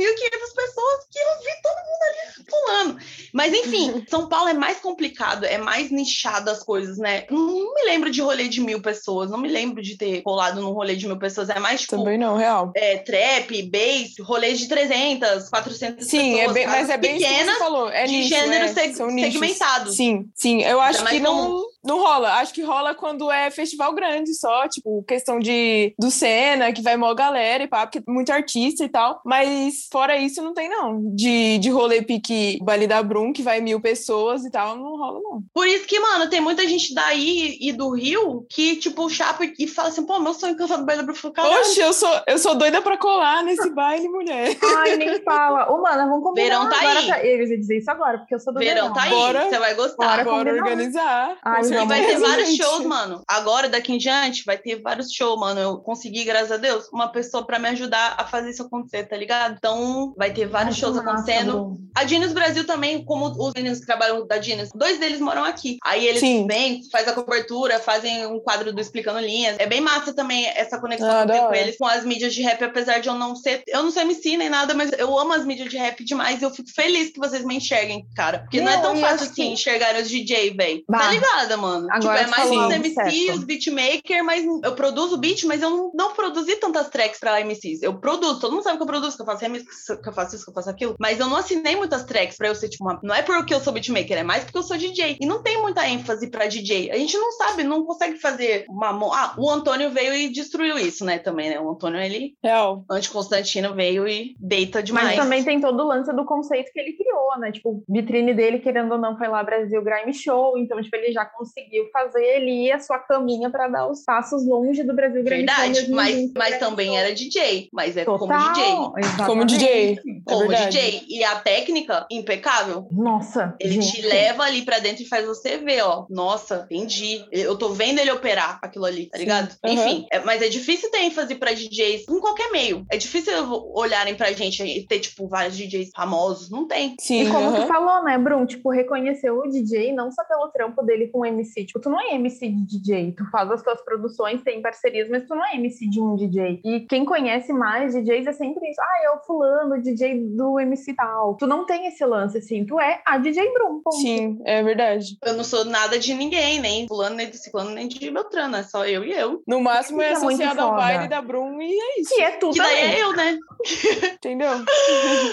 [0.55, 2.99] pessoas que eu vi todo mundo ali pulando.
[3.33, 7.25] Mas enfim, São Paulo é mais complicado, é mais nichado as coisas, né?
[7.31, 10.73] Não me lembro de rolê de mil pessoas, não me lembro de ter rolado num
[10.73, 11.49] rolê de mil pessoas.
[11.49, 12.73] É mais tipo Também não, real.
[12.77, 16.53] é, trap, bass, rolês de 300, 400 Sim, é pessoas.
[16.55, 17.59] bem, mas casas é bem isso que pequenas.
[17.59, 17.89] falou.
[17.89, 19.33] É de nicho, gênero é, seg- são nichos.
[19.33, 19.93] segmentado.
[19.93, 20.63] Sim, sim.
[20.63, 22.35] Eu acho É que não, não rola.
[22.35, 26.97] Acho que rola quando é festival grande só, tipo, questão de do Senna, que vai
[26.97, 29.21] mó galera e pá, porque tem muito artista e tal.
[29.25, 31.15] Mas fora isso, não tem, não.
[31.15, 35.21] De, de rolê pique Bali da Brum, que vai mil pessoas e tal, não rola,
[35.23, 35.43] não.
[35.53, 39.67] Por isso que, mano, tem muita gente daí e do Rio que, tipo, chapa e
[39.67, 41.33] fala assim, pô, meu sonho é cantar no Baile Bruno.
[41.33, 44.57] Caralho, Oxe, eu sou, eu sou doida pra colar nesse baile, mulher.
[44.79, 45.71] Ai, nem fala.
[45.71, 46.99] Ô, mana, vamos combinar Verão tá agora.
[46.99, 47.07] aí.
[47.07, 47.25] Pra...
[47.25, 50.25] Eles iam dizer isso agora, porque eu sou do verão tá aí, você vai gostar.
[50.25, 50.25] Bora.
[50.25, 51.37] Bora organizar.
[51.45, 51.63] Ai.
[51.63, 52.63] E vai ter certeza, vários gente.
[52.63, 53.23] shows, mano.
[53.29, 55.61] Agora, daqui em diante, vai ter vários shows, mano.
[55.61, 59.17] Eu consegui, graças a Deus, uma pessoa pra me ajudar a fazer isso acontecer, tá
[59.17, 59.55] ligado?
[59.57, 61.53] Então, vai ter vários Ai, shows massa, acontecendo.
[61.53, 61.79] Bruno.
[61.97, 65.79] A Genius Brasil também, como os meninos que trabalham da Genius, dois deles moram aqui.
[65.85, 66.47] Aí eles Sim.
[66.47, 69.57] vêm, fazem a cobertura, fazem um quadro do Explicando Linhas.
[69.59, 72.43] É bem massa também essa conexão Ah, que eu com eles, com as mídias de
[72.43, 73.63] rap, apesar de eu não ser.
[73.67, 76.45] Eu não sou MC nem nada, mas eu amo as mídias de rap demais e
[76.45, 78.41] eu fico feliz que vocês me enxerguem, cara.
[78.41, 80.83] Porque não, é Não, tão e fácil assim que- enxergar os DJ, velho.
[80.91, 81.87] Tá ligada, mano?
[81.91, 83.39] Agora tipo, é mais os MC, certo.
[83.39, 87.83] os beatmaker, mas eu produzo beat, mas eu não, não produzi tantas tracks pra MCs.
[87.83, 89.65] Eu produzo, todo mundo sabe que eu produzo, que eu faço remix,
[90.03, 90.95] que eu faço isso, que eu faço aquilo.
[90.99, 93.01] Mas eu não assinei muitas tracks pra eu ser, tipo, uma...
[93.03, 95.17] Não é porque eu sou beatmaker, é mais porque eu sou DJ.
[95.21, 96.91] E não tem muita ênfase pra DJ.
[96.91, 98.92] A gente não sabe, não consegue fazer uma...
[99.13, 101.61] Ah, o Antônio veio e destruiu isso, né, também, né?
[101.61, 102.85] O Antônio, ele, Real.
[102.91, 105.09] anti-Constantino, veio e deita demais.
[105.09, 107.53] Mas também tem todo o lance do conceito que ele criou, né?
[107.53, 111.25] Tipo, vitrine dele, querendo ou não, foi lá Brasil Grime Show, então, tipo, ele já
[111.25, 115.91] conseguiu fazer ali a sua caminha para dar os passos longe do Brasil Grande Verdade,
[115.91, 118.65] mas, mas também era DJ, mas é Total, como DJ.
[118.99, 119.27] exatamente.
[119.27, 119.99] Como DJ.
[120.27, 120.71] Como verdade.
[120.79, 121.05] DJ.
[121.09, 122.87] E a técnica, impecável.
[122.91, 123.93] Nossa, Ele gente.
[124.01, 126.07] te leva ali pra dentro e faz você ver, ó.
[126.11, 127.25] Nossa, entendi.
[127.31, 129.55] Eu tô vendo ele operar aquilo ali, tá ligado?
[129.65, 129.73] Aham.
[129.75, 132.85] Enfim, é- mas é difícil ter ênfase pra DJs em qualquer meio.
[132.91, 133.33] É difícil
[133.75, 136.51] olharem pra gente e ter, tipo, vários DJs famosos.
[136.51, 136.95] Não tem.
[137.01, 137.61] Sim, E como aham.
[137.63, 138.47] tu falou, né, Brum?
[138.47, 141.65] Tipo, reconheceu o DJ não só pelo trampo dele com o MC.
[141.65, 143.13] Tipo, tu não é MC de DJ.
[143.17, 146.61] Tu faz as tuas produções, tem parcerias, mas tu não é MC de um DJ.
[146.65, 148.81] E quem conhece mais DJs é sempre isso.
[148.81, 151.37] Ah, é o fulano, o DJ do MC tal.
[151.37, 152.65] Tu não tem esse lance, assim.
[152.65, 153.81] Tu é a DJ Brum.
[153.83, 153.97] ponto.
[153.97, 155.17] Sim, é verdade.
[155.25, 158.57] Eu não sou nada de ninguém, nem fulano, nem de ciclano, nem de Beltrano.
[158.63, 159.43] É só eu e eu.
[159.47, 162.15] No máximo é associado ao baile da Brum e é isso.
[162.15, 162.95] Que é tu Que daí também.
[162.95, 163.39] é eu, né?
[164.15, 164.49] Entendeu?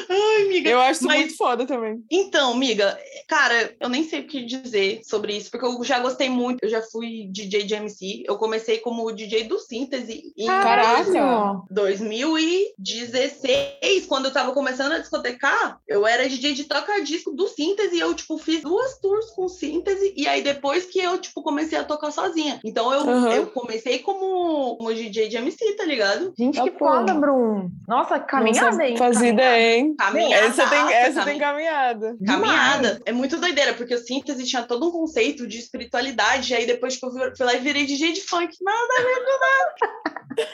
[0.09, 0.69] Ai, amiga.
[0.69, 2.03] Eu acho isso Mas- muito foda também.
[2.11, 6.29] Então, amiga, cara, eu nem sei o que dizer sobre isso, porque eu já gostei
[6.29, 6.59] muito.
[6.63, 8.23] Eu já fui DJ de MC.
[8.27, 11.05] Eu comecei como DJ do Síntese em Caraca!
[11.11, 11.63] Caralho.
[11.69, 17.99] 2016, quando eu tava começando a discotecar, eu era DJ de toca-disco do Síntese e
[17.99, 21.83] eu, tipo, fiz duas tours com Síntese e aí depois que eu, tipo, comecei a
[21.83, 22.59] tocar sozinha.
[22.63, 23.33] Então eu, Aham.
[23.35, 26.33] eu comecei como, como DJ de MC, tá ligado?
[26.37, 27.69] Gente, Ah, que foda, Brum.
[27.87, 28.97] Nossa, caminhada, Nossa, hein?
[28.97, 29.95] fazia ideia, hein?
[29.97, 30.45] Caminhada.
[30.45, 32.15] Essa tem, essa tem caminhada.
[32.17, 32.17] caminhada.
[32.25, 33.01] Caminhada.
[33.05, 36.51] É muito doideira, porque o síntese tinha todo um conceito de espiritualidade.
[36.53, 38.55] E aí depois tipo, eu fui lá e virei DJ de funk.
[38.61, 40.45] Nada a ver.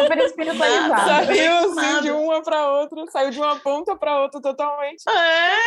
[0.00, 0.88] Super espiritualizada.
[0.88, 1.26] Nada.
[1.26, 5.02] Saiu assim de uma pra outra, saiu de uma ponta pra outra totalmente.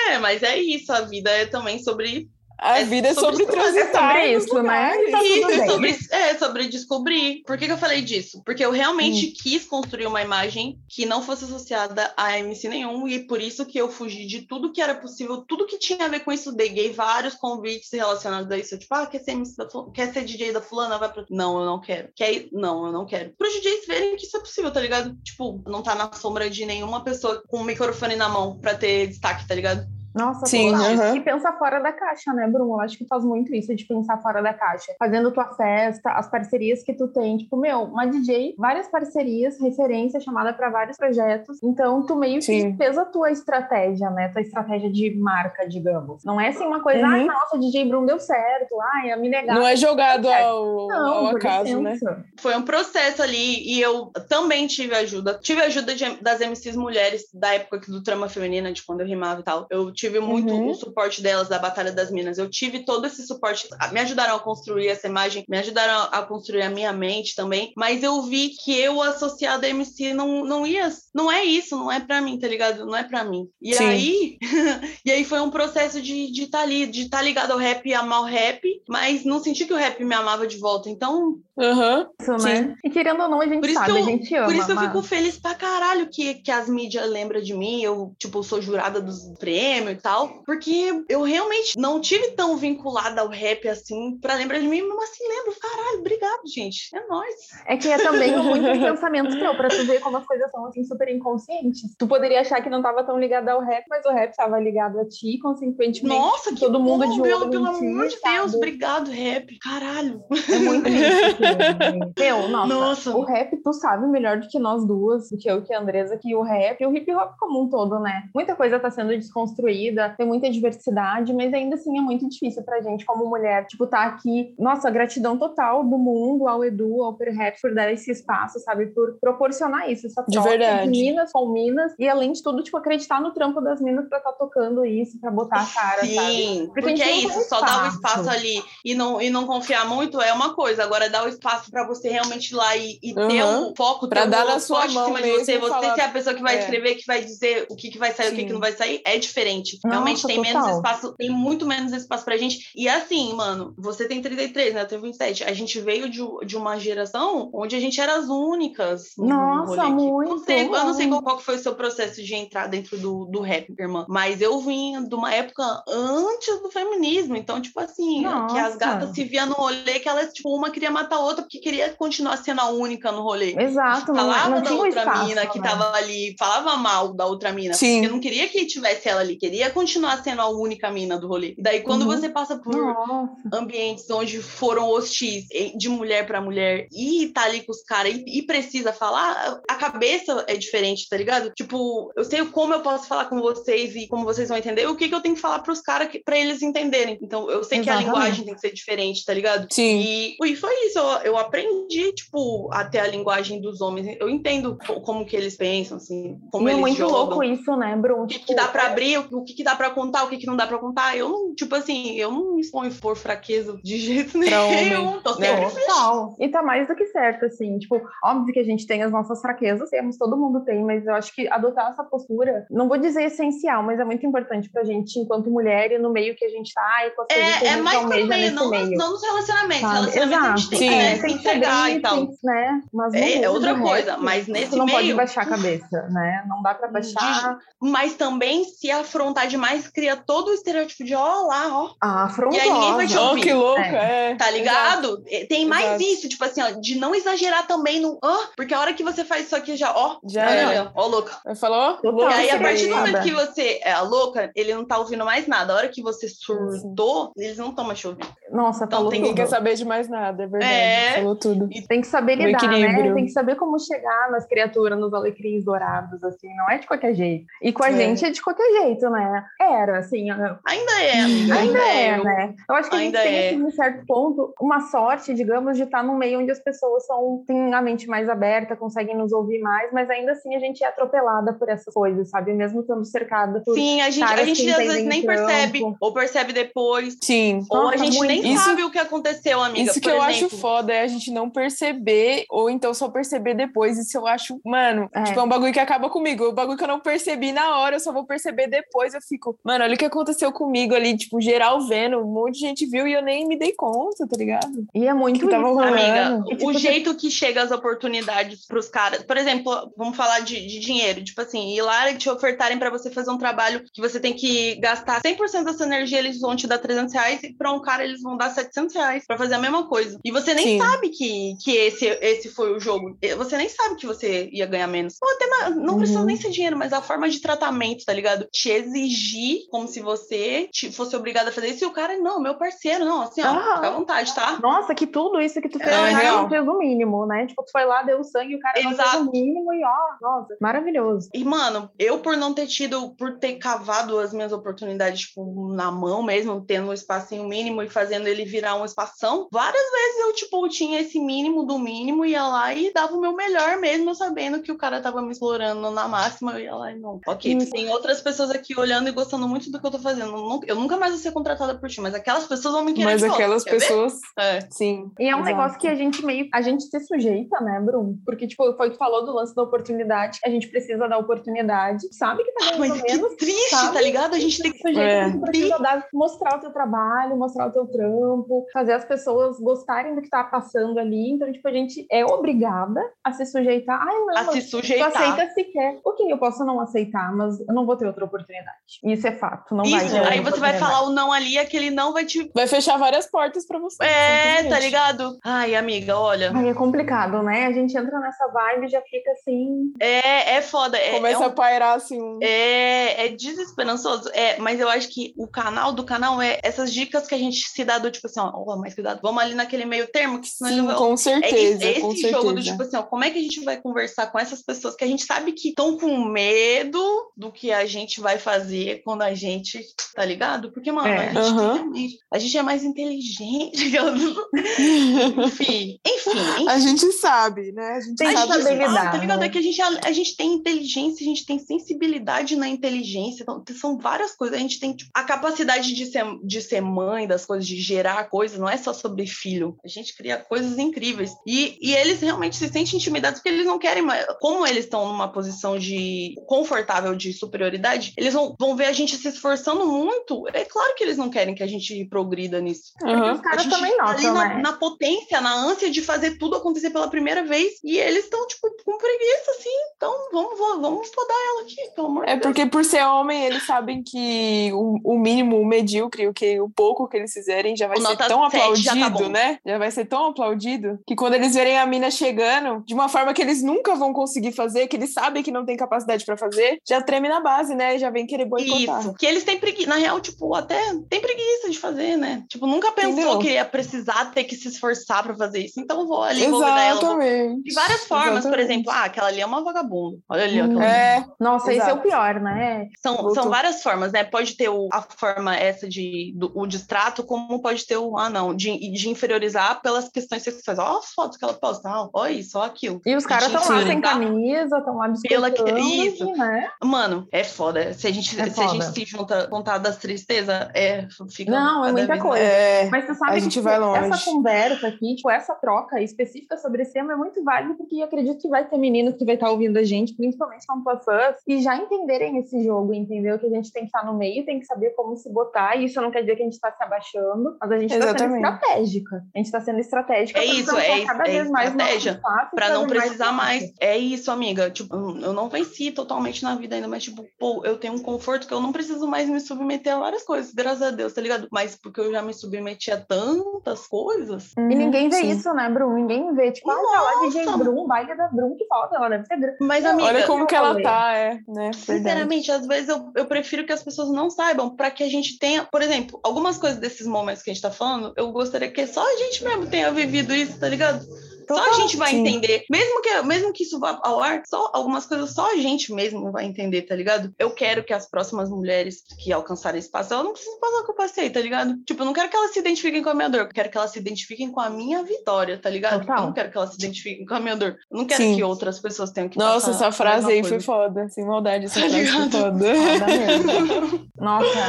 [0.09, 0.91] É, mas é isso.
[0.91, 2.27] A vida é também sobre.
[2.57, 4.13] A É vida é sobre sobre isso, é transitar.
[4.15, 4.91] sobre isso, né?
[5.11, 7.43] Tá isso, é sobre, é sobre descobrir.
[7.45, 8.41] Por que, que eu falei disso?
[8.45, 9.33] Porque eu realmente Hum.
[9.43, 13.77] quis construir uma imagem que não fosse associada a MC nenhum, e por isso que
[13.77, 16.51] eu fugi de tudo que era possível, tudo que tinha a ver com isso.
[16.55, 18.77] Deguei vários convites relacionados a isso.
[18.77, 19.91] Tipo, ah, quer ser, MC da Fulana?
[19.93, 20.97] quer ser DJ da fulana?
[20.97, 21.25] Vai pra.
[21.29, 22.09] Não, eu não quero.
[22.15, 22.47] Quer?
[22.51, 23.33] Não, eu não quero.
[23.37, 25.15] Para os DJs verem que isso é possível, tá ligado?
[25.23, 29.07] Tipo, não tá na sombra de nenhuma pessoa com um microfone na mão pra ter
[29.07, 29.85] destaque, tá ligado?
[30.13, 31.15] Nossa, Sim, aham.
[31.15, 32.73] E pensa fora da caixa, né, Bruno?
[32.75, 34.93] Eu acho que faz muito isso de pensar fora da caixa.
[34.99, 37.37] Fazendo tua festa, as parcerias que tu tem.
[37.37, 41.61] Tipo, meu, uma DJ, várias parcerias, referência, chamada para vários projetos.
[41.63, 42.77] Então, tu meio que Sim.
[42.77, 44.29] fez a tua estratégia, né?
[44.29, 46.23] Tua estratégia de marca, digamos.
[46.23, 47.13] Não é assim uma coisa, Uhum.
[47.13, 48.75] ai, nossa, DJ Bruno deu certo.
[48.95, 49.59] Ai, a mina é gata.
[49.59, 51.97] Não é jogado ao, Não, ao acaso, né?
[52.39, 55.39] Foi um processo ali e eu também tive ajuda.
[55.41, 59.39] Tive ajuda de- das MCs mulheres da época do Trama Feminina, de quando eu rimava
[59.41, 59.65] e tal.
[59.71, 60.69] Eu tive muito Uhum.
[60.71, 62.37] o suporte delas da Batalha das Minas.
[62.37, 63.67] Eu tive todo esse suporte.
[63.91, 67.71] Me ajudaram a construir essa imagem, me ajudaram a construir a minha mente também.
[67.75, 70.89] Mas eu vi que eu associado a MC não, não ia.
[71.13, 72.85] Não é isso, não é pra mim, tá ligado?
[72.85, 73.47] Não é pra mim.
[73.61, 73.85] E Sim.
[73.85, 74.37] aí.
[75.05, 77.57] e aí foi um processo de estar de tá ali, de estar tá ligado ao
[77.57, 80.89] rap e amar o rap, mas não senti que o rap me amava de volta.
[80.89, 82.07] Então, Aham.
[82.19, 82.75] Isso, né?
[82.83, 84.45] E querendo ou não, a gente Por isso sabe, que eu- a gente ama.
[84.47, 87.81] Por isso eu mas- fico feliz pra caralho que, que as mídias lembram de mim.
[87.83, 90.43] Eu, tipo, sou jurada dos prêmios e tal.
[90.45, 94.81] Porque eu realmente não tive tão vinculada ao rap assim pra lembrar de mim.
[94.81, 95.53] Mas assim, lembro.
[95.59, 96.89] Caralho, obrigado, gente.
[96.93, 97.35] É nóis.
[97.67, 100.83] É que é também muitos pensamentos teu, pra tu ver como as coisas são assim
[100.83, 101.95] super inconscientes.
[101.97, 104.99] Tu poderia achar que não tava tão ligado ao rap, mas o rap tava ligado
[104.99, 106.03] a ti, consequentemente.
[106.03, 108.35] Nossa, que todo mundo bom, de pelo, pelo amor de sabe?
[108.37, 108.53] Deus.
[108.53, 109.57] Obrigado, rap.
[109.59, 110.23] Caralho.
[110.51, 111.43] É muito isso.
[111.43, 111.99] assim.
[112.17, 113.17] Meu, nossa, Nossa.
[113.17, 116.17] o rap, tu sabe melhor do que nós duas, do que eu que a Andresa,
[116.17, 118.23] que o rap e o hip hop como um todo, né?
[118.33, 119.82] Muita coisa tá sendo desconstruída,
[120.17, 124.03] tem muita diversidade, mas ainda assim é muito difícil pra gente, como mulher, tipo, tá
[124.03, 124.53] aqui.
[124.57, 128.87] Nossa, gratidão total do mundo ao Edu, ao Per Rap, por dar esse espaço, sabe?
[128.87, 130.83] Por proporcionar isso, essa De troca verdade.
[130.83, 134.19] de minas com minas, e além de tudo, tipo, acreditar no trampo das minas pra
[134.19, 136.07] tá tocando isso, pra botar a cara, sabe?
[136.09, 138.29] Sim, Porque a porque, gente é isso, só dar o espaço.
[138.29, 140.83] ali e não, e não confiar muito é uma coisa.
[140.83, 143.71] Agora, dar o espaço pra você realmente ir lá e, e ter Uhum.
[143.71, 145.53] o foco, Pra ter dar o na sua holofote em mão cima de mesmo você,
[145.55, 146.59] e você falar- ser a pessoa que vai É.
[146.59, 148.47] escrever, que vai dizer o que, que vai sair, o que, Sim.
[148.47, 149.72] que não vai sair, é diferente.
[149.83, 150.77] Nossa, realmente tem menos total.
[150.77, 152.71] espaço, tem muito menos espaço pra gente.
[152.75, 154.81] E assim, mano, você tem 33, né?
[154.81, 155.43] Eu tenho 27.
[155.43, 159.11] A gente veio de, de uma geração onde a gente era as únicas.
[159.17, 161.75] no Nossa, muito, Eu não sei, eu não sei qual, qual que foi o seu
[161.75, 164.05] processo de entrar dentro do, do rap, irmã.
[164.09, 167.35] Mas eu vim de uma época antes do feminismo.
[167.35, 168.77] Então, tipo assim, que as Nossa.
[168.77, 171.89] gatas se via no rolê que elas, tipo, uma queria matar a outra porque queria
[171.93, 173.55] continuar sendo a única no rolê.
[173.57, 175.69] Exato, não, falava não da tinha o outra espaço, mina que né?
[175.69, 177.73] tava ali, falava mal da outra mina.
[177.73, 178.01] Sim.
[178.01, 181.27] Porque não queria que tivesse ela ali, queria queria continuar sendo a única mina do
[181.27, 181.53] rolê.
[181.59, 182.07] Daí, quando Uhum.
[182.07, 183.33] você passa por Nossa.
[183.53, 185.45] ambientes onde foram hostis
[185.77, 189.75] de mulher pra mulher e tá ali com os caras e, e precisa falar, a
[189.75, 191.51] cabeça é diferente, tá ligado?
[191.55, 194.95] Tipo, eu sei como eu posso falar com vocês e como vocês vão entender, o
[194.95, 197.19] que, que eu tenho que falar pros caras pra eles entenderem.
[197.21, 198.05] Então, eu sei que a Exatamente.
[198.15, 199.67] linguagem tem que ser diferente, tá ligado?
[199.71, 199.99] Sim.
[200.01, 204.17] E, e foi isso, eu, eu aprendi, tipo, até a linguagem dos homens.
[204.19, 207.17] Eu entendo co- como que eles pensam, assim, como e é eles muito jogam.
[207.17, 208.23] louco isso, né, Bruno?
[208.23, 210.37] O que, que dá pra abrir, o o que, que dá pra contar, o que,
[210.37, 211.15] que não dá pra contar.
[211.17, 215.19] Eu não, tipo assim, eu não me exponho por fraqueza de jeito nenhum.
[215.21, 215.55] Tô né?
[215.69, 216.35] sempre Total.
[216.39, 217.77] E tá mais do que certo, assim.
[217.79, 221.13] Tipo, óbvio que a gente tem as nossas fraquezas, temos, todo mundo tem, mas eu
[221.13, 225.19] acho que adotar essa postura, não vou dizer essencial, mas é muito importante pra gente,
[225.19, 227.67] enquanto mulher, e no meio que a gente tá, e com as coisas que É,
[227.67, 228.85] a é gente mais almeja meio, não, meio.
[228.87, 229.81] nos- não nos relacionamentos.
[229.81, 230.11] sabe?
[230.11, 230.87] Relacionamento a gente tem Sim.
[230.89, 232.15] que né, É, se entregar e tal.
[232.15, 232.81] tem né?
[232.93, 236.43] Mas É, é outra coisa, mas nesse Você não pode meio- baixar a cabeça, né?
[236.47, 237.57] Não dá pra baixar.
[237.81, 241.89] Mas também se afrontar demais cria todo o estereótipo de ó lá, ó.
[242.01, 242.57] a afrontosa.
[242.57, 243.41] E aí ninguém vai te Oh, ouvir.
[243.41, 244.31] que louco, É.
[244.31, 244.35] é.
[244.35, 245.23] Tá ligado?
[245.27, 246.03] É, Tem mais Exato.
[246.03, 249.23] isso, tipo assim, ó, de não exagerar também no ó, porque a hora que você
[249.25, 250.81] faz isso aqui já, ó, Já é.
[250.81, 251.31] ó, ó, louca.
[251.55, 251.97] Falou?
[252.03, 255.25] E aí, a partir do momento que você é a louca, ele não tá ouvindo
[255.25, 255.73] mais nada.
[255.73, 258.27] A hora que você surtou, eles não estão mais te ouvindo.
[258.51, 259.43] Nossa, Então falou tem Ninguém tudo.
[259.43, 260.73] quer saber de mais nada, é verdade.
[260.73, 261.11] É.
[261.15, 261.69] Falou tudo.
[261.87, 263.13] Tem que saber lidar, né?
[263.13, 266.53] Tem que saber como chegar nas criaturas, nos alecrins dourados, assim.
[266.55, 267.45] Não é de qualquer jeito.
[267.61, 267.93] E com a É.
[267.95, 269.22] gente é de qualquer jeito, né?
[269.59, 270.29] Era, assim.
[270.29, 271.55] eu- Ainda é, amiga.
[271.55, 272.53] Ainda é, eu- né?
[272.69, 273.49] Eu acho que a gente Ainda tem, é.
[273.49, 277.43] assim, em certo ponto, uma sorte, digamos, de estar num meio onde as pessoas são,
[277.47, 280.87] têm a mente mais aberta, conseguem nos ouvir mais, mas ainda assim a gente é
[280.87, 282.53] atropelada por essas coisas, sabe?
[282.53, 283.73] Mesmo estando cercada por.
[283.75, 285.45] Sim, a gente, a gente às vezes nem trampo.
[285.45, 287.17] percebe, ou percebe depois.
[287.21, 287.65] Sim.
[287.69, 288.47] ou a Nossa, gente nem muito.
[288.47, 289.89] Isso- sabe o que aconteceu, amiga.
[289.91, 293.09] Isso que Por eu exemplo, acho foda é a gente não perceber, ou então só
[293.09, 293.97] perceber depois.
[293.97, 295.23] Isso eu acho, mano, É.
[295.23, 296.45] tipo, é um bagulho que acaba comigo.
[296.45, 299.12] O bagulho que eu não percebi na hora, eu só vou perceber depois.
[299.13, 302.59] Eu fico, mano, olha o que aconteceu comigo ali, tipo, geral vendo, um monte de
[302.59, 304.85] gente viu e eu nem me dei conta, tá ligado?
[304.93, 305.93] E é muito Que tava isso, rolando.
[305.97, 309.23] Amiga, E, tipo, o você- jeito que chega as oportunidades pros caras.
[309.23, 311.23] Por exemplo, vamos falar de, de dinheiro.
[311.23, 314.33] Tipo assim, ir lá e te ofertarem pra você fazer um trabalho que você tem
[314.33, 317.81] que gastar 100% da sua energia, eles vão te dar 300 reais, e pra um
[317.81, 320.19] cara eles vão dar 700 reais pra fazer a mesma coisa.
[320.23, 320.77] E você nem Sim.
[320.79, 323.17] sabe que, que esse, esse foi o jogo.
[323.37, 325.15] Você nem sabe que você ia ganhar menos.
[325.21, 326.25] Ou até não precisa Uhum.
[326.25, 328.47] nem ser dinheiro, mas a forma de tratamento, tá ligado?
[328.51, 328.69] Te
[329.03, 331.83] exigir como se você fosse obrigada a fazer isso.
[331.83, 333.75] E o cara, não, meu parceiro, não, assim, ó, Ah.
[333.75, 334.59] fica à vontade, tá?
[334.61, 337.45] Nossa, que tudo isso que tu fez, É, cara não fez o mínimo, né?
[337.45, 339.23] Tipo, tu foi lá, deu sangue, o cara não fez Exato.
[339.23, 341.29] o mínimo e ó, nossa, maravilhoso.
[341.33, 345.91] E, mano, eu por não ter tido, por ter cavado as minhas oportunidades, tipo, na
[345.91, 350.33] mão mesmo, tendo um espacinho mínimo e fazendo ele virar um espação, várias vezes eu,
[350.33, 354.61] tipo, tinha esse mínimo do mínimo, ia lá e dava o meu melhor mesmo, sabendo
[354.61, 357.19] que o cara tava me explorando na máxima, eu ia lá e não.
[357.27, 360.31] Ok, tem outras pessoas aqui olhando e gostando muito do que eu tô fazendo.
[360.67, 363.23] Eu nunca- mais vou ser contratada por ti, mas aquelas pessoas vão me querer Mas
[363.23, 364.61] aquelas pessoas, É.
[364.69, 365.11] sim.
[365.19, 365.45] E é um exato.
[365.45, 366.47] negócio que a gente meio.
[366.53, 368.17] A gente se sujeita, né, Bruno?
[368.25, 370.39] Porque, tipo, foi que falou do lance da oportunidade.
[370.45, 372.07] A gente precisa da oportunidade.
[372.15, 373.35] Sabe que tá ganhando Mas que menos.
[373.35, 373.93] triste, sabe?
[373.93, 374.35] tá ligado?
[374.35, 375.29] A gente tem Se que sujeita, É.
[375.31, 380.15] você precisa dar, mostrar o teu trabalho, mostrar o teu trampo, fazer as pessoas gostarem
[380.15, 381.31] do que tá passando ali.
[381.31, 383.99] Então, tipo, a gente é obrigada a se sujeitar.
[384.01, 385.07] Ai, não, a se mas Tu sujeitar.
[385.09, 385.99] aceita se quer.
[386.05, 388.77] Ok, eu posso não aceitar, mas eu não vou ter outra oportunidade.
[389.03, 391.89] Isso é fato, não vai Isso, outra aí você vai falar o não ali, aquele
[391.89, 394.03] não vai te Vai fechar várias portas pra você.
[394.03, 395.37] É, tá ligado?
[395.43, 396.51] Ai, amiga, olha.
[396.53, 397.65] Ai, é complicado, né?
[397.65, 399.93] A gente entra nessa vibe e já fica assim.
[399.99, 400.97] É, é foda.
[400.97, 402.39] É, Começa é, a pairar assim um.
[402.41, 404.29] é, é desesperançoso.
[404.33, 407.67] É, mas eu acho que o canal do canal é essas dicas que a gente
[407.67, 409.19] se dá do tipo assim, ó, ó, mais cuidado.
[409.23, 410.95] Vamos ali naquele meio termo, que senão ele Sim, vai.
[410.95, 411.85] com É certeza.
[411.85, 412.41] esse, com esse certeza.
[412.41, 414.95] jogo do tipo assim, ó, como é que a gente vai conversar com essas pessoas
[414.95, 417.01] que a gente sabe que estão com medo
[417.35, 418.62] do que a gente vai fazer
[419.03, 419.79] quando a gente,
[420.15, 420.71] tá ligado?
[420.71, 421.29] Porque, mano, É.
[421.29, 423.93] a, gente realmente- a gente é mais inteligente.
[425.45, 426.67] enfim, enfim.
[426.67, 427.93] A gente sabe, né?
[427.93, 428.73] A gente Tem A sabe.
[428.73, 429.39] lidar, tá ligado?
[429.39, 429.45] né?
[429.45, 433.63] É que a gente, a, gente tem inteligência, a gente tem sensibilidade na inteligência, então,
[433.75, 434.57] são várias coisas.
[434.57, 438.23] A gente tem tipo, a capacidade de ser, de ser mãe das coisas, de gerar
[438.29, 439.77] coisas, não é só sobre filho.
[439.83, 441.31] A gente cria coisas incríveis.
[441.45, 444.25] E, e eles realmente se sentem intimidados porque eles não querem mais.
[444.39, 449.15] Como eles estão numa posição de confortável de superioridade, eles vão, vão ver a gente
[449.17, 450.47] se esforçando muito.
[450.53, 452.93] É claro que eles não querem que a gente progrida nisso.
[453.03, 453.33] Aham.
[453.33, 454.61] Os caras A gente também tá ali na, né?
[454.61, 457.73] na potência, na ânsia de fazer tudo acontecer pela primeira vez.
[457.83, 459.69] E eles estão, tipo, com preguiça, assim.
[459.95, 462.43] Então, vamos, vamos, vamos podar ela aqui, pelo amor É de Deus.
[462.43, 466.69] porque por ser homem, eles sabem que o, o mínimo, o medíocre, o, que, o
[466.69, 469.59] pouco que eles fizerem já vai O ser tão 7 já tá aplaudido, né?
[469.65, 473.33] Já vai ser tão aplaudido que quando eles verem a mina chegando, de uma forma
[473.33, 476.79] que eles nunca vão conseguir fazer, que eles sabem que não tem capacidade pra fazer,
[476.87, 477.95] já treme na base, né?
[477.95, 478.99] E já vem querer querer boicotar.
[479.01, 480.79] Isso, que eles têm preguiça, na real, tipo, até
[481.09, 482.43] tem preguiça de fazer, né?
[482.49, 483.39] Tipo, nunca pensou Entendeu?
[483.39, 485.79] que ia precisar ter que se esforçar pra fazer isso.
[485.79, 486.99] Então vou ali, vou convidar ela.
[487.01, 487.21] Vou...
[487.21, 487.63] Exatamente.
[487.63, 488.71] De várias formas, por Exatamente.
[488.71, 490.17] exemplo, ah, aquela ali é uma vagabunda.
[490.29, 490.71] Olha ali, ó, Hum.
[490.77, 491.99] aquela É, Nossa, esse é Exato.
[491.99, 492.87] o pior, né?
[493.01, 494.23] São, são várias formas, né?
[494.23, 498.29] Pode ter o- a forma essa de do, o distrato, como pode ter o, ah,
[498.29, 500.79] não, de, de inferiorizar pelas questões sexuais.
[500.79, 503.01] Ó, as fotos que ela posta, ah, ó isso, ó aquilo.
[503.05, 506.25] E os caras estão lá sem camisa, estão lá Pela que- isso.
[506.31, 506.69] né?
[506.83, 507.93] Mano, é foda.
[507.93, 511.51] Se a gente, É se, a gente se junta contar das tristezas, é, fica.
[511.51, 512.43] Não, é muita coisa.
[512.43, 514.05] é, Mas tu sabe A que gente tipo, vai longe.
[514.11, 518.03] essa conversa aqui, tipo, essa troca específica sobre esse tema é muito válida, porque eu
[518.05, 521.35] acredito que vai ter meninos que vai estar ouvindo a gente, principalmente são tuas fãs,
[521.47, 523.37] e já entenderem esse jogo, entendeu?
[523.39, 525.85] Que a gente tem que estar no meio, tem que saber como se botar, e
[525.85, 528.35] isso não quer dizer que a gente está se abaixando, mas a gente está sendo
[528.35, 529.15] estratégica.
[529.33, 532.21] A gente está sendo estratégica É isso, é- cada é vez mais estratégia,
[532.55, 533.33] Pra não precisar espaço.
[533.33, 533.73] mais.
[533.79, 534.69] É isso, amiga.
[534.69, 538.47] Tipo, eu não venci totalmente na vida ainda, mas, tipo, pô, eu tenho um conforto
[538.47, 541.49] que eu não preciso mais me submeter a várias coisas, graças a Deus, tá ligado?
[541.51, 544.53] Mas porque eu já me submeti a tantas coisas.
[544.57, 545.29] E ninguém vê Sim.
[545.31, 545.93] isso, né, Brum?
[545.93, 546.51] Ninguém vê.
[546.53, 547.57] Tipo, ah, tá lá DJ Nossa!
[547.57, 549.57] Brum, baile da Brum, que falta, ela deve ser grande.
[549.59, 550.83] Mas, amiga, Olha como que ela falei.
[550.83, 551.71] tá, é, né?
[551.73, 555.37] Sinceramente, às vezes eu, eu prefiro que as pessoas não saibam, para que a gente
[555.37, 558.87] tenha, por exemplo, algumas coisas desses momentos que a gente tá falando, eu gostaria que
[558.87, 561.05] só a gente mesmo tenha vivido isso, tá ligado?
[561.53, 561.81] Só a Total.
[561.81, 562.19] gente vai Sim.
[562.21, 562.63] entender.
[562.69, 566.31] Mesmo que, mesmo que isso vá ao ar, só algumas coisas só a gente mesmo
[566.31, 567.33] vai entender, tá ligado?
[567.37, 570.91] Eu quero que as próximas mulheres que alcançarem espaço, elas não precisam passar o que
[570.91, 571.75] eu passei, tá ligado?
[571.85, 573.77] Tipo, eu não quero que elas se identifiquem com a minha dor, eu quero que
[573.77, 576.01] elas se identifiquem com a minha vitória, tá ligado?
[576.01, 576.17] Total.
[576.17, 577.77] Eu não quero que elas se identifiquem com a minha dor.
[577.91, 578.35] Eu não quero Sim.
[578.35, 580.49] que outras pessoas tenham que Nossa, essa frase aí coisa.
[580.55, 581.07] foi foda.
[581.09, 582.31] Sem maldade, essa Tá frase foi ligado?
[582.31, 582.75] foda.
[582.75, 584.09] Foda mesmo.
[584.17, 584.59] Nossa,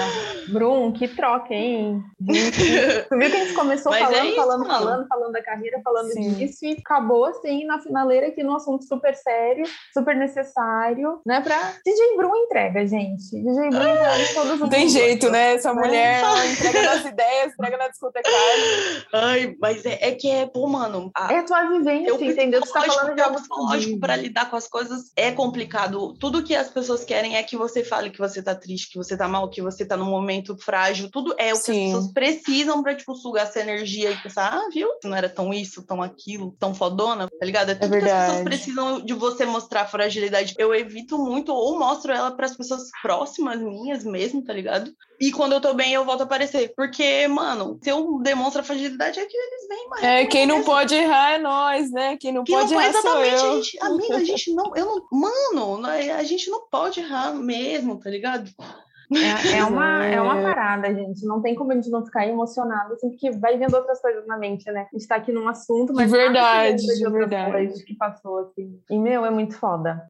[0.49, 2.03] Brum, que troca, hein?
[2.27, 2.33] Tu
[3.19, 4.73] viu que a gente começou Mas é falando, isso, falando, mano.
[4.85, 6.35] falando, falando da carreira, falando Sim.
[6.35, 11.41] disso, e acabou assim na finaleira aqui num assunto super sério, super necessário, né?
[11.41, 13.31] Pra DJ Brum entrega, gente.
[13.31, 15.55] DJ Brum entrega em todos os Não tem jeito, né?
[15.55, 15.81] Essa Né?
[15.87, 19.05] mulher ela entrega nas ideias, entrega na discotecagem.
[19.13, 21.11] Ai, mas é, é que é, pô, mano.
[21.17, 22.61] a- É a tua vivência, Eu entendeu?
[22.63, 26.15] Tu tá falando de o algo psicológico para lidar com as coisas é complicado.
[26.19, 29.17] Tudo que as pessoas querem é que você fale que você tá triste, que você
[29.17, 31.11] tá mal, que você tá num momento frágil.
[31.11, 31.87] Tudo é o que Sim.
[31.87, 34.89] as pessoas precisam pra, tipo, sugar essa energia e pensar, ah, viu?
[35.05, 37.71] Não era tão isso, tão aquilo, tão fodona, tá ligado?
[37.71, 40.55] É tudo que as pessoas precisam de você mostrar fragilidade.
[40.59, 44.93] Eu evito muito ou mostro ela pras pessoas próximas minhas mesmo, tá ligado?
[45.21, 46.73] E quando eu tô bem, eu volto a aparecer.
[46.77, 50.05] Porque, mano, se eu demonstro a fragilidade, é que eles vêm mais.
[50.05, 52.17] É, quem não pode errar é nós, né?
[52.17, 53.63] Quem não Que não pode pode errar sou exatamente, a eu.
[53.63, 57.99] gente, amiga, a gente não, eu não, mano, né, a gente não pode errar mesmo,
[57.99, 58.51] tá ligado?
[59.17, 61.25] É, é uma, é uma parada, gente.
[61.27, 64.37] Não tem como a gente não ficar emocionado, assim, porque vai vendo outras coisas na
[64.37, 64.87] mente, né?
[64.93, 67.85] A gente tá aqui num assunto, mas se verdade, de de verdade.
[67.85, 68.79] que passou, assim.
[68.91, 70.07] E, meu, é muito foda.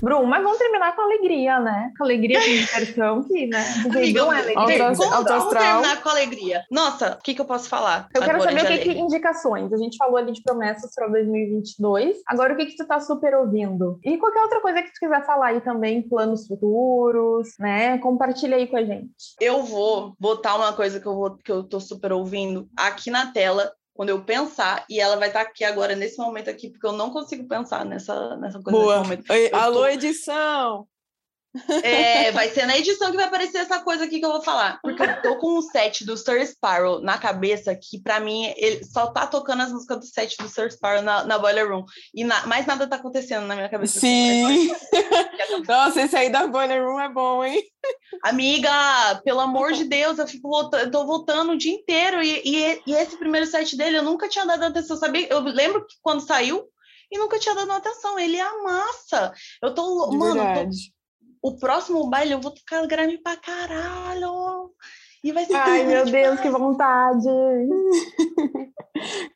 [0.00, 1.92] Brum, mas vamos terminar com alegria, né?
[1.96, 3.64] Com alegria com diversão, que, né?
[3.90, 4.84] Amiga, Brum é alegria.
[4.84, 6.64] Alto- vamos, vamos terminar com alegria.
[6.70, 8.08] Nossa, o que, que eu posso falar?
[8.14, 9.72] Eu quero saber o de que, que indicações.
[9.72, 12.16] A gente falou ali de promessas para 2022.
[12.26, 13.98] Agora, o que que tu tá super ouvindo?
[14.04, 17.98] E qualquer outra coisa que tu quiser falar aí também, planos futuros, né?
[17.98, 19.12] Compartilha aí com a gente.
[19.40, 23.32] Eu vou botar uma coisa que eu, vou, que eu tô super ouvindo aqui na
[23.32, 26.92] tela, quando eu pensar, e ela vai estar aqui agora, nesse momento aqui, porque eu
[26.92, 29.02] não consigo pensar nessa, nessa coisa Boa.
[29.30, 30.86] Oi, Alô, tô- edição!
[31.82, 34.78] É, vai ser na edição que vai aparecer essa coisa aqui que eu vou falar.
[34.80, 38.82] Porque eu tô com o set do Sir Sparrow na cabeça, que pra mim ele
[38.84, 41.84] só tá tocando as músicas do set do Sir Sparrow na, na Boiler Room.
[42.14, 44.00] E na- mais nada tá acontecendo na minha cabeça.
[44.00, 44.70] Sim!
[45.68, 47.62] Nossa, esse aí da Boiler Room é bom, hein?
[48.22, 48.70] Amiga,
[49.24, 52.22] pelo amor de Deus, eu fico voltando, eu tô voltando o dia inteiro.
[52.22, 54.96] E, e, e esse primeiro set dele eu nunca tinha dado atenção.
[54.96, 55.26] Sabia?
[55.30, 56.64] Eu lembro que quando saiu.
[57.10, 58.18] E nunca tinha dado atenção.
[58.18, 59.32] Ele amassa.
[59.62, 60.08] Eu tô.
[60.10, 60.70] De mano, tô.
[61.42, 64.70] O próximo baile eu vou tocar grave pra caralho.
[65.24, 67.28] E vai ser Ai, meu Deus, que vontade!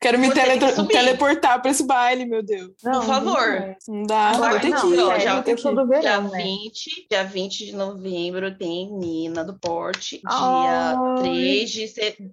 [0.00, 2.70] Quero me tem teletro- teleportar pra esse baile, meu Deus.
[2.84, 3.40] Não, favor.
[3.52, 5.20] gente, Não dá, Agora vou ter não, que ir.
[5.20, 5.62] já ir.
[5.62, 6.42] todo Dia verão, né?
[6.42, 10.16] 20, dia 20 de novembro tem Nina do Porte.
[10.18, 11.22] Dia, Ai.
[11.22, 11.86] 3 de,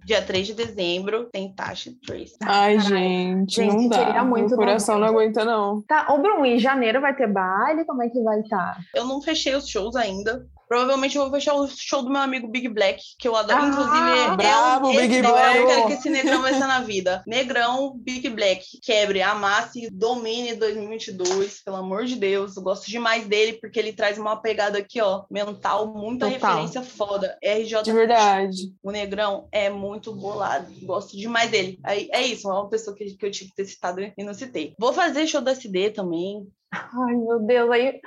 [0.04, 2.34] dia 3 de dezembro tem Tasha Trace.
[2.42, 2.80] Ai, Caralho.
[2.96, 4.24] gente, Gente, não dá.
[4.24, 5.82] muito Meu coração não aguenta, não.
[5.82, 7.84] Tá, ô Brum, em janeiro vai ter baile?
[7.84, 8.78] Como é que vai estar?
[8.94, 10.46] Eu não fechei os shows ainda.
[10.68, 13.62] Provavelmente eu vou fechar o show do meu amigo Big Black, que eu adoro.
[13.62, 15.58] Ah, Inclusive, bravo, eu, esse Big Black.
[15.58, 17.22] eu quero que esse negrão vai ser na vida.
[17.26, 22.56] Negrão, Big Black, quebre, amasse, domine 2022, pelo amor de Deus.
[22.56, 26.50] Eu gosto demais dele, porque ele traz uma pegada aqui, ó, mental, muita Total.
[26.50, 27.38] referência foda.
[27.42, 28.72] RJ De verdade.
[28.82, 30.66] o Negrão é muito bolado.
[30.82, 31.78] Gosto demais dele.
[31.84, 34.34] Aí, é isso, é uma pessoa que, que eu tinha que ter citado e não
[34.34, 34.74] citei.
[34.78, 36.46] Vou fazer show da SD também.
[36.72, 38.00] Ai, meu Deus, aí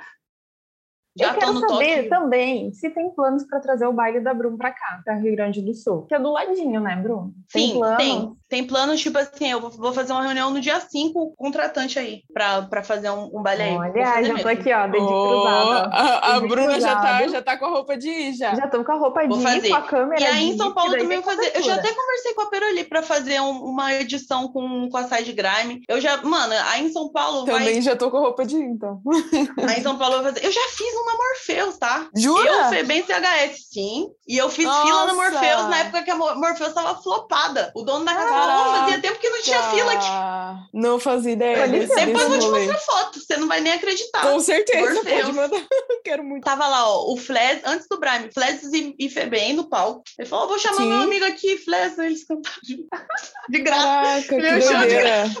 [1.18, 2.08] Já eu quero saber toque.
[2.08, 5.60] também se tem planos para trazer o baile da Brum pra cá, pra Rio Grande
[5.62, 6.02] do Sul.
[6.02, 7.32] Que é do ladinho, né, Brum?
[7.52, 7.98] Tem Sim, planos?
[7.98, 8.36] tem.
[8.48, 11.98] Tem planos, tipo assim, eu vou, fazer uma reunião no dia 5 com o contratante
[11.98, 13.42] aí, pra, pra fazer um, um.
[13.42, 14.42] Vou Olha, já mesmo.
[14.42, 15.90] tô aqui, ó, dedinho Oh, cruzado.
[15.92, 18.54] a, a Bruna já tá, já tá com a roupa de ir já.
[18.54, 19.68] Já tô com a roupa Vou de fazer.
[19.68, 21.52] com a câmera E aí em São Paulo também vou fazer.
[21.54, 25.04] Eu já até conversei com a Peroli pra fazer um- uma edição com, com a
[25.04, 25.82] Side Grime.
[25.88, 27.58] Eu já, mano, aí em São Paulo vai.
[27.58, 29.00] Também já tô com a roupa de ir, então.
[29.68, 30.46] Aí em São Paulo eu vou fazer.
[30.46, 32.08] Eu já fiz uma Morpheus, tá?
[32.16, 32.48] Jura?
[32.50, 34.06] Eu, Febem CHS, sim.
[34.26, 35.14] E eu fiz fila na Nossa!
[35.14, 37.72] Morpheus na época que a Mor- Morpheus tava flopada.
[37.74, 40.68] O dono da casa "Ô, fazia tempo que não tinha fila aqui.
[40.72, 44.22] Não fazia ideia desse, Depois eu vou te mostrar foto, você não vai nem acreditar.
[44.22, 45.60] Com certeza, pode mandar.
[46.04, 46.44] Quero muito.
[46.44, 50.02] Tava lá, ó, o Fles, antes do Brime, Fles e, e Febem no palco.
[50.18, 50.88] Ele falou, vou chamar Sim.
[50.88, 53.88] meu amigo aqui, Fles, eles cantaram de, graça.
[54.08, 55.34] Caraca, que Meu show de doideira.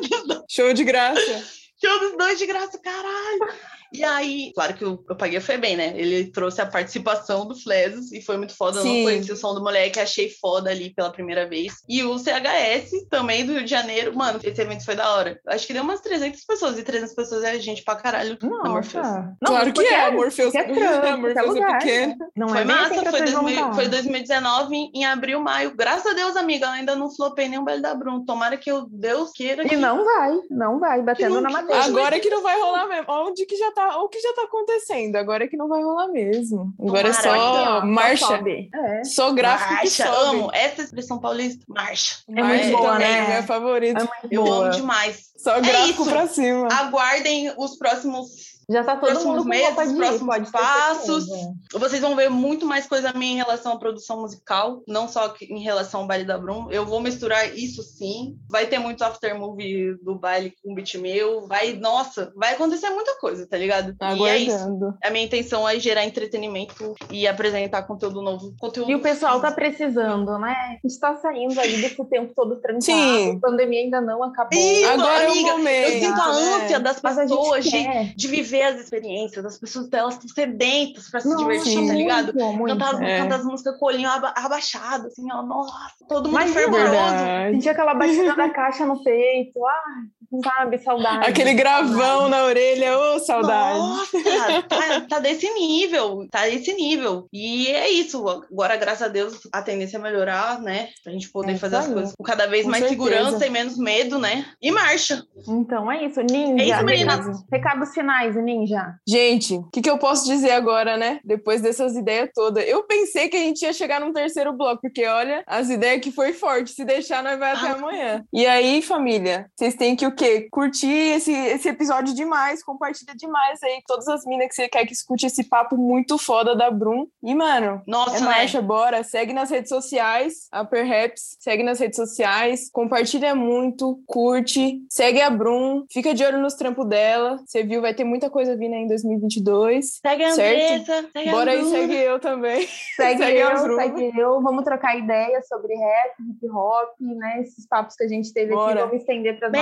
[0.48, 1.44] Show de graça.
[1.84, 3.54] Show dos dois de graça, caralho.
[3.92, 5.92] E aí, claro que eu, eu paguei o Febem, né?
[5.96, 8.78] Ele trouxe a participação do Flesos e foi muito foda.
[8.78, 8.96] Eu Sim.
[8.98, 11.74] não conheci o som do moleque, achei foda ali pela primeira vez.
[11.88, 14.14] E o CHS, também do Rio de Janeiro.
[14.16, 15.40] Mano, esse evento foi da hora.
[15.46, 16.78] Acho que deu umas 300 pessoas.
[16.78, 19.06] E 300 pessoas é gente pra caralho na Morpheus.
[19.06, 20.52] Não, claro que é, Morpheus.
[20.52, 22.16] qualquer trampo, a Morpheus é lugar, pequeno.
[22.36, 23.74] Não Foi é bem assim massa, pra foi, vocês 2000 juntar.
[23.74, 25.74] foi 2019, em, em abril, maio.
[25.74, 28.24] Graças a Deus, amiga, eu ainda não flopei nenhum baile da Brum.
[28.24, 29.74] Tomara que o Deus queira que...
[29.74, 31.84] E não vai, não vai, batendo não- na que madeira.
[31.84, 33.06] Agora é que não vai rolar mesmo.
[33.08, 35.16] Onde que já tá, o que já tá acontecendo?
[35.16, 36.72] Agora é que não vai rolar mesmo.
[36.80, 38.26] Agora é Tomara, só aqui, Só marcha.
[38.26, 38.70] sobe.
[38.74, 39.04] É.
[39.04, 40.36] Só gráfico que Marcha, sobe.
[40.36, 40.50] amo.
[40.52, 42.16] Essa expressão paulista, marcha.
[42.28, 43.26] É muito Marcha boa, também, né?
[43.28, 44.00] minha favorita.
[44.00, 44.64] É muito Eu boa.
[44.66, 45.28] amo demais.
[45.36, 46.10] Só gráfico isso.
[46.10, 46.68] pra cima.
[46.72, 48.28] Aguardem os próximos
[48.70, 51.24] Já tá todo Próximos mundo com meses, roupa de ir, próximos passos.
[51.24, 51.54] certeza.
[51.72, 55.62] Vocês vão ver muito mais coisa minha em relação à produção musical, não só em
[55.62, 56.70] relação ao baile da Brum.
[56.70, 58.36] Eu vou misturar isso sim.
[58.50, 61.46] Vai ter muito aftermovie do baile com beat meu.
[61.46, 63.96] Vai, nossa, vai acontecer muita coisa, tá ligado?
[64.18, 64.94] E é isso.
[65.02, 68.54] A minha intenção é gerar entretenimento e apresentar conteúdo novo.
[68.60, 70.78] Conteúdo E o pessoal tá precisando, né?
[70.84, 72.84] A gente tá saindo aí desse tempo todo trancado.
[72.84, 73.36] Sim.
[73.36, 74.58] A pandemia ainda não acabou.
[74.60, 76.64] Ih, Agora é o amiga, momento, Eu sinto a né?
[76.64, 80.28] ânsia das Mas a pessoas gente de, de viver as experiências, das pessoas elas estão
[80.28, 82.34] sedentas pra se Nossa, divertir, tá ligado?
[82.56, 82.72] muito.
[82.78, 83.18] Cantar as, É.
[83.18, 85.72] cantar as músicas com o olhinho aba- abaixado, assim, ó, nossa,
[86.08, 86.60] todo mundo Imagina.
[86.60, 86.90] fervoroso.
[86.90, 87.52] Verdade.
[87.54, 89.64] Sentir aquela batida da caixa no peito.
[89.66, 91.28] Ai, sabe, saudade.
[91.28, 93.78] Aquele gravão na orelha, ô saudade.
[93.78, 97.26] Nossa, tá, tá desse nível, tá desse nível.
[97.32, 98.26] E é isso.
[98.28, 100.88] Agora, graças a Deus, a tendência é melhorar, né?
[101.02, 103.02] Pra gente poder É fazer as coisas com cada vez Com mais certeza.
[103.02, 104.44] segurança e menos medo, né?
[104.60, 105.22] E marcha.
[105.48, 106.62] Então é isso, Ninja.
[106.62, 107.16] É isso, meninas.
[107.18, 108.94] recados, recados finais, Ninja.
[109.08, 111.20] Gente, o que, que eu posso dizer agora, né?
[111.24, 112.66] Depois dessas ideias todas.
[112.66, 116.10] Eu pensei que a gente ia chegar num terceiro bloco, porque olha, as ideias que
[116.12, 116.70] foi forte.
[116.72, 117.72] Se deixar, nós vai até Ah.
[117.74, 118.24] amanhã.
[118.32, 120.48] E aí, família, vocês têm que o quê?
[120.50, 124.92] Curtir esse, esse episódio demais, compartilha demais aí todas as minas que você quer que
[124.92, 127.06] escute esse papo muito foda da Brum.
[127.22, 128.26] E, mano, Nossa, é né?
[128.26, 129.02] marcha, bora.
[129.02, 131.36] Segue nas redes sociais, a Perhaps.
[131.38, 132.68] Segue nas redes sociais.
[132.70, 134.80] Compartilha muito, curte.
[134.90, 135.84] Segue a Brum.
[135.90, 137.38] Fica de olho nos trampos dela.
[137.46, 139.98] Você viu, vai ter muita coisa vindo aí em 2022.
[140.04, 140.72] Segue a Certo?
[140.90, 142.66] Andressa, segue Bora a aí, segue eu também.
[142.98, 143.82] Segue, Segue a eu, Bruna.
[143.82, 144.42] segue eu.
[144.42, 147.40] Vamos trocar ideias sobre rap, hip hop, né?
[147.42, 148.72] Esses papos que a gente teve Bora.
[148.72, 148.80] aqui.
[148.88, 149.52] Vamos estender para as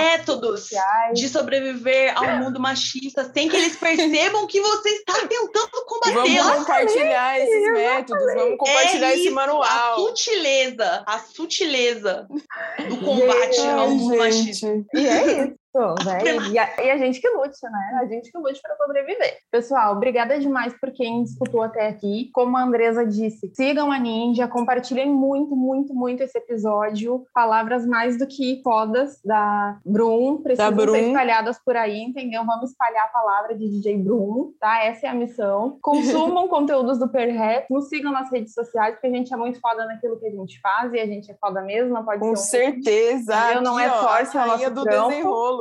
[0.47, 1.19] Métodos sociais.
[1.19, 6.55] de sobreviver ao mundo machista sem que eles percebam que você está tentando Vamos combatê-lo.
[6.55, 9.95] compartilhar esses métodos, vamos compartilhar É esse isso, A manual.
[10.07, 12.27] sutileza, a sutileza
[12.89, 14.67] do combate Ai, ao mundo machista.
[14.67, 14.87] gente.
[14.93, 15.55] E é isso.
[16.05, 16.49] Né?
[16.51, 17.99] E, a, e a gente que lute, né?
[18.01, 19.37] A gente que lute para sobreviver.
[19.51, 22.29] Pessoal, obrigada demais por quem escutou até aqui.
[22.33, 27.25] Como a Andresa disse, sigam a Ninja, compartilhem muito, muito, muito esse episódio.
[27.33, 30.93] Palavras mais do que fodas da Brum, precisam Da Brum.
[30.93, 32.43] ser espalhadas por aí, entendeu?
[32.45, 34.83] Vamos espalhar a palavra de DJ Brum, tá?
[34.83, 35.77] Essa é a missão.
[35.81, 39.85] Consumam conteúdos do Perrap, nos sigam nas redes sociais, porque a gente é muito foda
[39.85, 42.69] naquilo que a gente faz e a gente é foda mesmo, não pode Com ser
[42.69, 43.35] um certeza.
[43.37, 43.61] Entendeu?
[43.61, 45.09] Não é forte, a nosso do trampo.
[45.09, 45.56] desenrolo.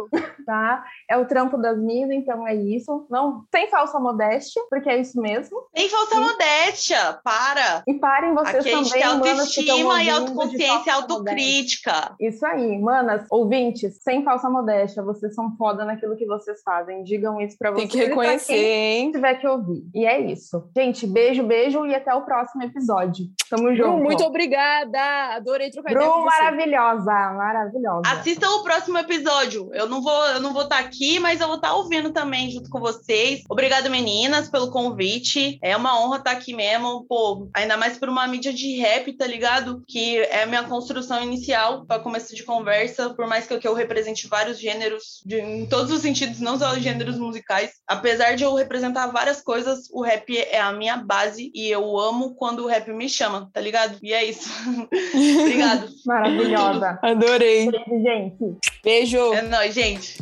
[0.47, 0.85] Tá?
[1.09, 3.06] É o trampo das minas, então é isso.
[3.10, 5.59] Não, sem falsa modéstia, porque é isso mesmo.
[5.77, 7.82] Sem falsa modéstia, para.
[7.86, 10.94] E parem vocês Aqui a gente também, tem que estão autoestima e autoconsciência e modéstia.
[10.94, 12.16] autocrítica.
[12.20, 17.02] Isso aí, manas, ouvintes, sem falsa modéstia, vocês são foda naquilo que vocês fazem.
[17.05, 17.93] Digam isso pra Tem vocês.
[17.93, 19.12] que e pra reconhecer, quem hein?
[19.12, 19.82] tiver que ouvir.
[19.94, 20.68] E é isso.
[20.77, 23.27] Gente, beijo, beijo e até o próximo episódio.
[23.51, 23.98] Tamo junto.
[23.98, 24.98] Muito obrigada.
[25.36, 26.39] Adorei trocar ideia Brum, com você.
[26.43, 28.02] maravilhosa, maravilhosa.
[28.12, 29.70] Assistam o próximo episódio.
[29.73, 31.74] Eu eu não vou eu não vou estar tá aqui, mas eu vou estar tá
[31.74, 33.42] ouvindo também junto com vocês.
[33.48, 35.58] Obrigado, meninas, pelo convite.
[35.62, 39.12] É uma honra estar tá aqui mesmo, pô, ainda mais por uma mídia de rap,
[39.12, 39.82] tá ligado?
[39.86, 43.68] Que é a minha construção inicial para começo de conversa, por mais que eu, que
[43.68, 47.70] eu represente vários gêneros, de, em todos os sentidos, não só gêneros musicais.
[47.86, 52.34] Apesar de eu representar várias coisas, o rap é a minha base e eu amo
[52.34, 53.98] quando o rap me chama, tá ligado?
[54.02, 54.50] E é isso.
[55.40, 55.88] Obrigado.
[56.04, 56.98] Maravilhosa.
[57.02, 57.70] Adorei.
[57.70, 58.56] Beijo, gente.
[58.82, 59.34] Beijo.
[59.34, 60.16] É nóis, gente.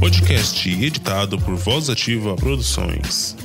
[0.00, 3.36] Podcast editado por Voz Ativa Produções.